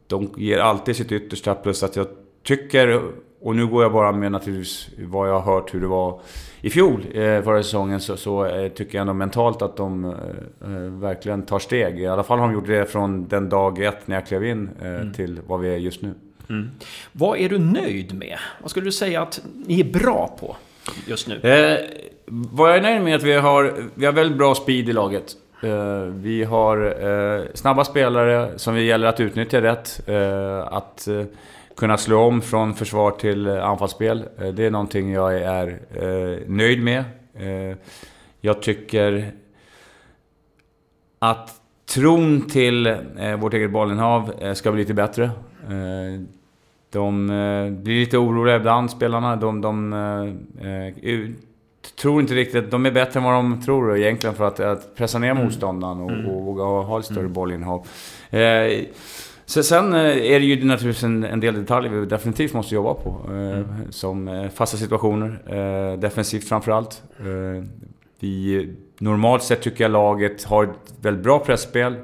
de 0.08 0.30
ger 0.38 0.60
alltid 0.60 0.96
sitt 0.96 1.12
yttersta. 1.12 1.56
Plus 1.56 1.84
att 1.84 1.96
jag 1.96 2.08
tycker, 2.44 3.02
och 3.42 3.56
nu 3.56 3.68
går 3.68 3.84
jag 3.84 3.92
bara 3.92 4.12
med 4.12 4.32
naturligtvis 4.32 4.90
vad 4.98 5.30
jag 5.30 5.40
har 5.40 5.54
hört 5.54 5.74
hur 5.74 5.82
det 5.82 5.88
var 5.88 6.22
i 6.62 6.70
fjol, 6.70 7.06
eh, 7.14 7.42
förra 7.42 7.64
säsongen, 7.64 8.00
så, 8.00 8.18
så 8.18 8.46
eh, 8.46 8.68
tycker 8.68 8.98
jag 8.98 9.02
ändå 9.02 9.14
mentalt 9.14 9.62
att 9.62 9.78
de 9.78 10.06
eh, 10.06 10.70
verkligen 11.00 11.42
tar 11.42 11.60
steg. 11.60 12.00
I 12.00 12.08
alla 12.08 12.24
fall 12.24 12.40
har 12.40 12.48
de 12.48 12.54
gjort 12.54 12.68
det 12.68 12.86
från 12.92 13.28
den 13.28 13.50
dag 13.50 13.80
ett 13.80 14.08
när 14.08 14.16
jag 14.16 14.28
klev 14.28 14.46
in 14.46 14.70
mm. 14.82 15.14
till 15.14 15.40
vad 15.48 15.60
vi 15.60 15.74
är 15.74 15.78
just 15.78 16.02
nu. 16.02 16.14
Mm. 16.50 16.70
Vad 17.12 17.38
är 17.38 17.50
du 17.50 17.60
nöjd 17.60 18.14
med? 18.14 18.38
Vad 18.62 18.72
skulle 18.72 18.86
du 18.86 18.92
säga 18.92 19.22
att 19.22 19.42
ni 19.68 19.80
är 19.80 19.84
bra 19.84 20.38
på 20.40 20.56
just 21.08 21.28
nu? 21.28 21.36
Eh, 21.36 21.78
vad 22.26 22.70
jag 22.70 22.78
är 22.78 22.82
nöjd 22.82 23.02
med 23.02 23.14
är 23.14 23.18
att 23.18 23.24
vi 23.24 23.34
har, 23.34 23.74
vi 23.94 24.06
har 24.06 24.14
väldigt 24.14 24.38
bra 24.38 24.56
speed 24.56 24.90
i 24.90 24.94
laget. 24.94 25.36
Eh, 25.64 26.02
vi 26.02 26.44
har 26.44 26.86
eh, 26.86 27.46
snabba 27.54 27.86
spelare 27.86 28.60
som 28.60 28.76
det 28.76 28.82
gäller 28.82 29.08
att 29.08 29.20
utnyttja 29.20 29.62
rätt. 29.62 30.10
att 30.66 31.08
kunna 31.80 31.98
slå 31.98 32.20
om 32.20 32.42
från 32.42 32.74
försvar 32.74 33.12
till 33.12 33.48
eh, 33.48 33.66
anfallsspel. 33.66 34.26
Eh, 34.38 34.48
det 34.48 34.66
är 34.66 34.72
någonting 34.72 35.12
jag 35.12 35.38
är 35.38 35.68
eh, 35.92 36.40
nöjd 36.48 36.84
med. 36.84 37.04
Jag 38.42 38.62
tycker 38.62 39.32
att 41.20 41.62
tron 41.94 42.42
till 42.42 42.98
vårt 43.40 43.54
eget 43.54 43.72
bollinnehav 43.72 44.54
ska 44.54 44.72
bli 44.72 44.82
lite 44.82 44.94
bättre. 44.94 45.32
De 46.90 47.28
blir 47.84 48.00
lite 48.00 48.18
oroliga 48.18 48.56
ibland, 48.56 48.92
spelarna. 48.92 49.36
De, 49.36 49.62
de 49.62 49.94
tror 52.02 52.22
inte 52.22 52.34
riktigt... 52.34 52.72
De 52.72 52.86
är 52.86 52.92
bättre 52.92 53.20
än 53.20 53.24
vad 53.24 53.34
de 53.34 53.62
tror 53.62 53.98
egentligen 53.98 54.36
för 54.36 54.48
att, 54.48 54.60
att 54.60 54.96
pressa 54.96 55.20
ner 55.20 55.32
mm. 55.32 55.44
motståndaren 55.44 56.02
och, 56.02 56.36
och 56.36 56.44
våga 56.44 56.64
ha 56.64 57.00
ett 57.00 57.06
större 57.06 57.20
mm. 57.20 57.34
bollinnehav. 57.34 57.88
Så 59.50 59.64
sen 59.64 59.94
eh, 59.94 60.00
är 60.00 60.40
det 60.40 60.46
ju 60.46 60.66
naturligtvis 60.66 61.04
en, 61.04 61.24
en 61.24 61.40
del 61.40 61.56
detaljer 61.56 61.92
vi 61.92 62.06
definitivt 62.06 62.54
måste 62.54 62.76
jobba 62.76 62.94
på. 62.94 63.22
Eh, 63.28 63.34
mm. 63.34 63.66
Som 63.90 64.28
eh, 64.28 64.50
fasta 64.50 64.78
situationer, 64.78 65.98
defensivt 65.98 66.50
framförallt. 66.50 67.04
Vi, 68.20 68.70
normalt 69.00 69.44
sett 69.44 69.62
tycker 69.62 69.84
jag 69.84 69.92
laget 69.92 70.44
har 70.44 70.64
ett 70.64 70.94
väldigt 71.02 71.24
bra 71.24 71.40
pressspel. 71.40 71.96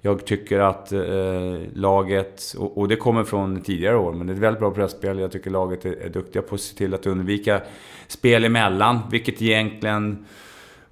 Jag 0.00 0.26
tycker 0.26 0.58
att 0.58 0.92
laget, 1.72 2.54
och, 2.58 2.78
och, 2.78 2.88
det 2.88 2.96
kommer 2.96 3.24
från 3.24 3.60
tidigare 3.60 3.96
år, 3.96 4.12
men 4.12 4.26
det 4.26 4.32
är 4.32 4.34
ett 4.34 4.42
väldigt 4.42 4.60
bra 4.60 4.70
pressspel. 4.70 5.18
Jag 5.18 5.32
tycker 5.32 5.50
laget 5.50 5.84
är, 5.84 5.92
är 5.92 6.08
duktiga 6.08 6.42
på 6.42 6.54
att 6.54 6.60
se 6.60 6.76
till 6.76 6.94
att 6.94 7.06
undvika 7.06 7.60
spel 8.08 8.44
emellan, 8.44 8.98
vilket 9.10 9.42
egentligen 9.42 10.26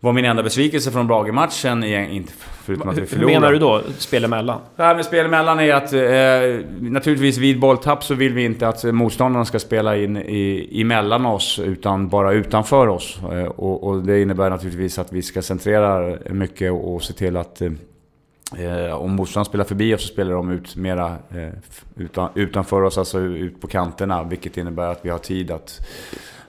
var 0.07 0.13
min 0.13 0.25
enda 0.25 0.43
besvikelse 0.43 0.91
från 0.91 1.07
Brage-matchen, 1.07 1.85
inte 1.85 2.33
förutom 2.65 2.89
att 2.89 2.97
vi 2.97 3.01
Hur 3.01 3.07
förlorade. 3.07 3.41
menar 3.41 3.53
du 3.53 3.59
då? 3.59 3.83
Spel 3.99 4.25
emellan? 4.25 4.61
Här 4.77 4.95
med 4.95 5.05
spel 5.05 5.27
emellan 5.27 5.61
är 5.61 5.75
att 5.75 5.93
eh, 5.93 6.67
naturligtvis 6.81 7.39
vid 7.39 7.61
bolltapp 7.61 8.05
så 8.05 8.15
vill 8.15 8.33
vi 8.33 8.45
inte 8.45 8.69
att 8.69 8.85
motståndarna 8.85 9.45
ska 9.45 9.59
spela 9.59 9.97
in 9.97 10.17
i, 10.17 10.81
emellan 10.81 11.27
oss 11.27 11.59
utan 11.59 12.09
bara 12.09 12.33
utanför 12.33 12.87
oss. 12.89 13.19
Eh, 13.33 13.45
och, 13.45 13.85
och, 13.85 14.03
det 14.03 14.23
innebär 14.23 14.51
naturligtvis 14.51 14.99
att 14.99 15.13
vi 15.13 15.23
ska 15.23 15.43
centrera 15.43 16.19
mycket 16.31 16.73
och, 16.73 16.95
och 16.95 17.03
se 17.03 17.13
till 17.13 17.37
att 17.37 17.61
eh, 17.61 18.93
om 18.95 19.17
motståndarna 19.17 19.45
spelar 19.45 19.65
förbi 19.65 19.95
oss 19.95 20.03
så 20.03 20.09
spelar 20.09 20.33
de 20.33 20.51
ut 20.51 20.77
mera 20.77 21.17
eh, 21.35 21.49
utan, 21.97 22.29
utanför 22.35 22.83
oss, 22.83 22.99
alltså 22.99 23.21
ut 23.21 23.61
på 23.61 23.67
kanterna. 23.67 24.23
Vilket 24.23 24.57
innebär 24.57 24.87
att 24.87 25.01
vi 25.03 25.11
har 25.11 25.19
tid 25.19 25.51
att, 25.51 25.89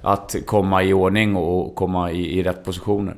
att 0.01 0.35
komma 0.45 0.83
i 0.83 0.93
ordning 0.93 1.35
och 1.35 1.75
komma 1.75 2.11
i, 2.11 2.39
i 2.39 2.43
rätt 2.43 2.65
positioner. 2.65 3.15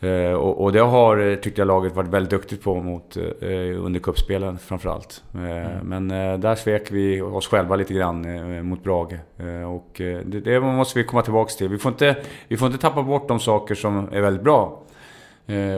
Eh, 0.00 0.32
och, 0.32 0.62
och, 0.64 0.72
det 0.72 0.80
har, 0.80 1.18
eh, 1.18 1.36
tyckte 1.36 1.60
jag, 1.60 1.68
laget 1.68 1.94
varit 1.96 2.08
väldigt 2.08 2.30
duktigt 2.30 2.62
på 2.62 2.74
mot, 2.74 3.16
eh, 3.16 3.84
under 3.84 4.00
cupspelen 4.00 4.58
framförallt. 4.58 5.22
Mm. 5.34 5.78
Men 5.82 6.08
där 6.40 6.54
svek 6.54 6.90
vi 6.90 7.20
oss 7.20 7.46
själva 7.46 7.76
lite 7.76 7.94
grann 7.94 8.68
mot 8.68 8.84
Brage. 8.84 9.18
och 9.66 9.90
det, 9.96 10.40
det, 10.40 10.60
måste 10.60 10.98
vi 10.98 11.04
komma 11.04 11.22
tillbaka 11.22 11.50
till. 11.50 11.68
Vi 11.68 11.78
får, 11.78 11.92
inte, 11.92 12.16
vi 12.48 12.56
får 12.56 12.66
inte 12.66 12.78
tappa 12.78 13.02
bort 13.02 13.28
de 13.28 13.40
saker 13.40 13.74
som 13.74 14.08
är 14.12 14.20
väldigt 14.20 14.42
bra. 14.42 14.82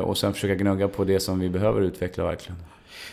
och 0.04 0.18
sen 0.18 0.32
försöka 0.32 0.54
gnugga 0.54 0.88
på 0.88 1.04
det 1.04 1.20
som 1.20 1.40
vi 1.40 1.48
behöver 1.48 1.80
utveckla 1.80 2.24
verkligen. 2.24 2.58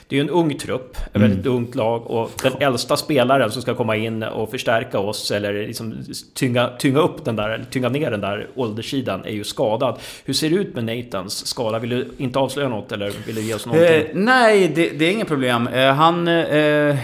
Det 0.10 0.16
är 0.16 0.18
ju 0.18 0.24
en 0.24 0.30
ung 0.30 0.58
trupp, 0.58 0.98
ett 0.98 1.16
mm. 1.16 1.30
väldigt 1.30 1.46
ungt 1.46 1.76
lag 1.76 2.12
och 2.12 2.32
den 2.44 2.54
äldsta 2.60 2.98
spelaren 2.98 3.52
som 3.52 3.62
ska 3.62 3.76
komma 3.76 3.96
in 3.96 4.24
och 4.24 4.52
förstärka 4.52 5.00
oss 5.00 5.32
eller 5.32 5.54
liksom 5.54 5.96
tynga, 6.34 6.68
tynga 6.68 7.00
upp 7.00 7.26
den 7.26 7.36
där, 7.36 7.66
tynga 7.72 7.90
ner 7.90 8.12
den 8.12 8.22
där 8.22 8.48
ålderssidan 8.56 9.26
är 9.26 9.32
ju 9.32 9.44
skadad. 9.44 10.00
Hur 10.26 10.34
ser 10.34 10.50
det 10.50 10.56
ut 10.56 10.76
med 10.76 10.84
Nathans 10.84 11.48
skada? 11.48 11.80
Vill 11.80 11.90
du 11.90 12.08
inte 12.18 12.40
avslöja 12.40 12.70
något 12.70 12.92
eller 12.92 13.12
vill 13.26 13.36
du 13.36 13.42
ge 13.42 13.54
oss 13.54 13.66
någonting? 13.66 13.96
Eh, 13.96 14.04
nej, 14.14 14.72
det, 14.76 14.90
det, 14.90 15.06
är 15.06 15.12
inget 15.12 15.28
problem. 15.28 15.68
Eh, 15.68 15.94
han 15.94 16.28
eh, 16.28 16.98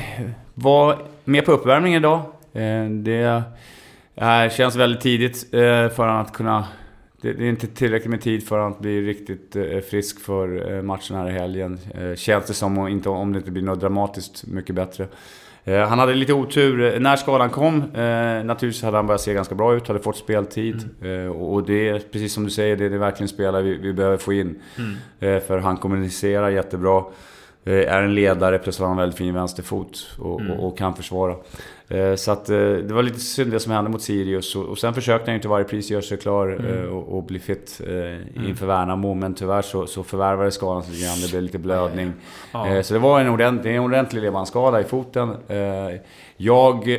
var 0.53 0.97
med 1.23 1.45
på 1.45 1.51
uppvärmning 1.51 1.95
idag. 1.95 2.21
Eh, 2.53 2.85
det 2.89 3.43
känns 4.51 4.75
väldigt 4.75 5.01
tidigt 5.01 5.53
eh, 5.53 5.59
för 5.89 5.97
honom 5.97 6.17
att 6.17 6.33
kunna 6.33 6.65
det, 7.25 7.33
det, 7.33 7.45
är 7.45 7.49
inte 7.49 7.67
tillräckligt 7.67 8.11
med 8.11 8.21
tid 8.21 8.47
för 8.47 8.59
att 8.59 8.79
bli 8.79 9.01
riktigt 9.01 9.55
eh, 9.55 9.79
frisk 9.79 10.19
för 10.19 10.73
eh, 10.73 10.81
matchen 10.81 11.15
här 11.15 11.29
i 11.29 11.31
helgen. 11.31 11.79
Eh, 11.93 12.15
känns 12.15 12.45
det 12.45 12.53
som, 12.53 12.77
och 12.77 12.89
inte, 12.89 13.09
om 13.09 13.33
det 13.33 13.37
inte 13.37 13.51
blir 13.51 13.63
något 13.63 13.79
dramatiskt 13.79 14.47
mycket 14.47 14.75
bättre. 14.75 15.07
Han 15.87 15.99
hade 15.99 16.13
lite 16.13 16.33
otur. 16.33 16.99
När 16.99 17.15
skadan 17.15 17.49
kom, 17.49 17.79
naturligtvis 18.43 18.83
hade 18.83 18.97
han 18.97 19.07
börjat 19.07 19.21
se 19.21 19.33
ganska 19.33 19.55
bra 19.55 19.75
ut, 19.75 19.87
hade 19.87 19.99
fått 19.99 20.17
speltid. 20.17 20.89
Mm. 21.01 21.31
Och 21.31 21.63
det 21.63 21.89
är, 21.89 21.99
precis 21.99 22.33
som 22.33 22.43
du 22.43 22.49
säger, 22.49 22.75
det 22.75 22.85
är 22.85 22.89
verkligen 22.89 23.27
spelare 23.27 23.63
vi, 23.63 23.77
vi 23.77 23.93
behöver 23.93 24.17
få 24.17 24.33
in. 24.33 24.61
Mm. 25.19 25.41
för 25.41 25.57
han 25.57 25.77
kommunicerar 25.77 26.49
jättebra. 26.49 27.03
är 27.65 28.01
en 28.01 28.15
ledare, 28.15 28.57
plus 28.57 28.79
har 28.79 28.87
han 28.87 28.97
väldigt 28.97 29.17
fin 29.17 29.33
vänsterfot 29.33 30.17
och, 30.19 30.41
mm. 30.41 30.51
och, 30.51 30.67
och 30.67 30.77
kan 30.77 30.95
försvara. 30.95 31.35
Eh, 31.87 32.15
så 32.15 32.31
att 32.31 32.49
eh, 32.49 32.57
det 32.57 32.93
var 32.93 33.03
lite 33.03 33.19
synd 33.19 33.51
det 33.51 33.59
som 33.59 33.71
hände 33.71 33.91
mot 33.91 34.01
Sirius. 34.01 34.55
Och 34.55 34.77
sen 34.77 34.93
försökte 34.93 35.31
han 35.31 35.35
ju 35.35 35.41
till 35.41 35.49
varje 35.49 35.65
pris 35.65 35.91
göra 35.91 36.01
sig 36.01 36.17
klar 36.17 36.47
mm. 36.47 36.83
Eh, 36.83 36.83
och, 36.83 37.17
och 37.17 37.23
bli 37.23 37.39
fit 37.39 37.81
mm. 37.85 38.45
inför 38.47 38.65
Värnamo. 38.65 39.13
Men 39.13 39.33
tyvärr 39.33 39.61
så, 39.61 39.87
så 39.87 40.03
förvärvade 40.03 40.51
skadan 40.51 40.83
sig 40.83 40.93
lite 40.93 41.05
grann. 41.05 41.21
Det 41.21 41.29
blev 41.29 41.41
lite 41.41 41.57
blödning. 41.57 42.13
Ja. 42.51 42.83
Så 42.83 42.93
det 42.93 42.99
var 42.99 43.19
en 43.19 43.29
ordentlig, 43.29 43.75
en 43.75 43.83
ordentlig 43.83 44.21
ledbandsskada 44.21 44.81
i 44.81 44.83
foten. 44.83 45.35
Jag 46.37 46.89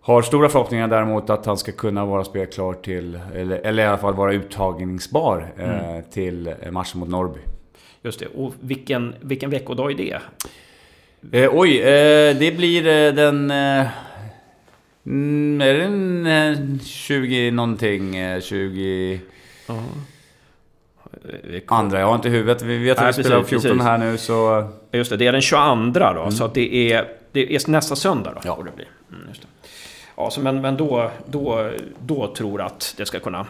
har 0.00 0.22
stora 0.22 0.48
förhoppningar 0.48 0.88
däremot 0.88 1.30
att 1.30 1.46
han 1.46 1.56
ska 1.56 1.72
kunna 1.72 2.04
vara 2.04 2.24
spelklar 2.24 2.72
till, 2.72 3.18
eller, 3.34 3.56
eller 3.56 3.82
i 3.82 3.86
alla 3.86 3.98
fall 3.98 4.14
vara 4.14 4.32
uttagningsbar 4.32 5.52
mm. 5.58 6.02
till 6.10 6.54
matchen 6.70 7.00
mot 7.00 7.08
Norrby. 7.08 7.40
Just 8.02 8.20
det. 8.20 8.26
Och 8.26 8.52
vilken, 8.60 9.14
vilken 9.20 9.50
veckodag 9.50 9.90
är 9.90 9.96
det? 9.96 10.18
Eh, 11.30 11.50
oj, 11.52 11.80
eh, 11.80 12.36
det 12.36 12.56
blir 12.56 12.86
eh, 12.86 13.14
den... 13.14 13.50
Eh, 13.50 13.86
mm, 15.06 15.60
är 15.60 15.74
det 15.74 15.80
den 15.80 16.80
20 16.84 17.48
eh, 17.48 17.52
någonting? 17.52 18.14
20... 18.40 19.14
Uh 19.14 19.20
-huh. 19.66 19.82
Andra, 21.66 22.00
jag 22.00 22.06
har 22.06 22.14
inte 22.14 22.28
huvudet. 22.28 22.62
Vi 22.62 22.78
vet 22.78 22.98
att 22.98 23.18
vi 23.18 23.22
spelar 23.22 23.42
14 23.42 23.70
precis. 23.70 23.82
här 23.82 23.98
nu 23.98 24.18
så... 24.18 24.68
Just 24.92 25.10
det, 25.10 25.16
det 25.16 25.26
är 25.26 25.32
den 25.32 25.40
22 25.40 25.90
då. 25.92 26.20
Mm. 26.20 26.30
Så 26.30 26.44
att 26.44 26.54
det 26.54 26.92
är, 26.92 27.08
det 27.32 27.54
är 27.54 27.70
nästa 27.70 27.96
söndag 27.96 28.32
då. 28.34 28.40
Ja. 28.44 28.62
Det 28.64 28.76
blir. 28.76 28.88
Mm. 29.10 29.34
Ja, 30.16 30.30
så 30.30 30.40
men, 30.40 30.60
men 30.60 30.76
då, 30.76 31.10
då, 31.26 31.70
då 31.98 32.34
tror 32.34 32.62
att 32.62 32.94
det 32.96 33.06
ska 33.06 33.18
kunna 33.20 33.46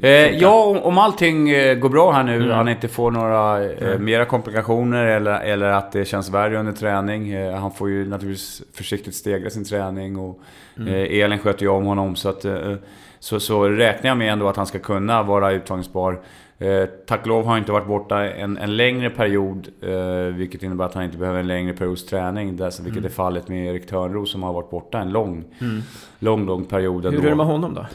Eh, 0.00 0.10
ja, 0.10 0.80
om, 0.82 0.98
allting 0.98 1.50
eh, 1.50 1.74
går 1.74 1.88
bra 1.88 2.12
här 2.12 2.24
nu, 2.24 2.36
mm. 2.36 2.50
han 2.50 2.68
inte 2.68 2.88
får 2.88 3.10
några 3.10 3.64
eh, 3.64 3.88
mm. 3.88 4.04
mera 4.04 4.24
komplikationer 4.24 5.06
eller, 5.06 5.40
eller 5.40 5.66
att 5.66 5.92
det 5.92 6.04
känns 6.04 6.30
värre 6.30 6.58
under 6.58 6.72
träning. 6.72 7.32
Eh, 7.32 7.54
han 7.54 7.70
får 7.70 7.90
ju 7.90 8.08
naturligtvis 8.08 8.62
försiktigt 8.74 9.14
stegra 9.14 9.50
sin 9.50 9.64
träning 9.64 10.16
och 10.16 10.40
mm. 10.76 10.94
Eh, 10.94 11.22
Elin 11.22 11.38
sköter 11.38 11.62
ju 11.62 11.68
om 11.68 11.84
honom. 11.84 12.16
Så, 12.16 12.28
att, 12.28 12.44
eh, 12.44 12.74
så, 13.18 13.40
så 13.40 13.68
räknar 13.68 14.10
jag 14.10 14.18
med 14.18 14.32
ändå 14.32 14.48
att 14.48 14.56
han 14.56 14.66
ska 14.66 14.78
kunna 14.78 15.22
vara 15.22 15.52
uttagningsbar. 15.52 16.20
Eh, 16.58 16.84
tack 17.06 17.26
lov 17.26 17.44
har 17.44 17.50
han 17.50 17.58
inte 17.58 17.72
varit 17.72 17.86
borta 17.86 18.24
en, 18.24 18.56
en 18.56 18.76
längre 18.76 19.10
period, 19.10 19.68
eh, 19.82 20.34
vilket 20.34 20.62
innebär 20.62 20.84
att 20.84 20.94
han 20.94 21.04
inte 21.04 21.18
behöver 21.18 21.40
en 21.40 21.46
längre 21.46 21.72
periods 21.72 22.06
träning. 22.06 22.56
Där, 22.56 22.64
vilket 22.64 22.98
mm. 22.98 23.04
är 23.04 23.08
fallet 23.08 23.48
med 23.48 23.66
Erik 23.66 23.86
Törnros 23.86 24.30
som 24.30 24.42
har 24.42 24.52
varit 24.52 24.70
borta 24.70 24.98
en 24.98 25.10
lång, 25.10 25.44
mm. 25.60 25.82
lång, 26.18 26.46
lång 26.46 26.64
period. 26.64 27.04
Hur 27.06 27.24
är 27.24 27.30
det 27.30 27.34
med 27.34 27.46
honom 27.46 27.74
då? 27.74 27.86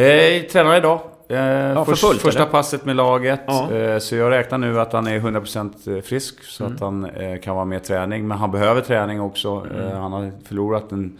Eh, 0.00 0.42
tränar 0.42 0.76
idag. 0.76 1.00
Eh, 1.28 1.38
ja, 1.38 1.84
för 1.84 1.94
fullt, 1.94 2.20
första 2.20 2.42
eller? 2.42 2.52
passet 2.52 2.84
med 2.84 2.96
laget. 2.96 3.40
Ja. 3.46 3.72
Eh, 3.72 3.98
så 3.98 4.16
jag 4.16 4.30
räknar 4.30 4.58
nu 4.58 4.80
att 4.80 4.92
han 4.92 5.06
är 5.06 5.20
100% 5.20 5.96
eh, 5.96 6.02
frisk. 6.02 6.42
Så 6.42 6.64
mm. 6.64 6.74
att 6.74 6.80
han 6.80 7.04
eh, 7.04 7.40
kan 7.40 7.54
vara 7.54 7.64
med 7.64 7.82
i 7.82 7.84
träning. 7.84 8.28
Men 8.28 8.38
han 8.38 8.50
behöver 8.50 8.80
träning 8.80 9.20
också. 9.20 9.66
Mm. 9.70 9.86
Eh, 9.86 10.00
han 10.00 10.12
har 10.12 10.32
förlorat 10.44 10.92
en, 10.92 11.18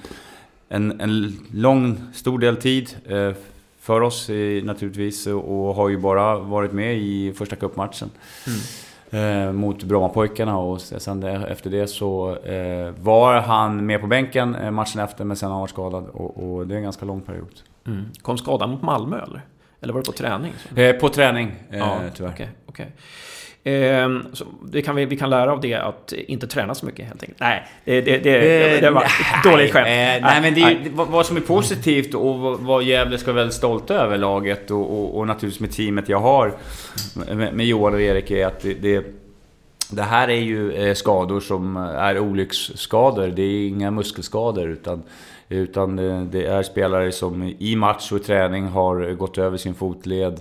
en, 0.68 1.00
en 1.00 1.36
lång, 1.52 2.00
stor 2.14 2.38
del 2.38 2.56
tid. 2.56 2.96
Eh, 3.06 3.32
för 3.80 4.00
oss 4.00 4.28
naturligtvis. 4.62 5.26
Och 5.26 5.74
har 5.74 5.88
ju 5.88 5.98
bara 5.98 6.38
varit 6.38 6.72
med 6.72 6.96
i 6.96 7.32
första 7.32 7.56
cupmatchen. 7.56 8.10
Mm. 9.10 9.56
mot 9.56 9.82
Brommapojkarna 9.82 10.58
och 10.58 10.80
sen 10.80 11.22
efter 11.22 11.70
det 11.70 11.86
så 11.86 12.36
var 13.00 13.40
han 13.40 13.86
med 13.86 14.00
på 14.00 14.06
bänken 14.06 14.74
matchen 14.74 15.00
efter 15.00 15.24
men 15.24 15.36
sen 15.36 15.48
har 15.48 15.54
han 15.54 15.60
varit 15.60 15.70
skadad 15.70 16.04
och, 16.12 16.58
och 16.58 16.66
det 16.66 16.74
är 16.74 16.76
en 16.76 16.82
ganska 16.82 17.06
lång 17.06 17.20
period. 17.20 17.60
Mm. 17.86 18.04
Kom 18.22 18.38
skadan 18.38 18.70
mot 18.70 18.82
Malmö 18.82 19.22
eller? 19.22 19.42
Eller 19.80 19.92
var 19.92 20.00
det 20.00 20.06
på 20.06 20.12
träning? 20.12 20.52
Eh, 20.76 20.92
på 20.92 21.08
träning, 21.08 21.54
eh, 21.70 21.78
ja, 21.78 22.00
tyvärr. 22.14 22.32
Okay, 22.32 22.46
okay. 22.66 22.86
Eh, 23.72 24.08
så 24.32 24.44
det 24.62 24.82
kan 24.82 24.96
vi, 24.96 25.04
vi 25.04 25.16
kan 25.16 25.30
lära 25.30 25.52
av 25.52 25.60
det 25.60 25.74
att 25.74 26.12
inte 26.12 26.46
träna 26.46 26.74
så 26.74 26.86
mycket 26.86 27.06
helt 27.06 27.22
enkelt. 27.22 27.40
Nej, 27.40 27.66
det, 27.84 28.00
det, 28.00 28.18
det, 28.18 28.80
det 28.80 28.90
var 28.90 29.02
ett 29.02 29.44
dåligt 29.44 29.72
skämt. 29.72 29.86
Eh, 29.86 29.92
nej, 29.92 30.40
men 30.42 30.54
det 30.54 30.60
är, 30.60 30.90
vad 30.92 31.26
som 31.26 31.36
är 31.36 31.40
positivt 31.40 32.14
och 32.14 32.60
vad 32.60 32.82
Gävle 32.82 33.18
ska 33.18 33.32
vara 33.32 33.36
väldigt 33.36 33.56
stolta 33.56 33.94
över 33.94 34.18
laget 34.18 34.70
och, 34.70 34.98
och, 34.98 35.18
och, 35.18 35.26
naturligtvis 35.26 35.60
med 35.60 35.72
teamet 35.72 36.08
jag 36.08 36.20
har 36.20 36.52
med, 37.14 37.54
med 37.54 37.66
Johan 37.66 37.94
och 37.94 38.00
Erik 38.00 38.30
är 38.30 38.46
att 38.46 38.60
det, 38.60 39.04
det 39.90 40.02
här 40.02 40.28
är 40.28 40.40
ju 40.40 40.72
eh, 40.72 40.94
skador 40.94 41.40
som 41.40 41.76
är 41.76 42.18
olycksskador. 42.18 43.28
Det 43.28 43.42
är 43.42 43.68
inga 43.68 43.90
muskelskador 43.90 44.68
utan 44.68 45.02
utan 45.48 45.96
det 46.30 46.44
är 46.44 46.62
spelare 46.62 47.12
som 47.12 47.54
i 47.58 47.76
match 47.76 48.12
och 48.12 48.24
träning 48.24 48.66
har 48.66 49.12
gått 49.12 49.38
över 49.38 49.56
sin 49.56 49.74
fotled 49.74 50.40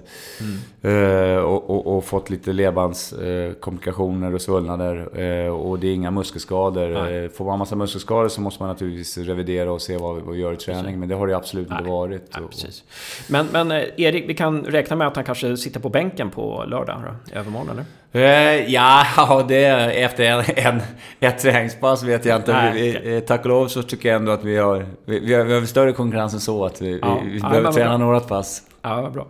mm. 0.81 1.45
och, 1.45 1.69
och, 1.69 1.97
och, 1.97 2.05
fått 2.05 2.29
lite 2.29 2.53
ledbandskomplikationer 2.53 4.33
och 4.33 4.41
svullnader. 4.41 5.07
Och 5.49 5.79
det 5.79 5.87
är 5.87 5.93
inga 5.93 6.11
muskelskador. 6.11 6.89
Nej. 6.89 7.29
Får 7.29 7.45
man 7.45 7.59
massa 7.59 7.75
muskelskador 7.75 8.27
så 8.27 8.41
måste 8.41 8.63
man 8.63 8.69
naturligtvis 8.69 9.17
revidera 9.17 9.71
och 9.71 9.81
se 9.81 9.97
vad 9.97 10.31
vi 10.31 10.39
gör 10.39 10.53
i 10.53 10.57
träning. 10.57 10.83
Precis. 10.83 10.99
Men 10.99 11.09
det 11.09 11.15
har 11.15 11.27
det 11.27 11.37
absolut 11.37 11.69
Nej. 11.69 11.77
inte 11.79 11.91
varit. 11.91 12.31
Precis. 12.49 12.83
Men, 13.27 13.47
men 13.51 13.71
Erik, 13.71 14.29
vi 14.29 14.33
kan 14.33 14.63
räkna 14.63 14.95
med 14.95 15.07
att 15.07 15.15
han 15.15 15.25
kanske 15.25 15.57
sitter 15.57 15.79
på 15.79 15.89
bänken 15.89 16.29
på 16.29 16.63
lördag, 16.67 17.01
då, 17.05 17.33
i 17.33 17.37
övermorgon, 17.37 17.69
eller? 17.69 17.85
Eh, 18.11 18.73
ja, 18.73 19.45
det 19.47 19.65
efter 20.03 20.23
en, 20.23 20.43
en, 20.55 20.81
ett 21.19 21.39
träningspass 21.39 22.03
vet 22.03 22.25
jag 22.25 22.35
inte. 22.35 22.53
Nej, 22.53 23.15
eh, 23.15 23.19
tack 23.19 23.41
och 23.41 23.49
lov 23.49 23.67
så 23.67 23.83
tycker 23.83 24.09
jag 24.09 24.15
ändå 24.15 24.31
att 24.31 24.43
vi 24.43 24.57
har, 24.57 24.85
vi, 25.05 25.19
vi 25.19 25.33
har, 25.33 25.43
vi 25.43 25.53
har 25.53 25.61
större 25.61 25.91
konkurrens 25.91 26.33
än 26.33 26.39
så. 26.39 26.65
Att 26.65 26.81
vi, 26.81 26.99
ja, 27.01 27.19
vi, 27.23 27.29
vi 27.29 27.39
ja, 27.39 27.49
behöver 27.49 27.71
träna 27.71 27.97
några 27.97 28.19
pass. 28.19 28.61
Ja, 28.81 29.09
bra. 29.13 29.27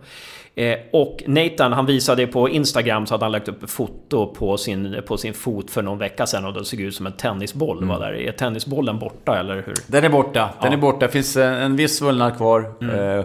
Eh, 0.54 0.78
och 0.92 1.22
Nathan, 1.26 1.72
han 1.72 1.86
visade 1.86 2.26
på 2.26 2.48
Instagram 2.48 3.06
så 3.06 3.14
hade 3.14 3.24
han 3.24 3.32
lagt 3.32 3.48
upp 3.48 3.70
foto 3.70 4.34
på 4.34 4.56
sin, 4.56 5.02
på 5.06 5.16
sin 5.16 5.34
fot 5.34 5.70
för 5.70 5.82
någon 5.82 5.98
vecka 5.98 6.26
sedan 6.26 6.44
och 6.44 6.52
det 6.52 6.64
såg 6.64 6.80
ut 6.80 6.94
som 6.94 7.06
en 7.06 7.12
tennisboll. 7.12 7.76
Mm. 7.76 7.88
Var 7.88 8.00
där. 8.00 8.12
Är 8.12 8.32
tennisbollen 8.32 8.98
borta 8.98 9.38
eller 9.38 9.54
hur? 9.54 9.74
Den 9.86 10.04
är 10.04 10.08
borta. 10.08 10.50
Den 10.60 10.72
ja. 10.72 10.78
är 10.78 10.80
borta. 10.80 11.06
Det 11.06 11.12
finns 11.12 11.36
en, 11.36 11.54
en 11.54 11.76
viss 11.76 11.98
svullnad 11.98 12.36
kvar. 12.36 12.72
Mm. 12.80 13.18
Eh, 13.18 13.24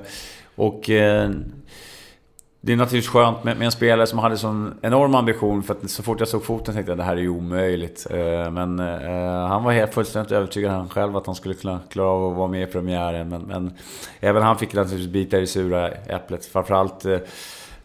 och 0.55 0.89
eh, 0.89 1.29
det 2.65 2.73
är 2.73 2.77
naturligtvis 2.77 3.11
skönt 3.11 3.43
med, 3.43 3.57
med, 3.57 3.65
en 3.65 3.71
spelare 3.71 4.07
som 4.07 4.19
hade 4.19 4.37
sån 4.37 4.73
enorm 4.81 5.15
ambition. 5.15 5.63
För 5.63 5.73
att 5.73 5.89
så 5.89 6.03
fort 6.03 6.19
jag 6.19 6.27
såg 6.27 6.43
foten 6.45 6.73
tänkte 6.73 6.91
jag 6.91 6.93
att 6.93 6.97
det 6.97 7.03
här 7.03 7.17
är 7.17 7.21
ju 7.21 7.29
omöjligt. 7.29 8.07
Eh, 8.09 8.51
men 8.51 8.79
eh, 8.79 9.47
han 9.47 9.63
var 9.63 9.71
helt 9.71 9.93
fullständigt 9.93 10.31
övertygad 10.31 10.71
han 10.71 10.89
själv 10.89 11.17
att 11.17 11.25
han 11.25 11.35
skulle 11.35 11.53
klara, 11.53 11.79
klara 11.89 12.07
av 12.07 12.31
att 12.31 12.37
vara 12.37 12.47
med 12.47 12.69
i 12.69 12.71
premiären. 12.71 13.29
Men, 13.29 13.41
men 13.41 13.73
även 14.19 14.43
han 14.43 14.57
fick 14.57 14.73
naturligtvis 14.73 15.11
bita 15.13 15.37
i 15.37 15.39
det 15.39 15.47
sura 15.47 15.89
äpplet. 15.89 16.45
Framförallt 16.45 17.05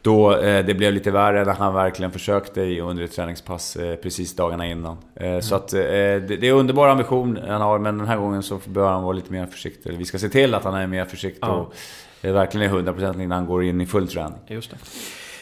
då 0.03 0.37
eh, 0.37 0.65
det 0.65 0.75
blev 0.75 0.93
lite 0.93 1.11
värre 1.11 1.45
när 1.45 1.53
han 1.53 1.75
verkligen 1.75 2.13
försökte 2.13 2.81
under 2.81 3.05
ett 3.05 3.13
träningspass 3.13 3.77
precis 4.03 4.37
dagarna 4.37 4.67
innan. 4.67 4.97
Mm. 5.17 5.43
Så 5.43 5.55
att 5.55 5.69
det, 5.69 6.21
det, 6.21 6.49
är 6.49 6.53
en 6.53 6.59
underbar 6.59 6.89
ambition 6.89 7.39
han 7.49 7.61
har, 7.61 7.79
men 7.79 7.99
den 7.99 8.09
här 8.09 8.17
gången 8.17 8.43
så 8.43 8.61
bör 8.65 8.91
han 8.91 9.03
vara 9.03 9.13
lite 9.13 9.33
mer 9.33 9.47
försiktig. 9.47 9.99
Vi 9.99 10.05
ska 10.05 10.19
se 10.19 10.29
till 10.29 10.55
att 10.55 10.65
han 10.65 10.75
är 10.75 10.87
mer 10.87 11.05
försiktig 11.05 11.43
ja. 11.43 11.49
och 11.49 11.75
verkligen 12.23 12.75
är 12.75 12.93
100% 12.93 13.15
innan 13.15 13.33
han 13.33 13.47
går 13.47 13.65
in 13.65 13.81
i 13.81 13.87
full 13.87 14.09
träning. 14.09 14.39
Just 14.49 14.71
det. 14.71 14.77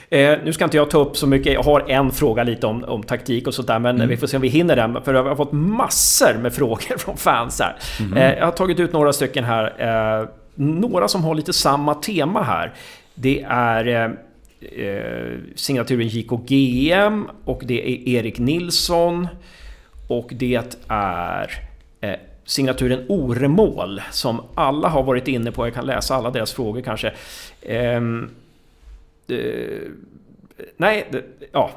Eh, 0.08 0.38
nu 0.44 0.52
ska 0.52 0.64
inte 0.64 0.76
jag 0.76 0.90
ta 0.90 0.98
upp 0.98 1.16
så 1.16 1.26
mycket, 1.26 1.52
jag 1.52 1.62
har 1.62 1.90
en 1.90 2.10
fråga 2.10 2.42
lite 2.42 2.66
om, 2.66 2.84
om 2.84 3.02
taktik 3.02 3.46
och 3.46 3.54
sånt 3.54 3.68
där, 3.68 3.78
men 3.78 3.96
mm. 3.96 4.08
vi 4.08 4.16
får 4.16 4.26
se 4.26 4.36
om 4.36 4.42
vi 4.42 4.48
hinner 4.48 4.76
den. 4.76 5.02
För 5.02 5.14
jag 5.14 5.24
har 5.24 5.36
fått 5.36 5.52
massor 5.52 6.34
med 6.34 6.52
frågor 6.54 6.98
från 6.98 7.16
fans 7.16 7.60
här. 7.60 7.76
Mm. 8.00 8.18
Eh, 8.18 8.38
jag 8.38 8.44
har 8.44 8.52
tagit 8.52 8.80
ut 8.80 8.92
några 8.92 9.12
stycken 9.12 9.44
här. 9.44 9.74
Eh, 10.22 10.28
några 10.54 11.08
som 11.08 11.24
har 11.24 11.34
lite 11.34 11.52
samma 11.52 11.94
tema 11.94 12.42
här. 12.42 12.74
Det 13.14 13.46
är 13.48 13.86
eh, 13.86 14.10
eh 14.82 15.38
signaturen 15.54 16.08
JKGM 16.08 17.26
och 17.44 17.62
det 17.64 17.90
är 17.90 18.08
Erik 18.08 18.38
Nilsson. 18.38 19.28
Och 20.08 20.30
det 20.32 20.76
är 20.88 21.50
eh, 22.00 22.10
signaturen 22.46 23.04
Oremål 23.08 24.02
som 24.10 24.40
alla 24.54 24.88
har 24.88 25.02
varit 25.02 25.28
inne 25.28 25.52
på. 25.52 25.66
Jag 25.66 25.74
kan 25.74 25.86
läsa 25.86 26.14
alla 26.14 26.30
deras 26.30 26.52
frågor 26.52 26.80
kanske. 26.80 27.12
Ehm, 27.62 28.30
Eh, 29.28 29.88
nej, 30.76 31.06
det, 31.10 31.22
ja, 31.52 31.70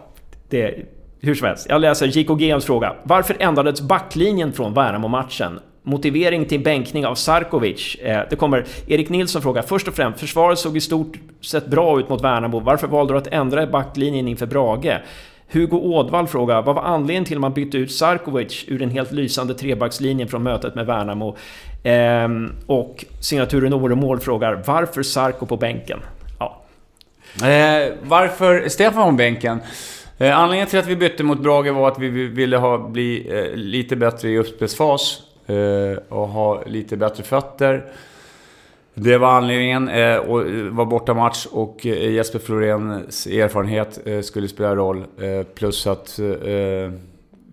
det... 0.50 0.76
Hur 1.22 1.36
som 1.36 1.48
helst, 1.48 1.68
jag 1.70 1.82
läser 1.82 2.08
JKGMs 2.18 2.66
fråga. 2.66 2.96
Varför 3.04 3.36
ändrades 3.40 3.82
backlinjen 3.82 4.54
från 4.54 4.74
Värnamo-matchen? 4.74 5.60
Motivering 5.84 6.46
till 6.46 6.64
bänkning 6.64 7.06
av 7.06 7.16
Sarkovic. 7.16 7.96
Eh, 7.96 8.22
det 8.30 8.36
kommer 8.36 8.66
Erik 8.88 9.10
Nilsson 9.10 9.42
fråga. 9.42 9.64
Först 9.64 9.88
och 9.88 9.94
främst, 9.94 10.20
försvaret 10.20 10.60
såg 10.60 10.78
i 10.78 10.82
stort 10.82 11.18
sett 11.42 11.68
bra 11.68 12.00
ut 12.00 12.10
mot 12.10 12.24
Värnamo. 12.24 12.60
Varför 12.60 12.88
valde 12.88 13.14
du 13.14 13.18
att 13.18 13.28
ändra 13.28 13.68
backlinjen 13.68 14.28
inför 14.28 14.46
Brage? 14.46 14.98
Hugo 15.52 15.78
Ådvall 15.78 16.28
frågar, 16.28 16.62
vad 16.62 16.76
var 16.76 16.84
anledningen 16.84 17.26
till 17.26 17.38
att 17.38 17.42
man 17.42 17.54
bytte 17.54 17.78
ut 17.78 17.92
Sarkovic 17.92 18.66
ur 18.68 18.80
den 18.80 18.90
helt 18.90 19.12
lysande 19.12 19.54
trebackslinjen 19.54 20.28
från 20.28 20.44
mötet 20.44 20.76
med 20.76 20.86
Värnamo? 20.86 21.38
Ehm, 21.84 22.52
och 22.66 23.06
signaturen 23.22 23.74
Oremål 23.74 24.20
frågar, 24.20 24.64
varför 24.66 25.04
Sarko 25.04 25.46
på 25.46 25.58
bänken? 25.58 26.00
Eh, 27.36 27.94
varför 28.04 28.70
Stefan 28.70 29.12
på 29.12 29.12
bänken? 29.12 29.60
Eh, 30.18 30.40
anledningen 30.40 30.68
till 30.68 30.80
att 30.80 30.88
vi 30.88 30.96
bytte 30.96 31.24
mot 31.24 31.40
Brage 31.40 31.74
var 31.74 31.88
att 31.88 32.00
vi 32.00 32.10
ville 32.10 32.58
ha, 32.58 32.78
bli 32.78 33.38
eh, 33.38 33.56
lite 33.56 33.96
bättre 33.96 34.30
i 34.30 34.38
uppspelsfas 34.38 35.22
eh, 35.48 36.04
och 36.10 36.28
ha 36.28 36.64
lite 36.66 36.98
bättre 36.98 37.24
fötter. 37.24 37.86
Det 38.94 39.18
var 39.18 39.32
anledningen. 39.32 39.90
Eh, 39.90 40.18
och 40.18 40.42
eh, 40.42 40.64
var 40.64 40.86
bortamatch 40.86 41.46
och 41.46 41.86
eh, 41.86 42.12
Jesper 42.12 42.40
Floréns 42.40 43.28
erfarenhet 43.28 44.00
eh, 44.06 44.22
skulle 44.22 44.48
spela 44.48 44.76
roll. 44.76 45.04
Plus 45.56 45.88
att 45.88 46.20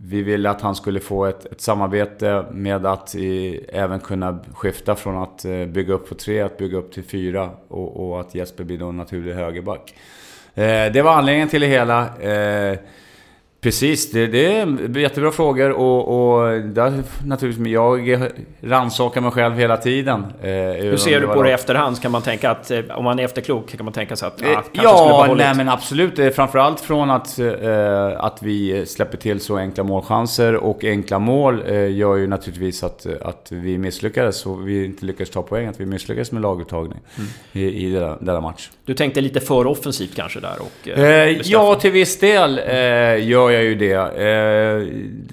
vi 0.08 0.22
ville 0.22 0.50
att 0.50 0.60
han 0.60 0.74
skulle 0.74 1.00
få 1.00 1.24
ett, 1.24 1.46
ett 1.46 1.60
samarbete 1.60 2.44
med 2.50 2.86
att 2.86 3.14
i, 3.14 3.60
även 3.72 4.00
kunna 4.00 4.38
skifta 4.54 4.94
från 4.94 5.22
att 5.22 5.44
bygga 5.68 5.94
upp 5.94 6.08
på 6.08 6.14
tre, 6.14 6.40
att 6.40 6.58
bygga 6.58 6.78
upp 6.78 6.92
till 6.92 7.04
fyra 7.04 7.50
och, 7.68 8.08
och 8.08 8.20
att 8.20 8.34
Jesper 8.34 8.64
blir 8.64 8.78
då 8.78 8.86
en 8.86 8.96
naturlig 8.96 9.34
högerback. 9.34 9.94
Eh, 10.56 10.92
det 10.92 11.02
var 11.02 11.12
anledningen 11.12 11.48
till 11.48 11.60
det 11.60 11.66
hela. 11.66 12.18
Eh, 12.18 12.78
Precis, 13.60 14.10
det, 14.10 14.26
det, 14.26 14.46
är 14.46 14.98
jättebra 14.98 15.32
frågor 15.32 15.70
och, 15.70 16.08
och 16.08 16.62
där, 16.62 17.02
naturligtvis, 17.24 17.68
jag 17.68 18.28
rannsakar 18.62 19.20
mig 19.20 19.30
själv 19.30 19.56
hela 19.56 19.76
tiden. 19.76 20.24
Eh, 20.42 20.50
Hur 20.50 20.96
ser 20.96 21.20
du 21.20 21.26
på 21.26 21.42
det 21.42 21.50
i 21.50 21.52
efterhand? 21.52 22.02
Kan 22.02 22.12
man 22.12 22.22
tänka 22.22 22.50
att, 22.50 22.70
eh, 22.70 22.80
om 22.90 23.04
man 23.04 23.18
är 23.18 23.24
efterklok, 23.24 23.76
kan 23.76 23.84
man 23.84 23.92
tänka 23.92 24.16
sig 24.16 24.28
att... 24.28 24.42
Ah, 24.42 24.62
ja, 24.72 25.34
nej 25.36 25.54
men 25.56 25.68
absolut. 25.68 26.34
Framförallt 26.34 26.80
från 26.80 27.10
att, 27.10 27.38
eh, 27.38 28.24
att 28.24 28.42
vi 28.42 28.86
släpper 28.86 29.18
till 29.18 29.40
så 29.40 29.56
enkla 29.56 29.84
målchanser 29.84 30.54
och 30.56 30.84
enkla 30.84 31.18
mål 31.18 31.62
eh, 31.66 31.96
gör 31.96 32.16
ju 32.16 32.26
naturligtvis 32.26 32.84
att, 32.84 33.06
att 33.22 33.48
vi 33.50 33.78
misslyckades 33.78 34.46
och 34.46 34.68
vi 34.68 34.84
inte 34.84 35.04
lyckades 35.04 35.30
ta 35.30 35.42
poäng. 35.42 35.66
Att 35.66 35.80
vi 35.80 35.86
misslyckades 35.86 36.32
med 36.32 36.42
laguttagning 36.42 37.00
mm. 37.16 37.30
i, 37.52 37.86
i 37.86 37.90
denna, 37.92 38.16
denna, 38.20 38.40
match. 38.40 38.70
Du 38.84 38.94
tänkte 38.94 39.20
lite 39.20 39.40
för 39.40 39.66
offensivt 39.66 40.16
kanske 40.16 40.40
där? 40.40 40.56
Och, 40.60 40.88
eh, 40.88 41.40
ja, 41.44 41.74
till 41.74 41.90
viss 41.90 42.18
del 42.18 42.60
gör 43.22 43.50
jag 43.50 43.55
jag 43.56 43.64
ju 43.64 43.74
det. 43.74 43.94
Eh, 44.16 44.88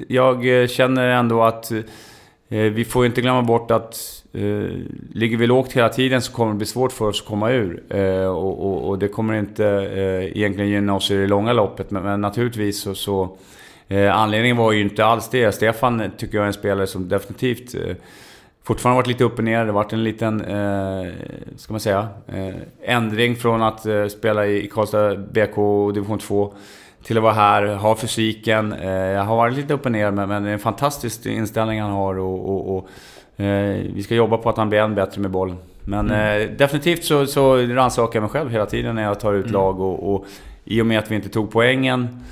jag 0.08 0.70
känner 0.70 1.10
ändå 1.10 1.44
att 1.44 1.72
eh, 1.72 1.82
vi 2.50 2.86
får 2.86 3.06
inte 3.06 3.22
glömma 3.22 3.42
bort 3.42 3.72
att 3.72 4.24
eh, 4.34 4.70
ligger 5.14 5.38
vi 5.38 5.48
lågt 5.48 5.74
hela 5.74 5.90
tiden 5.90 6.22
så 6.22 6.32
kommer 6.32 6.52
det 6.52 6.58
bli 6.58 6.66
svårt 6.66 6.92
för 6.92 7.06
oss 7.06 7.22
att 7.22 7.28
komma 7.28 7.52
ur. 7.52 7.84
Och, 8.28 8.66
och, 8.66 8.90
och 8.90 9.00
det 9.00 9.08
kommer 9.08 9.34
inte 9.34 9.64
egentligen 10.36 10.70
gynna 10.70 10.96
oss 10.96 11.12
i 11.12 11.16
det 11.16 11.28
långa 11.28 11.54
loppet. 11.54 11.92
Men, 11.92 12.04
men 12.04 12.22
naturligtvis 12.22 12.82
så... 12.82 12.96
så 12.96 13.38
anledningen 14.14 14.58
var 14.58 14.72
ju 14.72 14.82
inte 14.82 15.06
alls 15.06 15.30
det. 15.30 15.52
Stefan 15.52 16.12
tycker 16.18 16.38
jag 16.38 16.44
är 16.44 16.48
en 16.48 16.54
spelare 16.54 16.88
som 16.88 17.10
definitivt 17.10 17.76
fortfarande 18.64 18.96
varit 18.96 19.08
lite 19.08 19.24
upp 19.24 19.38
och 19.38 19.44
ner. 19.44 19.60
Det 19.60 19.66
har 19.66 19.74
varit 19.74 19.94
en 19.94 20.04
liten, 20.04 20.42
eh, 20.42 21.12
ska 21.58 21.74
man 21.74 21.80
säga, 21.80 22.08
eh, 22.28 22.56
ändring 22.82 23.36
från 23.36 23.64
att 23.64 23.86
eh, 23.86 24.08
spela 24.08 24.48
i 24.48 24.68
Karlstad 24.68 25.16
BK 25.16 25.58
och 25.58 25.94
division 25.94 26.20
2 26.20 26.54
till 27.04 27.18
att 27.18 27.24
vara 27.24 27.34
här, 27.34 27.76
ha 27.76 27.96
fysiken. 27.96 28.74
Eh, 28.74 28.92
jag 28.92 29.24
har 29.24 29.36
varit 29.36 29.56
lite 29.56 29.74
upp 29.74 29.86
och 29.86 29.92
ner 29.92 30.12
men, 30.12 30.44
det 30.44 30.50
är 30.50 30.54
en 30.54 30.60
fantastisk 30.60 31.26
inställning 31.26 31.82
han 31.82 31.92
har 31.92 32.20
och, 32.20 32.50
och, 32.50 32.78
och 32.78 32.90
eh, 33.44 33.82
vi 33.94 34.04
ska 34.04 34.16
jobba 34.16 34.38
på 34.38 34.50
att 34.50 34.58
han 34.58 34.70
blir 34.70 34.80
än 34.80 34.96
bättre 34.96 35.22
med 35.22 35.32
bollen. 35.32 35.58
Men 35.84 36.12
mm. 36.12 36.42
eh, 36.42 36.58
definitivt 36.58 37.04
så, 37.04 37.26
så 37.26 37.58
rannsakar 37.58 38.20
jag 38.20 38.22
mig 38.22 38.30
själv 38.30 38.50
hela 38.50 38.66
tiden 38.66 38.96
när 38.96 39.04
jag 39.04 39.20
tar 39.20 39.34
ut 39.34 39.46
mm. 39.46 39.54
lag 39.54 39.80
och, 39.80 40.14
och 40.14 40.26
i 40.66 40.82
och 40.82 40.86
med 40.86 41.00
att 41.00 41.12
vi 41.12 41.16
inte 41.16 41.30
tog 41.30 41.52
poängen 41.52 42.24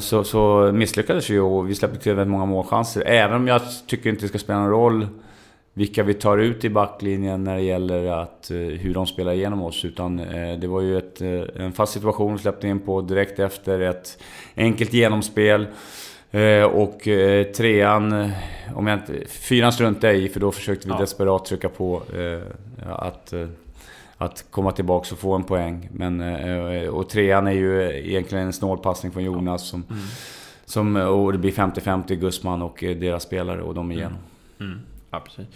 så, 0.00 0.24
så 0.24 0.70
misslyckades 0.72 1.30
vi 1.30 1.38
och 1.38 1.70
vi 1.70 1.74
släppte 1.74 1.98
till 1.98 2.14
väldigt 2.14 2.32
många 2.32 2.44
målchanser. 2.46 3.02
Även 3.06 3.36
om 3.36 3.48
jag 3.48 3.60
tycker 3.86 4.10
inte 4.10 4.22
det 4.22 4.28
ska 4.28 4.38
spela 4.38 4.58
någon 4.58 4.70
roll 4.70 5.06
vilka 5.78 6.02
vi 6.02 6.14
tar 6.14 6.38
ut 6.38 6.64
i 6.64 6.70
backlinjen 6.70 7.44
när 7.44 7.56
det 7.56 7.62
gäller 7.62 8.06
att, 8.06 8.50
eh, 8.50 8.56
hur 8.56 8.94
de 8.94 9.06
spelar 9.06 9.32
igenom 9.32 9.62
oss. 9.62 9.84
Utan 9.84 10.18
eh, 10.18 10.58
det 10.58 10.66
var 10.66 10.80
ju 10.80 10.98
ett, 10.98 11.20
eh, 11.20 11.64
en 11.64 11.72
fast 11.72 11.92
situation 11.92 12.32
vi 12.32 12.38
släppte 12.38 12.68
in 12.68 12.80
på 12.80 13.00
direkt 13.00 13.38
efter 13.38 13.80
ett 13.80 14.18
enkelt 14.56 14.92
genomspel. 14.92 15.66
Och 16.72 17.00
trean, 17.56 18.30
om 18.74 18.86
jag 18.86 18.98
inte... 18.98 19.26
Fyran 19.26 19.72
struntade 19.72 20.12
jag 20.12 20.22
i 20.22 20.28
för 20.28 20.40
då 20.40 20.52
försökte 20.52 20.88
vi 20.88 20.94
ja. 20.94 21.00
desperat 21.00 21.44
trycka 21.44 21.68
på 21.68 22.02
att, 22.86 23.34
att 24.16 24.44
komma 24.50 24.72
tillbaka 24.72 25.08
och 25.12 25.18
få 25.18 25.34
en 25.34 25.44
poäng. 25.44 25.88
Men, 25.92 26.20
och 26.88 27.08
trean 27.08 27.46
är 27.46 27.52
ju 27.52 27.82
egentligen 28.08 28.46
en 28.46 28.52
snålpassning 28.52 29.12
från 29.12 29.24
Jonas 29.24 29.68
som... 29.68 29.84
Mm. 29.90 30.02
som 30.64 30.96
och 30.96 31.32
det 31.32 31.38
blir 31.38 31.52
50-50 31.52 32.14
Gusman 32.14 32.62
och 32.62 32.76
deras 32.80 33.22
spelare 33.22 33.62
och 33.62 33.74
de 33.74 33.92
igenom. 33.92 34.18
Mm. 34.60 34.72
Mm. 34.72 34.84
Ja, 35.10 35.20
precis. 35.20 35.46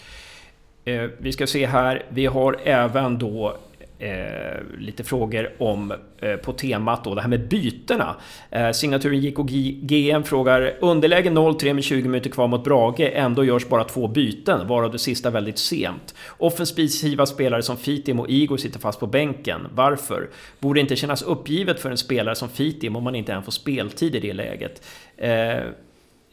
Eh, 0.84 1.10
vi 1.18 1.32
ska 1.32 1.46
se 1.46 1.66
här, 1.66 2.06
vi 2.08 2.26
har 2.26 2.60
även 2.64 3.18
då 3.18 3.56
eh, 4.02 4.62
lite 4.78 5.04
frågor 5.04 5.52
om 5.58 5.92
eh, 6.20 6.36
på 6.36 6.52
temat 6.52 7.04
då 7.04 7.14
det 7.14 7.20
här 7.20 7.28
med 7.28 7.48
bytena. 7.48 8.16
Eh, 8.50 8.70
signaturen 8.70 9.20
JKGM 9.20 10.22
frågar 10.22 10.74
underläge 10.80 11.30
0-3 11.30 11.74
med 11.74 11.84
20 11.84 12.08
minuter 12.08 12.30
kvar 12.30 12.48
mot 12.48 12.64
Brage, 12.64 13.00
ändå 13.00 13.44
görs 13.44 13.68
bara 13.68 13.84
två 13.84 14.08
byten, 14.08 14.66
varav 14.66 14.92
det 14.92 14.98
sista 14.98 15.30
väldigt 15.30 15.58
sent. 15.58 16.14
Offensiva 16.38 17.26
spelare 17.26 17.62
som 17.62 17.76
Fitim 17.76 18.20
och 18.20 18.30
Igor 18.30 18.56
sitter 18.56 18.78
fast 18.78 19.00
på 19.00 19.06
bänken. 19.06 19.66
Varför? 19.74 20.30
Borde 20.58 20.80
inte 20.80 20.96
kännas 20.96 21.22
uppgivet 21.22 21.80
för 21.80 21.90
en 21.90 21.98
spelare 21.98 22.34
som 22.34 22.48
Fitim 22.48 22.96
om 22.96 23.04
man 23.04 23.14
inte 23.14 23.32
än 23.32 23.42
får 23.42 23.52
speltid 23.52 24.14
i 24.14 24.20
det 24.20 24.32
läget? 24.32 24.82
Eh, 25.16 25.56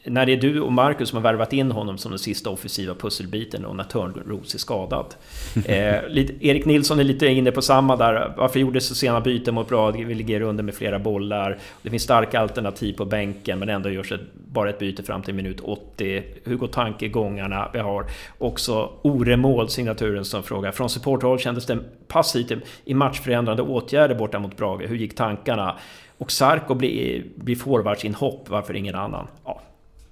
när 0.04 0.26
det 0.26 0.32
är 0.32 0.36
du 0.36 0.60
och 0.60 0.72
Marcus 0.72 1.08
som 1.08 1.16
har 1.16 1.22
värvat 1.22 1.52
in 1.52 1.70
honom 1.70 1.98
som 1.98 2.10
den 2.10 2.18
sista 2.18 2.50
offensiva 2.50 2.94
pusselbiten 2.94 3.64
och 3.64 3.76
när 3.76 3.84
Törnros 3.84 4.54
är 4.54 4.58
skadad. 4.58 5.14
eh, 5.64 5.94
Erik 6.40 6.64
Nilsson 6.64 7.00
är 7.00 7.04
lite 7.04 7.26
inne 7.26 7.50
på 7.50 7.62
samma 7.62 7.96
där. 7.96 8.34
Varför 8.36 8.60
gjordes 8.60 8.86
så 8.86 8.94
sena 8.94 9.20
byten 9.20 9.54
mot 9.54 9.68
Brage? 9.68 10.04
Vi 10.06 10.14
ligger 10.14 10.40
under 10.40 10.64
med 10.64 10.74
flera 10.74 10.98
bollar. 10.98 11.58
Det 11.82 11.90
finns 11.90 12.02
starka 12.02 12.40
alternativ 12.40 12.92
på 12.92 13.04
bänken 13.04 13.58
men 13.58 13.68
ändå 13.68 13.90
görs 13.90 14.12
ett, 14.12 14.20
bara 14.34 14.70
ett 14.70 14.78
byte 14.78 15.02
fram 15.02 15.22
till 15.22 15.34
minut 15.34 15.60
80. 15.60 16.22
Hur 16.44 16.56
går 16.56 16.66
tankegångarna? 16.66 17.70
Vi 17.72 17.78
har 17.78 18.06
också 18.38 18.92
Oremål, 19.02 19.68
signaturen, 19.68 20.24
som 20.24 20.42
frågar. 20.42 20.72
Från 20.72 20.90
supporthåll 20.90 21.38
kändes 21.38 21.66
det 21.66 21.78
passivt 22.08 22.52
i 22.84 22.94
matchförändrande 22.94 23.62
åtgärder 23.62 24.14
borta 24.14 24.38
mot 24.38 24.56
Brage. 24.56 24.82
Hur 24.82 24.96
gick 24.96 25.14
tankarna? 25.14 25.76
Och 26.18 26.32
Sarko 26.32 26.74
blir, 26.74 27.24
blir 27.34 27.56
forwardsinhopp, 27.56 28.48
varför 28.48 28.76
ingen 28.76 28.94
annan? 28.94 29.26
Ja, 29.44 29.60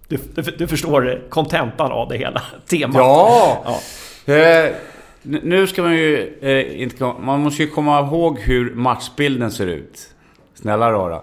du, 0.09 0.19
du, 0.35 0.43
du 0.43 0.67
förstår 0.67 1.23
kontentan 1.29 1.93
av 1.93 2.09
det 2.09 2.17
hela, 2.17 2.43
temat. 2.67 2.97
Ja! 2.97 3.81
ja. 4.25 4.35
Eh, 4.35 4.75
nu 5.23 5.67
ska 5.67 5.83
man 5.83 5.95
ju 5.95 6.39
eh, 6.41 6.83
inte... 6.83 7.05
Man 7.05 7.41
måste 7.41 7.63
ju 7.63 7.69
komma 7.69 8.01
ihåg 8.01 8.39
hur 8.39 8.75
matchbilden 8.75 9.51
ser 9.51 9.67
ut. 9.67 10.09
Snälla 10.55 10.93
rara. 10.93 11.21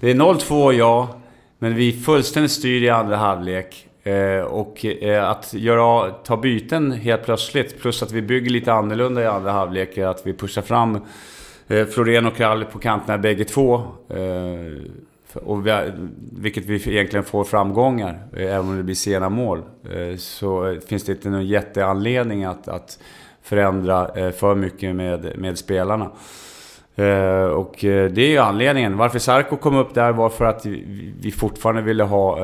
Det 0.00 0.10
är 0.10 0.14
0-2, 0.14 0.72
ja. 0.72 1.08
Men 1.58 1.74
vi 1.74 1.92
fullständigt 1.92 2.52
styr 2.52 2.82
i 2.82 2.90
andra 2.90 3.16
halvlek. 3.16 3.86
Eh, 4.02 4.40
och 4.40 4.84
eh, 4.84 5.30
att 5.30 5.54
göra, 5.54 6.10
ta 6.10 6.36
byten 6.36 6.92
helt 6.92 7.24
plötsligt, 7.24 7.80
plus 7.80 8.02
att 8.02 8.12
vi 8.12 8.22
bygger 8.22 8.50
lite 8.50 8.72
annorlunda 8.72 9.22
i 9.22 9.26
andra 9.26 9.52
halvlek, 9.52 9.98
att 9.98 10.26
vi 10.26 10.34
pushar 10.34 10.62
fram 10.62 11.00
Eh, 11.68 11.86
Florén 11.86 12.26
och 12.26 12.36
Krall 12.36 12.64
på 12.64 12.78
kanterna 12.78 13.18
bägge 13.18 13.44
två. 13.44 13.82
Och 15.34 15.66
vi, 15.66 15.92
vilket 16.32 16.64
vi 16.64 16.74
egentligen 16.74 17.24
får 17.24 17.44
framgångar, 17.44 18.26
eh, 18.36 18.54
även 18.54 18.68
om 18.68 18.76
det 18.76 18.82
blir 18.82 18.94
sena 18.94 19.28
mål. 19.28 19.62
Eh, 19.90 20.16
så 20.16 20.66
eh, 20.66 20.80
finns 20.80 21.04
det 21.04 21.12
inte 21.12 21.28
någon 21.28 21.46
jätteanledning 21.46 22.44
att, 22.44 22.68
att 22.68 22.98
förändra 23.42 24.32
för 24.32 24.54
mycket 24.54 24.96
med, 24.96 25.32
med 25.38 25.58
spelarna. 25.58 26.10
Eh, 26.96 27.44
och 27.44 27.76
det 27.80 28.18
är 28.18 28.30
ju 28.30 28.38
anledningen. 28.38 28.96
Varför 28.96 29.18
Sarko 29.18 29.56
kom 29.56 29.76
upp 29.76 29.94
där 29.94 30.12
var 30.12 30.30
för 30.30 30.44
att 30.44 30.66
vi 31.20 31.34
fortfarande 31.36 31.82
ville 31.82 32.04
ha 32.04 32.38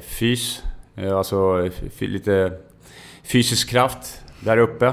fys. 0.00 0.62
Alltså 1.14 1.68
lite 1.98 2.52
fysisk 3.22 3.70
kraft 3.70 4.22
där 4.40 4.56
uppe. 4.56 4.92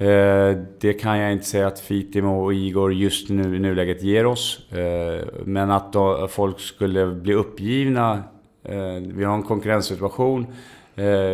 Eh, 0.00 0.56
det 0.80 0.92
kan 0.92 1.18
jag 1.18 1.32
inte 1.32 1.44
säga 1.44 1.66
att 1.66 1.80
Fitimo 1.80 2.44
och 2.44 2.54
Igor 2.54 2.92
just 2.92 3.28
nu 3.28 3.56
i 3.56 3.58
nuläget 3.58 4.02
ger 4.02 4.26
oss. 4.26 4.72
Eh, 4.72 5.24
men 5.44 5.70
att 5.70 5.92
då 5.92 6.28
folk 6.28 6.60
skulle 6.60 7.06
bli 7.06 7.34
uppgivna. 7.34 8.22
Eh, 8.64 8.94
vi 9.02 9.24
har 9.24 9.34
en 9.34 9.42
konkurrenssituation. 9.42 10.46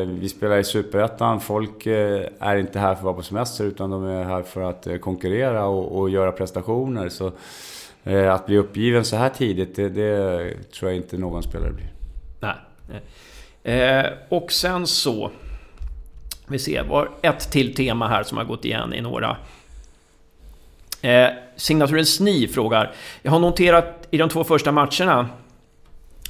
Vi 0.06 0.28
spelar 0.28 0.58
i 0.58 0.64
Superettan. 0.64 1.40
Folk 1.40 1.86
är 1.86 2.56
inte 2.56 2.78
här 2.78 2.94
för 2.94 2.98
att 2.98 3.04
vara 3.04 3.14
på 3.14 3.22
semester 3.22 3.64
utan 3.64 3.90
de 3.90 4.04
är 4.04 4.24
här 4.24 4.42
för 4.42 4.62
att 4.62 4.88
konkurrera 5.00 5.66
och, 5.66 5.98
och 5.98 6.10
göra 6.10 6.32
prestationer. 6.32 7.08
Så 7.08 7.32
att 8.30 8.46
bli 8.46 8.58
uppgiven 8.58 9.04
så 9.04 9.16
här 9.16 9.28
tidigt, 9.28 9.76
det, 9.76 9.88
det 9.88 10.54
tror 10.72 10.90
jag 10.90 10.96
inte 10.96 11.18
någon 11.18 11.42
spelare 11.42 11.72
blir. 11.72 11.92
Nej. 12.40 14.12
och 14.28 14.52
sen 14.52 14.86
så 14.86 15.30
vi 16.46 16.58
ser, 16.58 16.84
var 16.84 17.10
ett 17.22 17.50
till 17.50 17.74
tema 17.74 18.08
här 18.08 18.22
som 18.22 18.38
har 18.38 18.44
gått 18.44 18.64
igen 18.64 18.94
i 18.94 19.00
några. 19.00 19.36
Eh, 21.02 21.28
signaturen 21.56 22.06
Sni 22.06 22.48
frågar, 22.48 22.92
jag 23.22 23.32
har 23.32 23.38
noterat 23.38 24.08
i 24.10 24.18
de 24.18 24.28
två 24.28 24.44
första 24.44 24.72
matcherna 24.72 25.28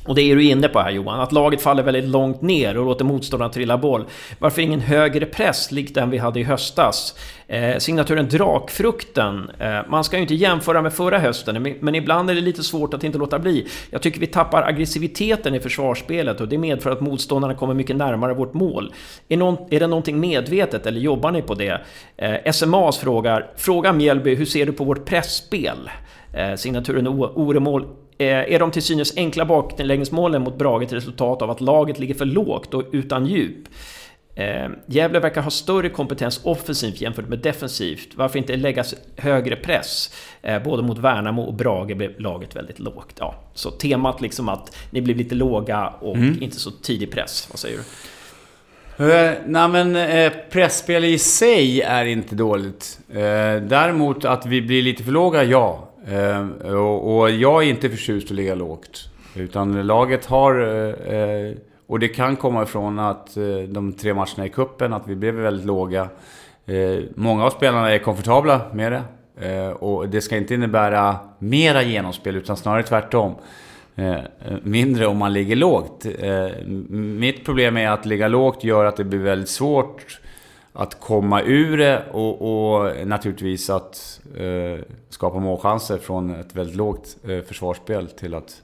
och 0.07 0.15
det 0.15 0.23
är 0.23 0.37
du 0.37 0.45
inne 0.45 0.69
på 0.69 0.81
här 0.81 0.91
Johan, 0.91 1.21
att 1.21 1.33
laget 1.33 1.63
faller 1.63 1.83
väldigt 1.83 2.05
långt 2.05 2.43
ner 2.43 2.79
och 2.79 2.85
låter 2.85 3.05
motståndarna 3.05 3.53
trilla 3.53 3.79
boll. 3.79 4.05
Varför 4.39 4.63
ingen 4.63 4.81
högre 4.81 5.27
press 5.27 5.73
likt 5.73 5.95
den 5.95 6.11
vi 6.11 6.19
hade 6.19 6.41
i 6.41 6.43
höstas? 6.43 7.15
Eh, 7.49 7.79
signaturen 7.79 8.29
Drakfrukten. 8.29 9.51
Eh, 9.59 9.79
man 9.89 10.05
ska 10.05 10.17
ju 10.17 10.23
inte 10.23 10.35
jämföra 10.35 10.83
med 10.83 10.93
förra 10.93 11.19
hösten, 11.19 11.77
men 11.81 11.95
ibland 11.95 12.31
är 12.31 12.35
det 12.35 12.41
lite 12.41 12.63
svårt 12.63 12.95
att 12.95 13.05
inte 13.05 13.19
låta 13.19 13.39
bli. 13.39 13.67
Jag 13.91 14.03
tycker 14.03 14.21
vi 14.21 14.27
tappar 14.27 14.63
aggressiviteten 14.63 15.55
i 15.55 15.61
försvarsspelet 15.61 16.41
och 16.41 16.49
det 16.49 16.59
medför 16.59 16.91
att 16.91 17.01
motståndarna 17.01 17.55
kommer 17.55 17.75
mycket 17.75 17.97
närmare 17.97 18.35
vårt 18.35 18.55
mål. 18.55 18.93
Är, 19.29 19.37
någon, 19.37 19.57
är 19.71 19.81
det 19.81 19.87
någonting 19.87 20.21
medvetet 20.21 20.87
eller 20.87 21.01
jobbar 21.01 21.31
ni 21.31 21.43
på 21.43 21.55
det? 21.55 21.81
Eh, 22.17 22.53
SMAs 22.53 22.99
frågar, 22.99 23.47
fråga 23.57 23.93
Mjällby, 23.93 24.35
hur 24.35 24.47
ser 24.47 24.67
du 24.67 24.73
på 24.73 24.85
vårt 24.85 25.05
pressspel? 25.05 25.91
Eh, 26.33 26.55
signaturen 26.55 27.07
Oremål 27.09 27.87
är 28.19 28.59
de 28.59 28.71
till 28.71 28.83
synes 28.83 29.17
enkla 29.17 29.45
baklängesmålen 29.45 30.43
mot 30.43 30.59
Brage 30.59 30.83
ett 30.83 30.93
resultat 30.93 31.43
av 31.43 31.51
att 31.51 31.61
laget 31.61 31.99
ligger 31.99 32.15
för 32.15 32.25
lågt 32.25 32.75
och 32.75 32.85
utan 32.93 33.27
djup? 33.27 33.69
Eh, 34.37 34.69
Gävle 34.87 35.21
verkar 35.21 35.43
ha 35.43 35.51
större 35.51 35.89
kompetens 35.89 36.41
offensivt 36.45 37.01
jämfört 37.01 37.29
med 37.29 37.39
defensivt. 37.39 38.09
Varför 38.15 38.39
inte 38.39 38.57
lägga 38.57 38.85
högre 39.17 39.57
press? 39.57 40.11
Eh, 40.43 40.63
både 40.63 40.83
mot 40.83 40.99
Värnamo 40.99 41.43
och 41.43 41.55
Brage 41.55 41.97
blev 41.97 42.21
laget 42.21 42.57
väldigt 42.57 42.79
lågt. 42.79 43.17
Ja, 43.19 43.35
så 43.55 43.71
temat 43.71 44.21
liksom 44.21 44.49
att 44.49 44.77
ni 44.91 45.01
blev 45.01 45.17
lite 45.17 45.35
låga 45.35 45.87
och 46.01 46.17
mm. 46.17 46.43
inte 46.43 46.57
så 46.57 46.71
tidig 46.71 47.13
press. 47.13 47.49
Vad 47.51 47.59
säger 47.59 47.77
du? 47.77 47.83
Uh, 49.05 49.33
nej 49.47 49.69
men 49.69 49.97
uh, 49.97 50.33
pressspel 50.51 51.05
i 51.05 51.19
sig 51.19 51.81
är 51.81 52.05
inte 52.05 52.35
dåligt. 52.35 52.99
Uh, 53.11 53.17
däremot 53.63 54.25
att 54.25 54.47
vi 54.47 54.63
blir 54.63 54.83
lite 54.83 55.05
för 55.05 55.13
låga, 55.13 55.45
ja. 55.45 55.86
Eh, 56.09 56.75
och, 56.75 57.19
och, 57.19 57.31
jag 57.31 57.63
är 57.63 57.67
inte 57.67 57.91
förtjust 57.91 58.31
att 58.31 58.37
ligga 58.37 58.55
lågt. 58.55 59.09
Utan 59.35 59.87
laget 59.87 60.27
har... 60.27 60.61
Eh, 61.15 61.57
och 61.87 61.99
det 61.99 62.09
kan 62.09 62.37
komma 62.37 62.63
ifrån 62.63 62.99
att 62.99 63.37
eh, 63.37 63.45
de 63.69 63.93
tre 63.93 64.15
matcherna 64.15 64.47
i 64.47 64.49
kuppen 64.49 64.93
att 64.93 65.09
vi 65.09 65.17
blev 65.17 65.35
väldigt 65.35 65.67
låga. 65.67 66.09
Eh, 66.67 66.99
många 67.15 67.45
av 67.45 67.51
spelarna 67.51 67.93
är 67.93 67.99
komfortabla 67.99 68.61
med 68.73 68.93
det. 68.93 69.03
Eh, 69.49 69.71
och 69.71 70.09
det 70.09 70.21
ska 70.21 70.37
inte 70.37 70.55
innebära 70.55 71.19
mera 71.39 71.83
genomspel 71.83 72.37
utan 72.37 72.57
snarare 72.57 72.83
tvärtom. 72.83 73.35
Mindre 74.63 75.07
om 75.07 75.17
man 75.19 75.33
ligger 75.33 75.57
lågt. 75.57 76.07
mitt 76.89 77.45
problem 77.45 77.77
är 77.77 77.89
att 77.89 78.07
ligga 78.07 78.29
lågt 78.29 78.65
gör 78.65 78.85
att 78.85 78.97
det 78.97 79.05
blir 79.05 79.19
väldigt 79.19 79.49
svårt 79.49 80.21
att 80.77 81.01
komma 81.01 81.43
ur 81.43 81.79
det 81.79 82.03
och, 82.13 82.43
och 82.43 83.07
naturligtvis 83.07 83.71
att 83.71 84.21
eh, 84.37 84.85
skapa 85.09 85.39
målchanser 85.39 85.99
från 85.99 86.31
ett 86.31 86.57
väldigt 86.57 86.77
lågt 86.77 87.17
eh, 87.29 87.41
försvarsspel 87.41 88.07
till 88.07 88.35
att, 88.35 88.63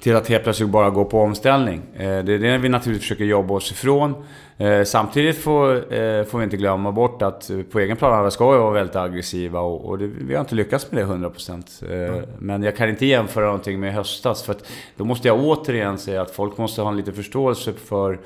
till 0.00 0.16
att 0.16 0.28
helt 0.28 0.44
plötsligt 0.44 0.68
bara 0.68 0.90
gå 0.90 1.04
på 1.04 1.20
omställning. 1.20 1.82
Eh, 1.94 2.24
det 2.24 2.32
är 2.32 2.38
det 2.38 2.58
vi 2.58 2.68
naturligtvis 2.68 3.02
försöker 3.02 3.24
jobba 3.24 3.54
oss 3.54 3.70
ifrån. 3.72 4.14
Eh, 4.58 4.82
samtidigt 4.82 5.38
får, 5.38 5.94
eh, 5.94 6.24
får 6.24 6.38
vi 6.38 6.44
inte 6.44 6.56
glömma 6.56 6.92
bort 6.92 7.22
att 7.22 7.50
på 7.70 7.80
egen 7.80 7.96
plan 7.96 8.30
ska 8.30 8.50
vi 8.50 8.58
vara 8.58 8.70
väldigt 8.70 8.96
aggressiva 8.96 9.60
och, 9.60 9.84
och 9.84 9.98
det, 9.98 10.06
vi 10.06 10.34
har 10.34 10.40
inte 10.40 10.54
lyckats 10.54 10.92
med 10.92 11.06
det 11.06 11.12
100%. 11.12 11.84
Mm. 11.84 12.22
Men 12.38 12.62
jag 12.62 12.76
kan 12.76 12.88
inte 12.88 13.06
jämföra 13.06 13.44
någonting 13.44 13.80
med 13.80 13.94
höstas 13.94 14.42
för 14.42 14.52
att 14.52 14.66
då 14.96 15.04
måste 15.04 15.28
jag 15.28 15.44
återigen 15.44 15.98
säga 15.98 16.22
att 16.22 16.30
folk 16.30 16.58
måste 16.58 16.82
ha 16.82 16.88
en 16.88 16.96
lite 16.96 17.12
förståelse 17.12 17.72
för 17.72 18.18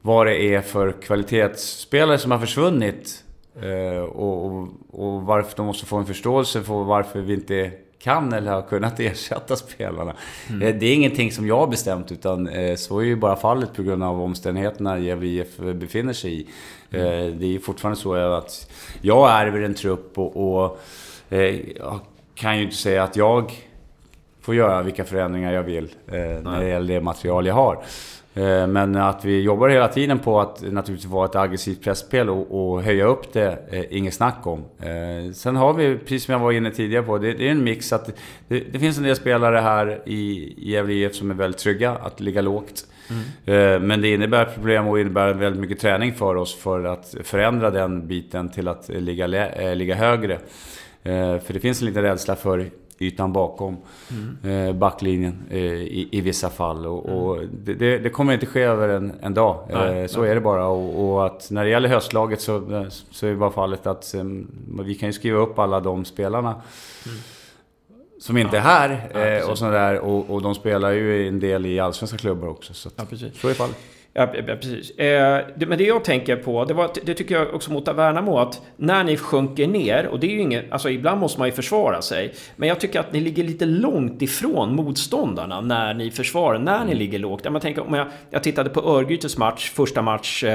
vad 0.00 0.26
det 0.26 0.54
är 0.54 0.60
för 0.60 0.92
kvalitetsspelare 0.92 2.18
som 2.18 2.30
har 2.30 2.38
försvunnit. 2.38 3.24
Eh, 3.62 4.02
och, 4.02 4.46
och, 4.46 4.68
och, 4.90 5.22
varför 5.22 5.56
de 5.56 5.66
måste 5.66 5.86
få 5.86 5.96
en 5.96 6.06
förståelse 6.06 6.62
för 6.62 6.84
varför 6.84 7.20
vi 7.20 7.34
inte 7.34 7.70
kan 7.98 8.32
eller 8.32 8.52
har 8.52 8.62
kunnat 8.62 9.00
ersätta 9.00 9.56
spelarna. 9.56 10.14
Mm. 10.48 10.62
Eh, 10.62 10.74
det 10.74 10.86
är 10.86 10.94
ingenting 10.94 11.32
som 11.32 11.46
jag 11.46 11.58
har 11.58 11.66
bestämt 11.66 12.12
utan 12.12 12.48
eh, 12.48 12.76
så 12.76 12.98
är 12.98 13.04
ju 13.04 13.16
bara 13.16 13.36
fallet 13.36 13.74
på 13.74 13.82
grund 13.82 14.02
av 14.02 14.22
omständigheterna 14.22 14.98
Gävle 14.98 15.26
IF 15.26 15.56
befinner 15.56 16.12
sig 16.12 16.40
i. 16.40 16.46
Mm. 16.90 17.38
Det 17.38 17.54
är 17.54 17.58
fortfarande 17.58 18.00
så 18.00 18.14
att 18.14 18.70
jag 19.00 19.30
ärver 19.30 19.60
en 19.60 19.74
trupp 19.74 20.18
och, 20.18 20.62
och 20.64 20.80
jag 21.76 22.00
kan 22.34 22.56
ju 22.56 22.64
inte 22.64 22.76
säga 22.76 23.02
att 23.02 23.16
jag 23.16 23.52
får 24.40 24.54
göra 24.54 24.82
vilka 24.82 25.04
förändringar 25.04 25.52
jag 25.52 25.62
vill 25.62 25.88
när 26.06 26.60
det 26.60 26.68
gäller 26.68 26.94
det 26.94 27.00
material 27.00 27.46
jag 27.46 27.54
har. 27.54 27.84
Eh, 28.38 28.66
men 28.66 28.96
att 28.96 29.24
vi 29.24 29.40
jobbar 29.40 29.68
hela 29.68 29.88
tiden 29.88 30.18
på 30.18 30.40
att 30.40 30.62
naturligtvis 30.72 31.10
vara 31.10 31.24
ett 31.24 31.36
aggressivt 31.36 31.82
pressspel 31.82 32.30
och, 32.30 32.72
och 32.72 32.82
höja 32.82 33.04
upp 33.04 33.32
det, 33.32 33.58
eh, 33.70 33.96
inget 33.96 34.14
snack 34.14 34.46
om. 34.46 34.58
Eh, 34.58 35.32
sen 35.32 35.56
har 35.56 35.74
vi, 35.74 35.98
precis 35.98 36.24
som 36.24 36.32
jag 36.32 36.38
var 36.38 36.52
inne 36.52 36.70
tidigare 36.70 37.02
på, 37.02 37.18
det, 37.18 37.32
det 37.32 37.46
är 37.46 37.50
en 37.50 37.64
mix 37.64 37.92
att 37.92 38.06
det, 38.48 38.60
det, 38.72 38.78
finns 38.78 38.98
en 38.98 39.04
del 39.04 39.16
spelare 39.16 39.56
här 39.56 40.02
i 40.04 40.54
Gävle 40.56 40.92
IF 40.92 41.14
som 41.14 41.30
är 41.30 41.34
väldigt 41.34 41.60
trygga 41.60 41.90
att 41.90 42.20
ligga 42.20 42.40
lågt. 42.40 42.86
Mm. 43.46 43.86
Men 43.86 44.00
det 44.00 44.12
innebär 44.12 44.44
problem 44.44 44.88
och 44.88 45.00
innebär 45.00 45.34
väldigt 45.34 45.60
mycket 45.60 45.80
träning 45.80 46.14
för 46.14 46.34
oss 46.34 46.54
för 46.54 46.84
att 46.84 47.14
förändra 47.24 47.70
den 47.70 48.06
biten 48.06 48.48
till 48.48 48.68
att 48.68 48.88
ligga, 48.88 49.26
ligga 49.74 49.94
högre. 49.94 50.38
För 51.02 51.52
det 51.52 51.60
finns 51.60 51.80
en 51.80 51.86
liten 51.86 52.02
rädsla 52.02 52.36
för 52.36 52.70
ytan 52.98 53.32
bakom 53.32 53.76
mm. 54.10 54.68
eh, 54.68 54.74
backlinjen 54.74 55.42
eh, 55.50 55.58
i, 55.58 56.08
i, 56.12 56.20
vissa 56.20 56.50
fall. 56.50 56.86
Och, 56.86 57.08
mm. 57.08 57.18
och 57.18 57.38
det, 57.64 57.98
det, 57.98 58.10
kommer 58.10 58.34
inte 58.34 58.46
ske 58.46 58.62
över 58.62 58.88
en, 58.88 59.12
en 59.20 59.34
dag. 59.34 59.68
Nej, 59.72 60.00
eh, 60.00 60.06
så 60.06 60.20
nej. 60.20 60.30
är 60.30 60.34
det 60.34 60.40
bara. 60.40 60.66
Och, 60.66 61.12
och, 61.12 61.26
att 61.26 61.50
när 61.50 61.64
det 61.64 61.70
gäller 61.70 61.88
höstlaget 61.88 62.40
så, 62.40 62.86
så 63.10 63.26
är 63.26 63.30
det 63.30 63.36
bara 63.36 63.50
fallet 63.50 63.86
att 63.86 64.14
um, 64.16 64.50
vi 64.84 64.94
kan 64.94 65.08
ju 65.08 65.12
skriva 65.12 65.38
upp 65.38 65.58
alla 65.58 65.80
de 65.80 66.04
spelarna 66.04 66.50
mm. 66.50 67.18
som 68.20 68.36
inte 68.36 68.56
ja. 68.56 68.62
är 68.62 68.64
här. 68.64 69.40
Ja, 69.40 69.50
och, 69.50 69.58
sådär, 69.58 69.98
och, 69.98 70.30
och 70.30 70.42
de 70.42 70.54
spelar 70.54 70.90
ju 70.90 71.28
en 71.28 71.40
del 71.40 71.66
i 71.66 71.80
allsvenska 71.80 72.18
klubbar 72.18 72.48
också. 72.48 72.74
Så, 72.74 72.90
ja, 72.96 73.04
så 73.34 73.48
är 73.48 73.54
fallet. 73.54 73.76
Ja, 74.18 74.26
precis. 74.26 74.90
Eh, 74.90 75.44
men 75.56 75.78
det 75.78 75.84
jag 75.84 76.04
tänker 76.04 76.36
på, 76.36 76.64
det, 76.64 76.74
var, 76.74 76.90
det 77.02 77.14
tycker 77.14 77.34
jag 77.34 77.54
också 77.54 77.72
mot 77.72 77.88
Värnamo, 77.88 78.38
att 78.38 78.62
när 78.76 79.04
ni 79.04 79.16
sjunker 79.16 79.66
ner, 79.66 80.06
och 80.06 80.20
det 80.20 80.26
är 80.26 80.30
ju 80.30 80.40
inget, 80.40 80.72
alltså 80.72 80.90
ibland 80.90 81.20
måste 81.20 81.38
man 81.38 81.48
ju 81.48 81.52
försvara 81.52 82.02
sig, 82.02 82.34
men 82.56 82.68
jag 82.68 82.80
tycker 82.80 83.00
att 83.00 83.12
ni 83.12 83.20
ligger 83.20 83.44
lite 83.44 83.66
långt 83.66 84.22
ifrån 84.22 84.76
motståndarna 84.76 85.60
när 85.60 85.94
ni 85.94 86.10
försvarar, 86.10 86.58
när 86.58 86.84
ni 86.84 86.94
ligger 86.94 87.18
lågt. 87.18 87.44
Jag, 87.44 87.62
tänker, 87.62 87.86
om 87.86 87.94
jag, 87.94 88.06
jag 88.30 88.42
tittade 88.42 88.70
på 88.70 88.80
Örgrytes 88.80 89.38
match, 89.38 89.70
första 89.70 90.02
match, 90.02 90.44
eh, 90.44 90.52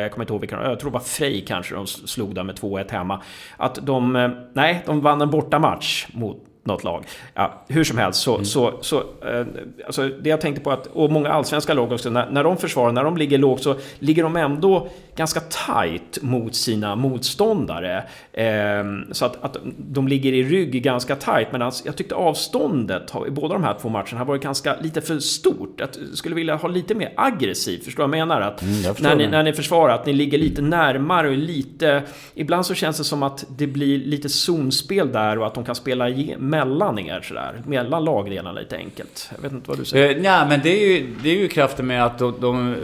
jag 0.00 0.12
kommer 0.12 0.24
inte 0.24 0.32
ihåg 0.32 0.40
vilken, 0.40 0.58
jag 0.58 0.80
tror 0.80 0.90
det 0.90 0.94
var 0.94 1.00
Frej 1.00 1.44
kanske 1.48 1.74
de 1.74 1.86
slog 1.86 2.34
där 2.34 2.42
med 2.42 2.54
2-1 2.54 2.90
hemma. 2.90 3.22
Att 3.56 3.86
de, 3.86 4.16
eh, 4.16 4.30
nej, 4.52 4.82
de 4.86 5.00
vann 5.00 5.20
en 5.20 5.30
bortamatch 5.30 6.06
mot 6.12 6.42
något 6.66 6.84
lag. 6.84 7.04
Ja, 7.34 7.64
hur 7.68 7.84
som 7.84 7.98
helst, 7.98 8.20
så, 8.20 8.34
mm. 8.34 8.44
så, 8.44 8.72
så 8.80 8.96
eh, 8.98 9.46
alltså 9.86 10.08
det 10.08 10.30
jag 10.30 10.40
tänkte 10.40 10.62
på 10.62 10.70
att, 10.70 10.86
och 10.86 11.10
många 11.10 11.28
allsvenska 11.28 11.74
lag 11.74 11.92
också, 11.92 12.10
när, 12.10 12.30
när 12.30 12.44
de 12.44 12.56
försvarar, 12.56 12.92
när 12.92 13.04
de 13.04 13.16
ligger 13.16 13.38
lågt 13.38 13.62
så 13.62 13.74
ligger 13.98 14.22
de 14.22 14.36
ändå 14.36 14.88
ganska 15.16 15.40
tight 15.40 16.22
mot 16.22 16.54
sina 16.54 16.96
motståndare. 16.96 18.04
Eh, 18.32 18.84
så 19.12 19.24
att, 19.24 19.44
att 19.44 19.56
de 19.78 20.08
ligger 20.08 20.32
i 20.32 20.42
rygg 20.42 20.82
ganska 20.82 21.16
tight, 21.16 21.54
alltså, 21.54 21.86
jag 21.86 21.96
tyckte 21.96 22.14
avståndet 22.14 23.12
i 23.28 23.30
båda 23.30 23.54
de 23.54 23.64
här 23.64 23.76
två 23.80 23.88
matcherna 23.88 24.18
har 24.18 24.24
varit 24.24 24.42
ganska 24.42 24.76
lite 24.80 25.00
för 25.00 25.18
stort. 25.18 25.80
Jag 25.80 25.88
skulle 26.14 26.34
vilja 26.34 26.56
ha 26.56 26.68
lite 26.68 26.94
mer 26.94 27.12
aggressivt, 27.16 27.84
förstår 27.84 28.02
jag 28.02 28.10
menar? 28.10 28.40
Att 28.40 28.62
mm, 28.62 28.82
jag 28.82 29.02
när, 29.02 29.16
ni, 29.16 29.26
när 29.28 29.42
ni 29.42 29.52
försvarar, 29.52 29.94
att 29.94 30.06
ni 30.06 30.12
ligger 30.12 30.38
lite 30.38 30.62
närmare 30.62 31.28
och 31.28 31.36
lite... 31.36 32.02
Ibland 32.34 32.66
så 32.66 32.74
känns 32.74 32.98
det 32.98 33.04
som 33.04 33.22
att 33.22 33.44
det 33.48 33.66
blir 33.66 33.98
lite 33.98 34.28
zonspel 34.28 35.12
där 35.12 35.38
och 35.38 35.46
att 35.46 35.54
de 35.54 35.64
kan 35.64 35.74
spela 35.74 36.08
mellan 36.56 36.98
er 36.98 37.20
sådär. 37.20 37.62
Mellan 37.66 38.04
lagdelarna 38.04 38.52
lite 38.60 38.76
enkelt. 38.76 39.30
Jag 39.34 39.42
vet 39.42 39.52
inte 39.52 39.70
vad 39.70 39.78
du 39.78 39.84
säger? 39.84 40.16
Eh, 40.16 40.22
nej, 40.22 40.46
men 40.48 40.60
det 40.62 40.70
är 40.70 40.88
ju, 40.88 41.14
det 41.22 41.30
är 41.30 41.34
ju 41.34 41.48
kraften 41.48 41.86
med 41.86 42.04
att 42.04 42.18
de, 42.18 42.34
de, 42.40 42.76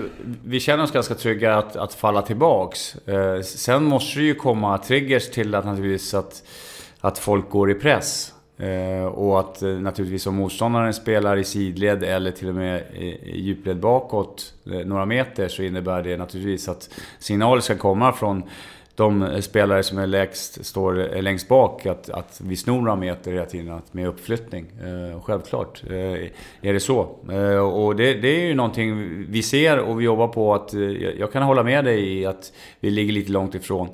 vi 0.45 0.61
känner 0.61 0.85
oss 0.85 0.91
ganska 0.91 1.15
trygga 1.15 1.57
att, 1.57 1.77
att 1.77 1.95
falla 1.95 2.23
tillbaks. 2.23 2.97
Eh, 3.09 3.41
sen 3.41 3.85
måste 3.85 4.19
det 4.19 4.25
ju 4.25 4.35
komma 4.35 4.79
triggers 4.79 5.31
till 5.31 5.55
att 5.55 5.65
naturligtvis 5.65 6.15
att, 6.15 6.43
att 7.01 7.19
folk 7.19 7.51
går 7.51 7.71
i 7.71 7.75
press. 7.75 8.33
Eh, 8.57 9.05
och 9.05 9.41
att 9.41 9.63
eh, 9.63 9.69
naturligtvis 9.69 10.27
om 10.27 10.35
motståndaren 10.35 10.95
spelar 10.95 11.37
i 11.37 11.45
sidled 11.45 12.03
eller 12.03 12.31
till 12.31 12.49
och 12.49 12.55
med 12.55 12.83
i 12.95 13.41
djupled 13.41 13.77
bakåt 13.77 14.55
eh, 14.67 14.73
några 14.73 15.07
meter 15.07 15.49
så 15.49 15.63
innebär 15.63 16.03
det 16.03 16.17
naturligtvis 16.17 16.69
att 16.69 16.91
signaler 17.19 17.61
ska 17.61 17.77
komma 17.77 18.13
från 18.13 18.43
de 18.95 19.43
spelare 19.43 19.83
som 19.83 19.99
är 19.99 20.07
lägst, 20.07 20.65
står 20.65 21.21
längst 21.23 21.49
bak, 21.49 21.87
att, 21.87 22.11
att 22.11 22.41
vi 22.45 22.57
snor 22.57 22.81
några 22.81 22.97
meter 22.97 23.33
hela 23.33 23.47
tiden 23.47 23.81
med 23.93 24.09
uppflyttning. 24.09 24.67
Eh, 24.83 25.23
självklart 25.23 25.83
eh, 25.87 25.95
är 26.63 26.73
det 26.73 26.81
så. 26.81 27.17
Eh, 27.31 27.59
och 27.59 27.97
det, 27.97 28.15
det, 28.15 28.29
är 28.29 28.47
ju 28.47 28.55
någonting 28.55 29.09
vi 29.29 29.43
ser 29.43 29.79
och 29.79 30.01
vi 30.01 30.05
jobbar 30.05 30.29
på 30.29 30.55
att... 30.55 30.73
jag 31.19 31.33
kan 31.33 31.43
hålla 31.43 31.63
med 31.63 31.85
dig 31.85 32.19
i 32.19 32.27
att 32.27 32.53
vi 32.81 32.91
ligger 32.91 33.13
lite 33.13 33.33
långt 33.33 33.55
ifrån. 33.55 33.89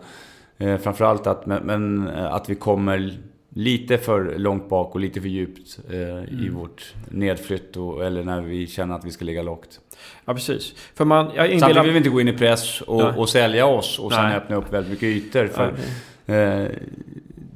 framförallt 0.59 1.27
att, 1.27 1.47
men, 1.47 1.63
men 1.63 2.09
att 2.09 2.49
vi 2.49 2.55
kommer 2.55 3.19
lite 3.59 3.99
för 3.99 4.39
långt 4.39 4.69
bak 4.69 4.95
och 4.95 5.01
lite 5.01 5.21
för 5.21 5.29
djupt 5.29 5.79
eh, 5.91 6.01
mm. 6.01 6.47
i 6.47 6.49
vårt 6.49 6.95
nedflytt 7.11 7.77
och, 7.77 8.05
eller 8.05 8.25
när 8.25 8.41
vi 8.41 8.67
känner 8.67 8.95
att 8.95 9.05
vi 9.05 9.11
ska 9.11 9.25
ligga 9.25 9.43
lågt. 9.43 9.81
Ja, 10.25 10.35
precis. 10.35 10.75
För 10.95 11.05
man, 11.05 11.31
jag 11.35 11.47
inbillar... 11.47 11.61
Samtidigt 11.61 11.85
vill 11.85 11.93
vi 11.93 11.99
inte 11.99 12.11
gå 12.11 12.21
in 12.21 12.29
i 12.29 12.33
press 12.33 12.81
och, 12.81 13.19
och 13.19 13.29
sälja 13.29 13.67
oss 13.67 13.99
och 13.99 14.13
sen 14.13 14.25
Nej. 14.25 14.37
öppna 14.37 14.57
upp 14.57 14.73
väldigt 14.73 14.91
mycket 14.91 15.05
ytor. 15.05 15.47
För, 15.47 15.69
eh, 16.27 16.69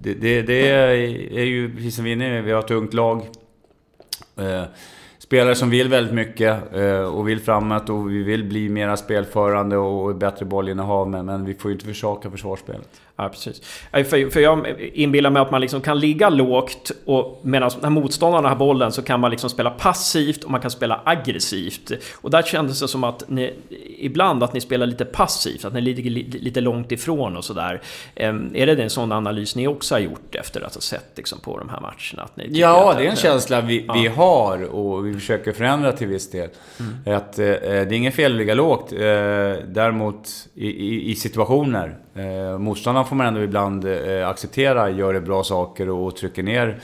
det, 0.02 0.14
det, 0.14 0.42
det, 0.42 0.70
är 1.38 1.44
ju 1.44 1.74
precis 1.74 1.96
som 1.96 2.04
vi 2.04 2.10
är 2.10 2.16
inne 2.16 2.40
vi 2.40 2.52
har 2.52 2.60
ett 2.60 2.70
ungt 2.70 2.94
lag. 2.94 3.22
Eh, 4.36 4.62
spelare 5.18 5.54
som 5.54 5.70
vill 5.70 5.88
väldigt 5.88 6.14
mycket 6.14 6.74
eh, 6.74 7.00
och 7.00 7.28
vill 7.28 7.40
framåt 7.40 7.88
och 7.88 8.10
vi 8.10 8.22
vill 8.22 8.44
bli 8.44 8.68
mera 8.68 8.96
spelförande 8.96 9.76
och 9.76 10.14
bättre 10.14 10.46
bollinnehav. 10.46 11.08
Men, 11.08 11.26
men 11.26 11.44
vi 11.44 11.54
får 11.54 11.70
ju 11.70 11.74
inte 11.74 11.86
försaka 11.86 12.30
försvarsspelet. 12.30 13.00
Ja, 13.16 13.28
precis. 13.28 13.62
För, 13.92 14.30
för 14.30 14.40
jag 14.40 14.80
inbillar 14.94 15.30
mig 15.30 15.42
att 15.42 15.50
man 15.50 15.60
liksom 15.60 15.80
kan 15.80 16.00
ligga 16.00 16.28
lågt 16.28 16.90
och 17.04 17.40
medan 17.42 17.70
när 17.82 17.90
motståndarna 17.90 18.48
har 18.48 18.56
bollen 18.56 18.92
så 18.92 19.02
kan 19.02 19.20
man 19.20 19.30
liksom 19.30 19.50
spela 19.50 19.70
passivt 19.70 20.44
och 20.44 20.50
man 20.50 20.60
kan 20.60 20.70
spela 20.70 21.00
aggressivt. 21.04 21.92
Och 22.14 22.30
där 22.30 22.42
kändes 22.42 22.80
det 22.80 22.88
som 22.88 23.04
att 23.04 23.24
ni 23.28 23.54
ibland 23.98 24.42
att 24.42 24.52
ni 24.52 24.60
spelar 24.60 24.86
lite 24.86 25.04
passivt, 25.04 25.64
att 25.64 25.72
ni 25.72 25.80
ligger 25.80 26.10
lite 26.40 26.60
långt 26.60 26.92
ifrån 26.92 27.36
och 27.36 27.44
sådär. 27.44 27.82
Är 28.14 28.66
det 28.66 28.82
en 28.82 28.90
sån 28.90 29.12
analys 29.12 29.56
ni 29.56 29.66
också 29.66 29.94
har 29.94 30.00
gjort 30.00 30.34
efter 30.34 30.60
att 30.60 30.74
ha 30.74 30.80
sett 30.80 31.12
liksom 31.16 31.40
på 31.40 31.58
de 31.58 31.68
här 31.68 31.80
matcherna? 31.80 32.22
Att 32.22 32.36
ni 32.36 32.48
ja, 32.50 32.94
det 32.98 33.06
är 33.06 33.10
en 33.10 33.16
känsla 33.16 33.60
vi, 33.60 33.84
ja. 33.88 33.94
vi 33.94 34.06
har 34.06 34.64
och 34.64 35.06
vi 35.06 35.14
försöker 35.14 35.52
förändra 35.52 35.92
till 35.92 36.06
viss 36.06 36.30
del. 36.30 36.48
Mm. 36.80 37.16
Att 37.16 37.38
eh, 37.38 37.46
det 37.46 37.76
är 37.76 37.92
inget 37.92 38.14
fel 38.14 38.32
att 38.32 38.38
ligga 38.38 38.54
lågt. 38.54 38.92
Eh, 38.92 38.98
däremot 39.66 40.28
i, 40.54 40.66
i, 40.66 41.10
i 41.10 41.14
situationer. 41.14 41.96
Eh, 42.14 42.58
motståndaren 42.58 43.06
får 43.06 43.16
man 43.16 43.26
ändå 43.26 43.40
ibland 43.40 43.84
eh, 43.84 44.28
acceptera, 44.28 44.90
gör 44.90 45.14
det 45.14 45.20
bra 45.20 45.44
saker 45.44 45.88
och 45.88 46.16
trycker 46.16 46.42
ner, 46.42 46.80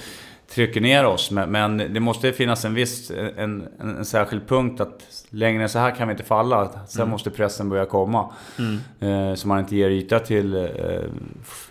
trycker 0.54 0.80
ner 0.80 1.06
oss. 1.06 1.30
Men, 1.30 1.50
men 1.50 1.76
det 1.76 2.00
måste 2.00 2.32
finnas 2.32 2.64
en 2.64 2.74
viss, 2.74 3.10
en, 3.10 3.28
en, 3.36 3.68
en, 3.80 4.04
särskild 4.04 4.48
punkt 4.48 4.80
att 4.80 5.26
längre 5.30 5.62
än 5.62 5.68
så 5.68 5.78
här 5.78 5.90
kan 5.90 6.08
vi 6.08 6.12
inte 6.12 6.24
falla. 6.24 6.70
Sen 6.88 7.02
mm. 7.02 7.10
måste 7.10 7.30
pressen 7.30 7.68
börja 7.68 7.86
komma. 7.86 8.32
Mm. 8.58 9.30
Eh, 9.30 9.34
så 9.34 9.48
man 9.48 9.58
inte 9.58 9.76
ger 9.76 9.90
yta 9.90 10.18
till 10.18 10.54
eh, 10.54 10.70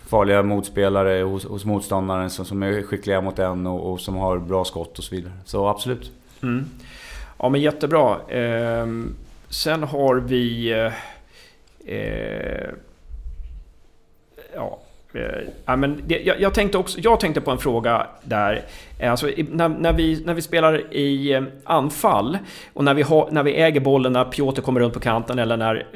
farliga 0.06 0.42
motspelare 0.42 1.22
hos, 1.22 1.44
hos 1.44 1.64
motståndaren 1.64 2.30
som, 2.30 2.44
som 2.44 2.62
är 2.62 2.82
skickliga 2.82 3.20
mot 3.20 3.38
en 3.38 3.66
och, 3.66 3.92
och, 3.92 4.00
som 4.00 4.16
har 4.16 4.38
bra 4.38 4.64
skott 4.64 4.98
och 4.98 5.04
så 5.04 5.14
vidare. 5.14 5.32
Så 5.44 5.68
absolut. 5.68 6.12
Mm. 6.42 6.66
Ja 7.38 7.48
men 7.48 7.60
jättebra. 7.60 8.16
Ehm, 8.28 9.14
sen 9.48 9.82
har 9.82 10.14
vi... 10.14 10.72
Ja, 14.54 14.78
eh, 15.14 15.48
Ja, 15.64 15.76
men 15.76 16.02
det, 16.06 16.20
jag, 16.20 16.40
jag, 16.40 16.54
tänkte 16.54 16.78
också, 16.78 17.00
jag 17.00 17.20
tänkte 17.20 17.40
på 17.40 17.50
en 17.50 17.58
fråga 17.58 18.06
där. 18.24 18.64
Eh, 18.98 19.10
alltså, 19.10 19.30
när, 19.50 19.68
när, 19.68 19.92
vi, 19.92 20.22
när 20.24 20.34
vi 20.34 20.42
spelar 20.42 20.94
i 20.94 21.32
eh, 21.32 21.42
anfall 21.64 22.38
och 22.72 22.84
när 22.84 22.94
vi, 22.94 23.02
ha, 23.02 23.28
när 23.30 23.42
vi 23.42 23.54
äger 23.54 23.80
bollen 23.80 24.12
när 24.12 24.24
Piotr 24.24 24.60
kommer 24.60 24.80
runt 24.80 24.94
på 24.94 25.00
kanten 25.00 25.38
eller 25.38 25.56
när 25.56 25.86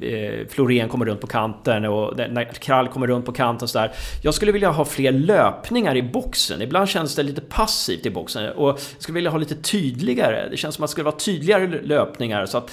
eh, 0.00 0.46
Florén 0.48 0.88
kommer 0.88 1.06
runt 1.06 1.20
på 1.20 1.26
kanten 1.26 1.84
och 1.84 2.16
när 2.16 2.44
Krall 2.44 2.88
kommer 2.88 3.06
runt 3.06 3.26
på 3.26 3.32
kanten 3.32 3.68
så 3.68 3.78
där. 3.78 3.92
Jag 4.22 4.34
skulle 4.34 4.52
vilja 4.52 4.70
ha 4.70 4.84
fler 4.84 5.12
löpningar 5.12 5.96
i 5.96 6.02
boxen. 6.02 6.62
Ibland 6.62 6.88
känns 6.88 7.14
det 7.14 7.22
lite 7.22 7.40
passivt 7.40 8.06
i 8.06 8.10
boxen 8.10 8.52
och 8.52 8.68
jag 8.68 8.78
skulle 8.78 9.14
vilja 9.14 9.30
ha 9.30 9.38
lite 9.38 9.56
tydligare. 9.56 10.48
Det 10.50 10.56
känns 10.56 10.74
som 10.74 10.84
att 10.84 10.88
det 10.88 10.92
skulle 10.92 11.04
vara 11.04 11.16
tydligare 11.16 11.66
löpningar 11.82 12.46
så 12.46 12.58
att 12.58 12.70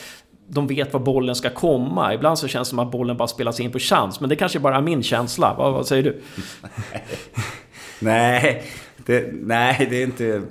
de 0.48 0.68
vet 0.68 0.94
var 0.94 1.00
bollen 1.00 1.36
ska 1.36 1.50
komma. 1.50 2.14
Ibland 2.14 2.40
så 2.40 2.48
känns 2.48 2.68
det 2.68 2.70
som 2.70 2.80
att 2.80 2.92
bollen 2.92 3.18
bara 3.18 3.28
spelas 3.28 3.60
in 3.60 3.72
på 3.72 3.80
chans. 3.80 4.20
Men 4.20 4.30
det 4.30 4.36
kanske 4.36 4.60
bara 4.60 4.76
är 4.76 4.82
min 4.82 5.04
känsla. 5.04 5.56
Vad, 5.58 5.74
vad 5.74 5.88
säger 5.88 6.04
du? 6.04 6.22
nej, 8.00 8.64
det, 8.98 9.30
nej 9.34 9.88
det, 9.90 10.02
är 10.02 10.04
inte, 10.04 10.42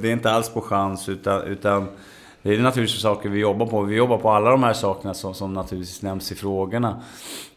det 0.00 0.08
är 0.08 0.12
inte 0.12 0.30
alls 0.30 0.48
på 0.48 0.60
chans. 0.60 1.08
Utan, 1.08 1.42
utan 1.42 1.88
det 2.42 2.54
är 2.54 2.58
naturligtvis 2.58 3.02
saker 3.02 3.28
vi 3.28 3.40
jobbar 3.40 3.66
på. 3.66 3.82
Vi 3.82 3.96
jobbar 3.96 4.18
på 4.18 4.30
alla 4.30 4.50
de 4.50 4.62
här 4.62 4.72
sakerna 4.72 5.14
som, 5.14 5.34
som 5.34 5.54
naturligtvis 5.54 6.02
nämns 6.02 6.32
i 6.32 6.34
frågorna. 6.34 7.02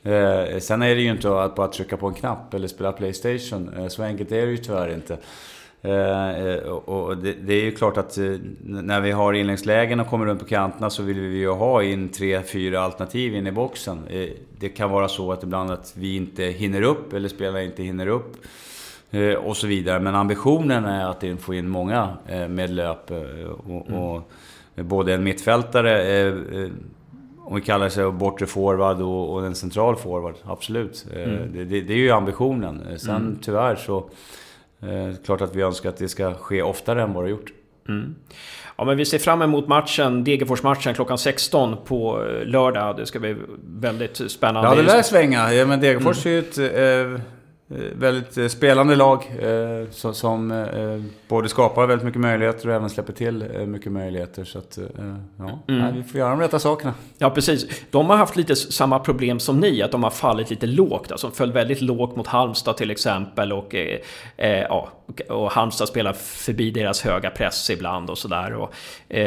Eh, 0.04 0.60
sen 0.60 0.82
är 0.82 0.96
det 0.96 1.02
ju 1.02 1.12
inte 1.12 1.44
att 1.44 1.56
bara 1.56 1.68
trycka 1.68 1.98
på 1.98 2.08
en 2.08 2.14
knapp 2.14 2.54
eller 2.54 2.68
spela 2.68 2.92
Playstation. 2.92 3.74
Eh, 3.78 3.88
så 3.88 4.04
enkelt 4.04 4.32
är 4.32 4.46
det 4.46 4.52
ju 4.52 4.58
tyvärr 4.58 4.94
inte. 4.94 5.18
Eh, 5.84 6.70
och 6.70 7.18
det, 7.18 7.54
är 7.54 7.64
ju 7.64 7.72
klart 7.72 7.98
att 7.98 8.18
eh, 8.18 8.36
när 8.64 9.02
vi 9.02 9.12
har 9.12 9.34
inläggslägen 9.34 10.00
och 10.00 10.08
kommer 10.08 10.26
runt 10.26 10.40
på 10.40 10.46
kanterna 10.46 10.90
så 10.90 11.04
vill 11.04 11.20
vi 11.20 11.38
ju 11.38 11.50
ha 11.50 11.84
in 11.84 12.10
tre, 12.10 12.42
fyra 12.42 12.82
alternativ 12.82 13.36
in 13.36 13.48
i 13.48 13.52
boxen. 13.52 14.00
Eh, 14.10 14.30
det 14.60 14.70
kan 14.70 14.90
vara 14.90 15.08
så 15.08 15.32
att 15.32 15.44
ibland 15.44 15.72
att 15.72 15.94
vi 15.98 16.16
inte 16.16 16.44
hinner 16.44 16.82
upp 16.82 17.14
eller 17.14 17.30
spelare 17.30 17.66
inte 17.66 17.84
hinner 17.84 18.08
upp. 18.08 18.36
Och 19.44 19.58
så 19.58 19.68
vidare. 19.68 20.00
Men 20.00 20.16
ambitionen 20.16 20.86
är 20.86 21.06
att 21.06 21.42
få 21.42 21.54
in 21.54 21.70
många 21.70 22.10
med 22.50 22.70
löp. 22.70 23.12
Och, 23.68 23.88
mm. 23.88 24.00
och 24.00 24.32
både 24.76 25.14
en 25.14 25.24
mittfältare, 25.24 26.32
om 27.40 27.56
vi 27.56 27.62
kallar 27.62 28.04
det 28.04 28.12
bortre 28.12 28.46
forward 28.46 29.02
och, 29.02 29.46
en 29.46 29.56
central 29.56 29.96
forward. 29.96 30.36
Absolut. 30.44 31.06
Mm. 31.16 31.54
Det, 31.54 31.64
det, 31.64 31.82
det, 31.82 31.94
är 31.94 31.98
ju 31.98 32.12
ambitionen. 32.12 32.82
Sen 32.98 33.16
mm. 33.16 33.40
tyvärr 33.42 33.76
så 33.76 34.10
Eh, 34.82 35.16
klart 35.26 35.42
att 35.42 35.56
vi 35.56 35.62
önskar 35.62 35.90
att 35.90 35.98
det 35.98 36.10
ska 36.10 36.34
ske 36.34 36.62
oftare 36.62 37.02
än 37.02 37.14
vad 37.14 37.24
det 37.24 37.28
har 37.28 37.32
gjort. 37.32 37.52
Mm. 37.90 38.16
Ja, 38.78 38.86
men 38.86 38.98
vi 38.98 39.06
ser 39.06 39.20
fram 39.20 39.42
emot 39.42 39.68
matchen, 39.68 40.24
Degerfors-matchen 40.24 40.94
klockan 40.94 41.18
16 41.18 41.78
på 41.86 42.26
eh, 42.26 42.46
lördag. 42.46 42.98
Det 42.98 43.06
ska 43.06 43.20
bli 43.20 43.36
väldigt 43.64 44.32
spännande. 44.32 44.70
Ja, 44.70 44.76
det 44.76 44.84
lär 44.84 45.02
svänga. 45.02 45.54
Ja, 45.54 45.66
men 45.66 45.80
Degerfors 45.80 46.26
mm. 46.26 46.38
är 46.38 46.42
ju 46.42 46.50
ett... 46.50 46.58
Eh, 46.58 47.02
Eh, 47.12 47.20
väldigt 47.96 48.38
eh, 48.38 48.48
spelande 48.48 48.96
lag 48.96 49.32
eh, 49.40 49.90
som 49.92 50.66
både 51.28 51.50
skapar 51.50 51.88
väldigt 51.88 52.06
mycket 52.06 52.22
möjligheter 52.22 52.70
och 52.70 52.76
även 52.76 52.90
släpper 52.90 53.14
till 53.14 53.66
mycket 53.68 53.92
möjligheter. 53.92 54.44
Så 54.44 54.60
att, 54.60 54.78
ja, 55.38 55.60
mm. 55.68 55.96
vi 55.96 56.04
får 56.04 56.20
göra 56.20 56.30
de 56.30 56.40
rätta 56.40 56.60
sakerna. 56.60 56.94
Ja, 57.18 57.30
precis. 57.30 57.68
De 57.92 58.10
har 58.10 58.18
haft 58.18 58.36
lite 58.36 58.56
samma 58.56 59.00
problem 59.00 59.40
som 59.40 59.60
ni, 59.60 59.82
att 59.82 59.92
de 59.92 60.04
har 60.04 60.10
fallit 60.10 60.50
lite 60.50 60.68
lågt. 60.68 61.12
Alltså, 61.12 61.28
de 61.28 61.36
föll 61.36 61.52
väldigt 61.52 61.82
lågt 61.82 62.16
mot 62.16 62.28
Halmstad 62.28 62.78
till 62.78 62.92
exempel. 62.92 63.54
Och, 63.54 63.76
eh, 63.76 64.00
ja, 64.38 64.90
och 65.30 65.52
Halmstad 65.52 65.88
spelar 65.88 66.14
förbi 66.14 66.72
deras 66.72 67.02
höga 67.02 67.30
press 67.30 67.70
ibland 67.70 68.10
och 68.10 68.18
sådär. 68.18 68.68
Eh, 69.10 69.24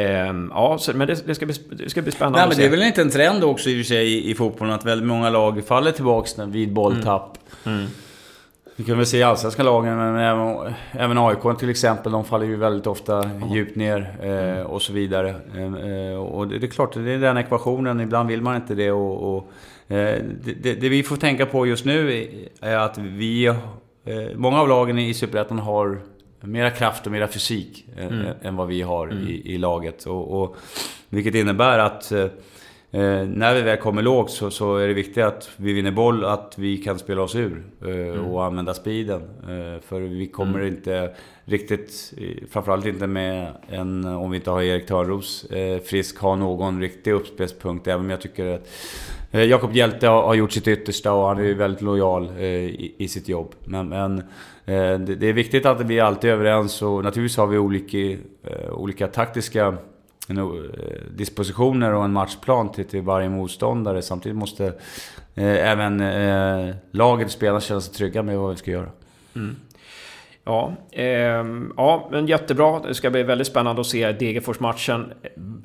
ja, 0.51 0.76
så, 0.80 0.97
men 0.97 1.07
det, 1.09 1.26
det, 1.26 1.34
ska 1.34 1.47
bli, 1.47 1.55
det 1.70 1.90
ska 1.90 2.03
bli 2.03 2.12
spännande 2.12 2.38
Nej, 2.38 2.49
men 2.49 2.57
Det 2.59 2.64
är 2.64 2.70
väl 2.70 2.82
inte 2.82 3.03
en 3.03 3.11
trend 3.11 3.45
också 3.45 3.70
i 3.70 3.74
och 3.74 3.86
för 3.86 3.95
sig 3.95 4.12
i, 4.12 4.30
i 4.30 4.34
fotbollen 4.34 4.74
att 4.74 4.84
väldigt 4.84 5.09
många 5.09 5.30
lag 5.30 5.66
faller 5.66 5.92
tillbaka 5.92 6.45
vid 6.47 6.72
bolltapp. 6.72 7.38
Mm. 7.64 7.78
Mm. 7.78 7.90
Vi 8.76 8.84
kan 8.84 8.96
väl 8.96 9.06
se 9.06 9.18
i 9.18 9.22
allsvenska 9.22 9.62
lagen, 9.62 9.96
men 9.96 10.16
även, 10.16 10.74
även 10.92 11.18
AIK 11.18 11.58
till 11.58 11.70
exempel. 11.70 12.12
De 12.12 12.24
faller 12.24 12.46
ju 12.46 12.56
väldigt 12.56 12.86
ofta 12.86 13.30
djupt 13.52 13.76
ner 13.76 14.16
eh, 14.22 14.66
och 14.66 14.82
så 14.82 14.92
vidare. 14.92 15.28
Eh, 15.28 16.16
och 16.16 16.48
det, 16.48 16.58
det, 16.58 16.66
är 16.66 16.70
klart, 16.70 16.94
det 16.94 17.12
är 17.12 17.18
den 17.18 17.36
ekvationen. 17.36 18.00
Ibland 18.00 18.28
vill 18.28 18.42
man 18.42 18.56
inte 18.56 18.74
det. 18.74 18.92
Och, 18.92 19.36
och 19.36 19.52
eh, 19.96 20.22
det, 20.44 20.74
det, 20.74 20.88
vi 20.88 21.02
får 21.02 21.16
tänka 21.16 21.46
på 21.46 21.66
just 21.66 21.84
nu 21.84 22.26
är 22.60 22.76
att 22.76 22.98
vi... 22.98 23.46
Eh, 23.46 23.56
många 24.34 24.60
av 24.60 24.68
lagen 24.68 24.98
i 24.98 25.14
Superettan 25.14 25.58
har 25.58 26.00
mera 26.40 26.70
kraft 26.70 27.06
och 27.06 27.12
mera 27.12 27.28
fysik 27.28 27.86
mm. 27.98 28.26
än 28.42 28.56
vad 28.56 28.68
vi 28.68 28.82
har 28.82 29.06
mm. 29.06 29.28
i, 29.28 29.54
i, 29.54 29.58
laget. 29.58 30.04
Och, 30.04 30.42
och, 30.42 30.56
vilket 31.08 31.34
innebär 31.34 31.78
att 31.78 32.12
eh, 32.95 33.26
när 33.26 33.55
vi 33.55 33.62
väl 33.62 33.76
kommer 33.76 34.03
lågt 34.03 34.30
så, 34.30 34.51
så, 34.51 34.76
är 34.76 34.88
det 34.88 34.95
viktigt 34.95 35.24
att 35.24 35.51
vi 35.57 35.72
vinner 35.72 35.90
boll, 35.90 36.24
att 36.24 36.55
vi 36.59 36.76
kan 36.76 36.99
spela 36.99 37.22
oss 37.22 37.34
ur 37.34 37.62
eh, 37.82 37.88
mm. 37.88 38.24
och 38.24 38.45
använda 38.45 38.74
speeden. 38.74 39.22
Eh, 39.42 39.80
för 39.82 40.01
vi 40.01 40.26
kommer 40.26 40.59
mm. 40.59 40.74
inte 40.74 41.14
riktigt, 41.45 42.14
framförallt 42.51 42.86
inte 42.86 43.07
med 43.07 43.53
en, 43.68 44.05
om 44.05 44.30
vi 44.30 44.36
inte 44.36 44.51
har 44.51 44.62
Erik 44.62 44.86
Törnros 44.86 45.45
eh, 45.45 45.80
frisk, 45.80 46.18
ha 46.18 46.36
någon 46.36 46.80
riktig 46.80 47.12
uppspelspunkt. 47.12 47.86
Även 47.86 48.01
om 48.01 48.11
jag 48.11 48.20
tycker 48.20 48.55
att 48.55 48.68
eh, 49.30 49.42
Jakob 49.42 49.76
Hjälte 49.76 50.09
har, 50.09 50.22
har, 50.22 50.34
gjort 50.34 50.53
sitt 50.53 50.68
yttersta 50.68 51.12
och 51.12 51.28
han 51.28 51.38
är 51.38 51.55
väldigt 51.55 51.82
lojal 51.82 52.28
eh, 52.38 52.45
i, 52.45 52.95
i, 52.99 53.09
sitt 53.09 53.28
jobb. 53.28 53.55
Men, 53.64 53.88
men 53.88 54.22
det, 54.64 55.14
det, 55.14 55.26
är 55.26 55.32
viktigt 55.32 55.66
att 55.66 55.80
vi 55.80 56.01
alltid 56.01 56.30
är 56.30 56.34
överens 56.34 56.82
och 56.82 57.05
naturligtvis 57.05 57.36
har 57.36 57.47
vi 57.47 57.59
olika, 57.59 58.22
olika 58.72 59.07
taktiska 59.07 59.76
en, 60.28 60.38
eh, 60.38 60.44
dispositioner 61.16 61.92
och 61.92 62.04
en 62.04 62.12
matchplan 62.12 62.72
till, 62.72 62.84
till 62.84 63.02
varje 63.02 63.28
motståndare. 63.28 64.02
Samtidigt 64.02 64.38
måste 64.38 64.66
eh, 65.34 65.70
även 65.70 66.00
eh, 66.00 66.74
laget 66.90 67.26
och 67.26 67.32
spelarna 67.32 67.60
känna 67.60 67.80
sig 67.80 67.94
trygga 67.94 68.22
med 68.22 68.38
vad 68.38 68.50
vi 68.50 68.56
ska 68.56 68.70
göra. 68.70 68.88
Mm. 69.34 69.56
Ja, 70.47 70.72
eh, 70.92 71.05
ja, 71.76 72.09
men 72.12 72.26
jättebra. 72.26 72.80
Det 72.80 72.95
ska 72.95 73.11
bli 73.11 73.22
väldigt 73.22 73.47
spännande 73.47 73.80
att 73.80 73.86
se 73.86 74.12
Degerfors-matchen 74.12 75.12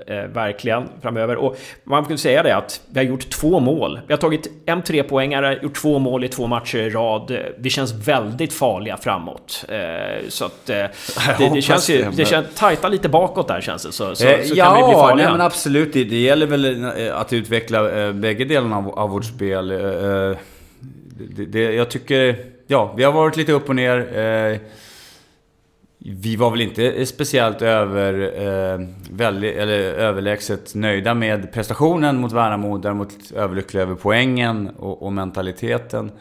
eh, 0.08 0.18
eh, 0.18 0.26
verkligen 0.26 0.90
framöver. 1.02 1.36
Och 1.36 1.58
man 1.84 2.06
kan 2.06 2.18
säga 2.18 2.44
det 2.44 2.56
att 2.56 2.82
vi 2.92 3.00
har 3.00 3.06
gjort 3.06 3.30
två 3.30 3.60
mål. 3.60 4.00
Vi 4.08 4.14
har 4.14 4.18
tagit 4.18 4.48
en 4.66 4.82
trepoängare, 4.82 5.60
gjort 5.62 5.76
två 5.76 6.00
mål 6.00 6.24
i 6.24 6.28
två 6.28 6.48
matcher 6.48 6.78
i 6.78 6.90
rad. 6.90 7.38
Vi 7.58 7.70
känns 7.70 8.08
väldigt 8.08 8.54
farliga 8.54 8.98
framåt. 8.98 9.66
Eh, 9.70 10.30
så 10.30 10.46
att 10.46 10.70
eh, 10.70 10.76
det, 11.38 11.52
det, 11.54 11.62
känns 11.62 11.90
ju... 11.90 12.06
Det 12.12 12.26
känns 12.26 12.48
tajta 12.56 12.88
lite 12.88 13.10
bakåt 13.10 13.48
där 13.48 13.62
känns 13.62 13.84
det. 13.84 13.92
Så, 13.92 14.16
så, 14.16 14.16
så 14.16 14.54
ja, 14.56 14.66
kan 14.66 14.78
vi 14.78 14.84
bli 14.84 14.94
farliga. 14.94 15.26
Ja, 15.26 15.32
men 15.32 15.42
absolut. 15.42 15.94
Det, 15.94 16.04
det 16.04 16.20
gäller 16.20 16.48
väl 16.48 16.84
eh, 16.84 17.20
att 17.20 17.34
utveckla 17.34 18.14
bägge 18.14 18.46
delarna 18.46 18.78
av, 18.78 19.00
av 19.00 19.10
vårt 19.10 19.26
spel. 19.26 19.68
Det, 21.36 21.46
det, 21.46 21.74
jag 21.74 21.90
tycker 21.90 22.36
ja, 22.72 22.94
vi 22.98 23.04
har 23.04 23.12
varit 23.12 23.38
lite 23.38 23.52
upp 23.52 23.70
och 23.70 23.76
ner. 23.76 24.18
Eh, 24.18 24.60
vi 25.98 26.36
var 26.36 26.52
väl 26.52 26.62
inte 26.62 27.06
speciellt 27.06 27.62
över, 27.62 28.14
eh, 28.48 28.88
väldigt, 29.12 29.56
eller 29.56 29.80
överlägset 29.80 30.76
nöjda 30.76 31.14
med 31.14 31.54
prestationen 31.54 32.18
mot 32.18 32.32
Värnamo. 32.32 32.78
Däremot 32.78 33.32
överlyckliga 33.36 33.84
över 33.84 33.96
poängen 33.96 34.70
och, 34.70 35.04
och 35.04 35.14
mentaliteten. 35.14 36.12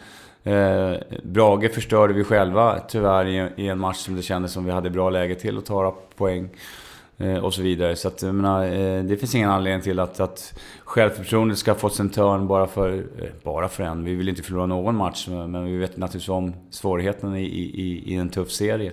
Eh, 0.45 0.93
Brage 1.23 1.75
förstörde 1.75 2.15
vi 2.15 2.25
själva 2.25 2.81
tyvärr 2.89 3.27
i, 3.27 3.49
i, 3.57 3.69
en 3.69 3.79
match 3.79 3.97
som 3.97 4.17
det 4.17 4.23
kändes 4.23 4.53
som 4.53 4.65
vi 4.65 4.71
hade 4.71 4.91
bra 4.91 5.11
läge 5.11 5.35
till 5.35 5.59
att 5.59 5.67
ta 5.67 5.97
poäng. 6.17 6.49
Eh, 7.21 7.39
och 7.39 7.55
så 7.55 7.63
vidare. 7.63 7.97
Så 7.97 8.09
att, 8.09 8.23
jag 8.23 8.35
menar, 8.35 8.65
eh, 8.65 9.03
det 9.03 9.17
finns 9.17 9.35
ingen 9.35 9.51
anledning 9.51 9.83
till 9.83 9.99
att, 9.99 10.21
att 10.21 10.59
självförtroendet 10.85 11.59
ska 11.59 11.75
få 11.75 11.91
en 12.01 12.11
törn 12.11 12.47
bara 12.47 12.67
för, 12.67 12.93
eh, 12.93 13.29
bara 13.43 13.69
för 13.69 13.85
en. 13.85 14.05
Vi 14.05 14.15
vill 14.15 14.29
inte 14.29 14.43
förlora 14.43 14.67
någon 14.67 14.97
match, 14.97 15.29
men 15.29 15.65
vi 15.65 15.77
vet 15.77 15.97
naturligtvis 15.97 16.29
om 16.29 16.53
svårigheten 16.71 17.37
i, 17.37 17.45
i, 17.45 18.13
i 18.13 18.15
en 18.15 18.29
tuff 18.29 18.51
serie. 18.51 18.93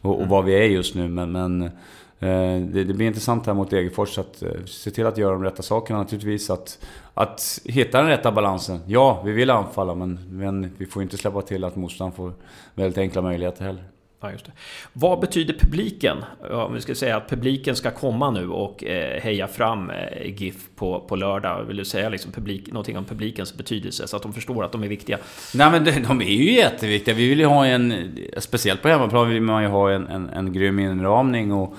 Och, 0.00 0.20
och 0.20 0.28
vad 0.28 0.44
vi 0.44 0.54
är 0.54 0.62
just 0.62 0.94
nu. 0.94 1.08
Men, 1.08 1.32
men 1.32 1.62
eh, 1.62 2.66
det, 2.72 2.84
det, 2.84 2.94
blir 2.94 3.06
intressant 3.06 3.46
här 3.46 3.54
mot 3.54 3.70
Degerfors 3.70 4.18
att 4.18 4.42
eh, 4.42 4.64
se 4.66 4.90
till 4.90 5.06
att 5.06 5.18
göra 5.18 5.32
de 5.32 5.44
rätta 5.44 5.62
sakerna 5.62 5.98
naturligtvis. 5.98 6.50
Att, 6.50 6.78
att 7.14 7.60
hitta 7.64 7.98
den 7.98 8.06
rätta 8.06 8.32
balansen. 8.32 8.80
Ja, 8.86 9.22
vi 9.24 9.32
vill 9.32 9.50
anfalla 9.50 9.94
men, 9.94 10.18
men 10.30 10.74
vi 10.78 10.86
får 10.86 11.02
inte 11.02 11.16
släppa 11.16 11.42
till 11.42 11.64
att 11.64 11.76
motståndaren 11.76 12.16
får 12.16 12.32
väldigt 12.74 12.98
enkla 12.98 13.22
möjligheter 13.22 13.64
heller. 13.64 13.84
Ja, 14.22 14.32
just 14.32 14.44
det. 14.44 14.52
Vad 14.92 15.20
betyder 15.20 15.54
publiken? 15.54 16.24
Om 16.50 16.74
vi 16.74 16.80
ska 16.80 16.94
säga 16.94 17.16
att 17.16 17.28
publiken 17.30 17.76
ska 17.76 17.90
komma 17.90 18.30
nu 18.30 18.48
och 18.48 18.84
eh, 18.84 19.20
heja 19.20 19.48
fram 19.48 19.90
eh, 19.90 20.42
GIF 20.42 20.68
på, 20.76 21.00
på 21.00 21.16
lördag. 21.16 21.64
Vill 21.64 21.76
du 21.76 21.84
säga 21.84 22.08
liksom 22.08 22.32
publik, 22.32 22.66
någonting 22.66 22.98
om 22.98 23.04
publikens 23.04 23.54
betydelse 23.54 24.06
så 24.06 24.16
att 24.16 24.22
de 24.22 24.32
förstår 24.32 24.64
att 24.64 24.72
de 24.72 24.82
är 24.82 24.88
viktiga? 24.88 25.18
Nej 25.54 25.70
men 25.70 25.84
de, 25.84 25.90
de 25.90 26.20
är 26.20 26.26
ju 26.26 26.52
jätteviktiga. 26.52 27.14
Vi 27.14 27.28
vill 27.28 27.40
ju 27.40 27.46
ha 27.46 27.66
en, 27.66 28.18
speciellt 28.38 28.82
på 28.82 28.88
hemmaplan 28.88 29.30
vill 29.30 29.42
man 29.42 29.62
ju 29.62 29.68
ha 29.68 29.90
en, 29.90 30.06
en, 30.06 30.28
en 30.28 30.52
grym 30.52 30.78
inramning 30.78 31.52
och 31.52 31.76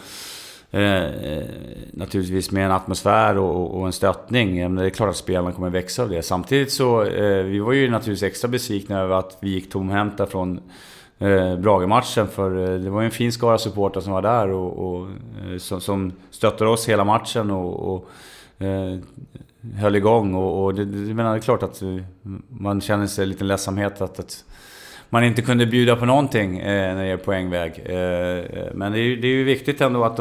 eh, 0.71 1.43
naturligtvis 1.93 2.51
med 2.51 2.65
en 2.65 2.71
atmosfär 2.71 3.37
och, 3.37 3.79
och 3.79 3.85
en 3.85 3.93
stöttning. 3.93 4.55
Men 4.55 4.75
det 4.75 4.85
är 4.85 4.89
klart 4.89 5.09
att 5.09 5.15
spelarna 5.15 5.51
kommer 5.51 5.69
växa 5.69 6.03
av 6.03 6.09
det. 6.09 6.21
Samtidigt 6.21 6.71
så, 6.71 7.03
eh, 7.03 7.43
vi 7.43 7.59
var 7.59 7.73
ju 7.73 7.89
naturligtvis 7.89 8.23
extra 8.23 8.47
besvikna 8.47 8.99
över 8.99 9.15
att 9.15 9.37
vi 9.41 9.49
gick 9.49 9.71
tomhänta 9.71 10.25
från 10.25 10.59
eh, 11.23 11.57
Brage-matchen. 11.57 12.27
För 12.27 12.73
eh, 12.73 12.79
det 12.79 12.89
var 12.89 13.01
ju 13.01 13.05
en 13.05 13.11
fin 13.11 13.31
skara 13.31 13.57
supportrar 13.57 14.01
som 14.01 14.13
var 14.13 14.21
där 14.21 14.49
och, 14.49 14.95
och 14.95 15.07
eh, 15.07 15.57
som, 15.57 15.81
som 15.81 16.11
stöttade 16.31 16.69
oss 16.69 16.89
hela 16.89 17.03
matchen 17.03 17.51
och, 17.51 17.95
och 17.95 18.09
eh, 18.65 18.97
höll 19.77 19.95
igång. 19.95 20.35
Och, 20.35 20.63
och 20.63 20.75
det, 20.75 20.85
det, 20.85 21.13
menar, 21.13 21.31
det 21.31 21.37
är 21.37 21.41
klart 21.41 21.63
att 21.63 21.81
eh, 21.81 21.97
man 22.47 22.81
känner 22.81 23.07
sig 23.07 23.25
lite 23.25 23.43
ledsamhet 23.43 24.01
att, 24.01 24.19
att 24.19 24.43
man 25.13 25.23
inte 25.23 25.41
kunde 25.41 25.65
bjuda 25.65 25.95
på 25.95 26.05
någonting 26.05 26.59
eh, 26.59 26.95
när 26.95 27.03
det 27.03 27.11
är 27.11 27.17
poängväg. 27.17 27.71
Eh, 27.85 28.73
men 28.73 28.91
det 28.91 28.99
är, 28.99 29.17
det 29.17 29.27
är 29.27 29.31
ju 29.31 29.43
viktigt 29.43 29.81
ändå 29.81 30.03
att, 30.03 30.19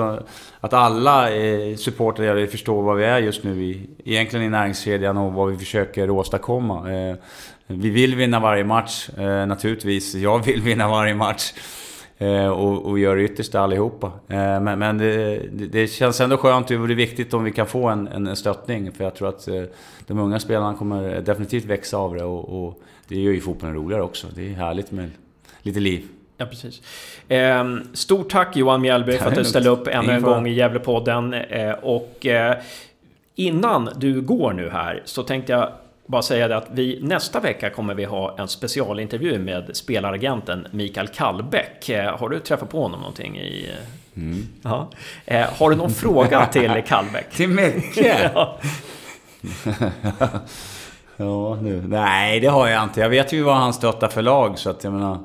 att 0.61 0.73
alla 0.73 1.35
eh, 1.35 1.77
supportrar 1.77 2.47
förstår 2.47 2.83
vad 2.83 2.97
vi 2.97 3.05
är 3.05 3.19
just 3.19 3.45
nu 3.45 3.65
i, 3.65 3.87
egentligen 4.05 4.47
i 4.47 4.49
näringskedjan 4.49 5.17
och 5.17 5.33
vad 5.33 5.51
vi 5.51 5.57
försöker 5.59 6.11
åstadkomma. 6.11 6.93
Eh, 6.93 7.17
vi 7.81 7.91
vill 7.91 8.15
vinna 8.15 8.41
varje 8.41 8.65
match, 8.65 9.09
eh, 9.19 9.47
naturligtvis. 9.47 10.15
Jag 10.15 10.45
vill 10.45 10.63
vinna 10.63 10.89
varje 10.89 11.15
match. 11.15 11.53
Eh, 12.19 12.49
och, 12.49 12.87
och 12.87 12.99
gör 12.99 13.17
det 13.17 13.23
yttersta 13.23 13.61
allihopa. 13.61 14.07
Eh, 14.07 14.61
men 14.61 14.79
men 14.79 14.99
det, 14.99 15.39
det, 15.53 15.87
känns 15.87 16.21
ändå 16.21 16.37
skönt 16.37 16.71
och 16.71 16.89
det 16.89 16.95
är 16.95 16.97
viktigt 16.97 17.35
om 17.35 17.45
vi 17.45 17.53
kan 17.53 17.67
få 17.67 17.89
en, 17.89 18.09
en 18.09 18.37
stöttning. 18.37 18.93
För 18.93 19.05
jag 19.05 19.15
tror 19.15 19.29
att 19.29 19.49
de 20.07 20.19
unga 20.19 20.41
spelarna 20.41 20.75
kommer 20.75 21.21
definitivt 21.21 21.65
växa 21.65 21.97
av 21.97 22.15
det. 22.15 22.25
Och, 22.25 22.65
och 22.65 22.83
det 23.09 23.21
gör 23.21 23.33
ju 23.33 23.41
fotbollen 23.41 23.75
roligare 23.75 24.03
också. 24.03 24.27
Det 24.35 24.49
är 24.49 24.55
härligt 24.55 24.91
med 24.91 25.11
lite 25.63 25.81
liv. 25.81 26.03
Ja, 26.37 26.47
precis. 26.47 26.83
Eh, 27.29 27.65
stort 27.93 28.31
tack 28.31 28.57
Johan 28.57 28.81
Mjällby 28.81 29.19
för 29.19 29.29
att 29.29 29.35
du 29.35 29.45
ställde 29.45 29.71
upp 29.71 29.87
ännu 29.87 30.13
en 30.13 30.23
gång 30.23 30.47
i 30.47 30.53
Gävlepodden. 30.53 31.35
Eh, 31.35 31.73
och 31.73 32.27
eh, 32.27 32.57
innan 33.35 33.91
du 33.97 34.21
går 34.21 34.53
nu 34.53 34.69
här 34.69 35.03
så 35.05 35.23
tänkte 35.23 35.53
jag 35.53 35.73
bara 36.13 36.23
säga 36.23 36.49
det 36.49 36.57
att 36.57 36.67
vi 36.71 36.99
nästa 37.03 37.41
vecka 37.41 37.71
kommer 37.71 37.95
vi 37.95 38.05
ha 38.05 38.37
en 38.39 38.49
specialintervju 38.49 39.39
med 39.39 39.77
spelaragenten 39.77 40.67
Mikael 40.71 41.09
Kallbäck. 41.09 41.89
Eh, 41.89 42.19
har 42.19 42.29
du 42.29 42.39
träffat 42.39 42.71
på 42.71 42.83
honom 42.83 43.01
någonting 43.01 43.39
i... 43.39 43.71
Mm. 44.17 44.47
Ja. 44.63 44.91
Eh, 45.25 45.47
har 45.59 45.71
du 45.71 45.77
någon 45.77 45.91
fråga 45.91 46.47
till 46.47 46.83
Kallbäck? 46.87 47.31
till 47.35 47.49
Mecke? 47.49 47.97
ja. 48.35 48.59
ja, 51.17 51.59
nu. 51.63 51.85
Nej, 51.89 52.41
det 52.41 52.47
har 52.47 52.69
jag 52.69 52.83
inte. 52.83 53.01
Jag 53.01 53.09
vet 53.09 53.33
ju 53.33 53.43
vad 53.43 53.57
han 53.57 53.73
stöttar 53.73 54.09
för 54.09 54.23
lag, 54.23 54.59
så 54.59 54.71
att 54.71 54.85
jag 54.85 54.93
menar... 54.93 55.19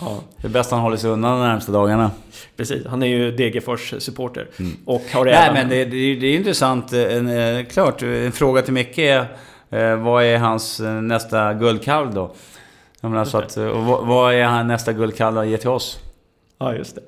Ja. 0.00 0.20
Det 0.40 0.46
är 0.46 0.52
bäst 0.52 0.70
han 0.70 0.80
håller 0.80 0.96
sig 0.96 1.10
undan 1.10 1.40
de 1.40 1.48
närmsta 1.48 1.72
dagarna. 1.72 2.10
Precis, 2.56 2.86
han 2.86 3.02
är 3.02 3.06
ju 3.06 3.30
Degerfors 3.30 3.94
supporter. 3.98 4.48
Mm. 4.58 4.76
Och 4.84 5.02
har 5.12 5.24
Nej, 5.24 5.50
men 5.52 5.68
det, 5.68 5.84
det, 5.84 6.14
det 6.14 6.26
är 6.26 6.36
intressant. 6.36 6.92
En, 6.92 7.28
eh, 7.28 7.64
klart, 7.64 8.02
en 8.02 8.32
fråga 8.32 8.62
till 8.62 8.72
Micke 8.72 8.98
är 8.98 9.26
Eh, 9.70 9.96
vad 9.96 10.24
är 10.24 10.38
hans 10.38 10.80
eh, 10.80 10.92
nästa 10.92 11.54
guldkalv 11.54 12.14
då? 12.14 12.30
Jag 13.00 13.10
menar, 13.10 13.24
så 13.24 13.38
att, 13.38 13.56
och 13.56 13.84
vad, 13.84 14.06
vad 14.06 14.34
är 14.34 14.44
han 14.44 14.66
nästa 14.66 14.92
guldkalv 14.92 15.38
att 15.38 15.46
ge 15.46 15.56
till 15.56 15.68
oss? 15.68 15.98
Ja, 16.58 16.74
just 16.74 16.94
det. 16.94 17.02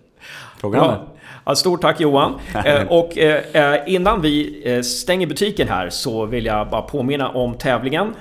Programmet. 0.61 1.01
Ja, 1.45 1.55
stort 1.55 1.81
tack 1.81 2.01
Johan! 2.01 2.41
Eh, 2.65 2.87
och 2.89 3.19
eh, 3.19 3.79
innan 3.87 4.21
vi 4.21 4.63
eh, 4.65 4.83
stänger 4.83 5.27
butiken 5.27 5.69
här 5.69 5.91
så 5.91 6.27
vill 6.27 6.47
jag 6.47 6.71
bara 6.71 6.83
påminna 6.83 7.29
om 7.29 7.55
tävlingen. 7.55 8.15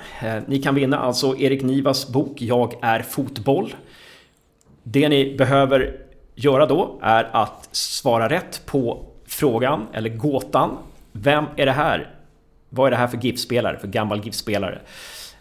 Ni 0.46 0.62
kan 0.62 0.76
vinna 0.76 1.00
alltså 1.00 1.38
Erik 1.38 1.64
Nivas 1.64 2.08
bok 2.08 2.42
Jag 2.42 2.74
är 2.82 3.00
fotboll. 3.00 3.76
Det 4.84 5.10
ni 5.10 5.36
behöver 5.38 5.96
göra 6.36 6.66
då 6.66 7.00
är 7.02 7.30
att 7.32 7.70
svara 7.72 8.30
rätt 8.30 8.62
på 8.66 9.06
frågan 9.28 9.88
eller 9.94 10.10
gåtan. 10.10 10.78
Vem 11.12 11.46
är 11.56 11.66
det 11.66 11.72
här? 11.72 12.10
Vad 12.70 12.88
är 12.88 12.92
det 12.92 12.98
här 12.98 13.08
för 13.08 13.18
GIF-spelare, 13.18 13.80
för 13.80 13.88
gammal 13.88 14.26
GIF-spelare? 14.26 14.80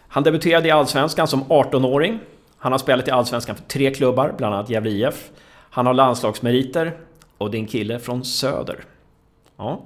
Han 0.07 0.23
debuterade 0.23 0.67
i 0.67 0.71
Allsvenskan 0.71 1.27
som 1.27 1.43
18-åring. 1.43 2.19
Han 2.57 2.71
har 2.71 2.79
spelat 2.79 3.07
i 3.07 3.11
Allsvenskan 3.11 3.55
för 3.55 3.63
tre 3.63 3.93
klubbar, 3.93 4.33
bland 4.37 4.55
annat 4.55 4.69
Gävle 4.69 4.89
IF. 4.89 5.29
Han 5.69 5.85
har 5.85 5.93
landslagsmeriter 5.93 6.97
och 7.37 7.51
det 7.51 7.57
är 7.57 7.59
en 7.59 7.67
kille 7.67 7.99
från 7.99 8.25
Söder. 8.25 8.83
Ja. 9.57 9.85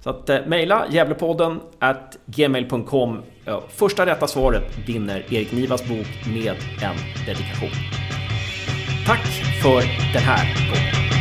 Så 0.00 0.10
att 0.10 0.28
eh, 0.28 0.38
mejla 0.46 0.86
Gävlepodden 0.90 1.60
at 1.78 2.18
gmail.com. 2.26 3.22
Första 3.68 4.06
rätta 4.06 4.26
svaret 4.26 4.78
vinner 4.88 5.34
Erik 5.34 5.52
Nivas 5.52 5.88
bok 5.88 6.26
med 6.34 6.56
en 6.82 7.26
dedikation. 7.26 7.70
Tack 9.06 9.26
för 9.62 9.80
den 10.12 10.22
här 10.22 10.70
gången. 10.70 11.11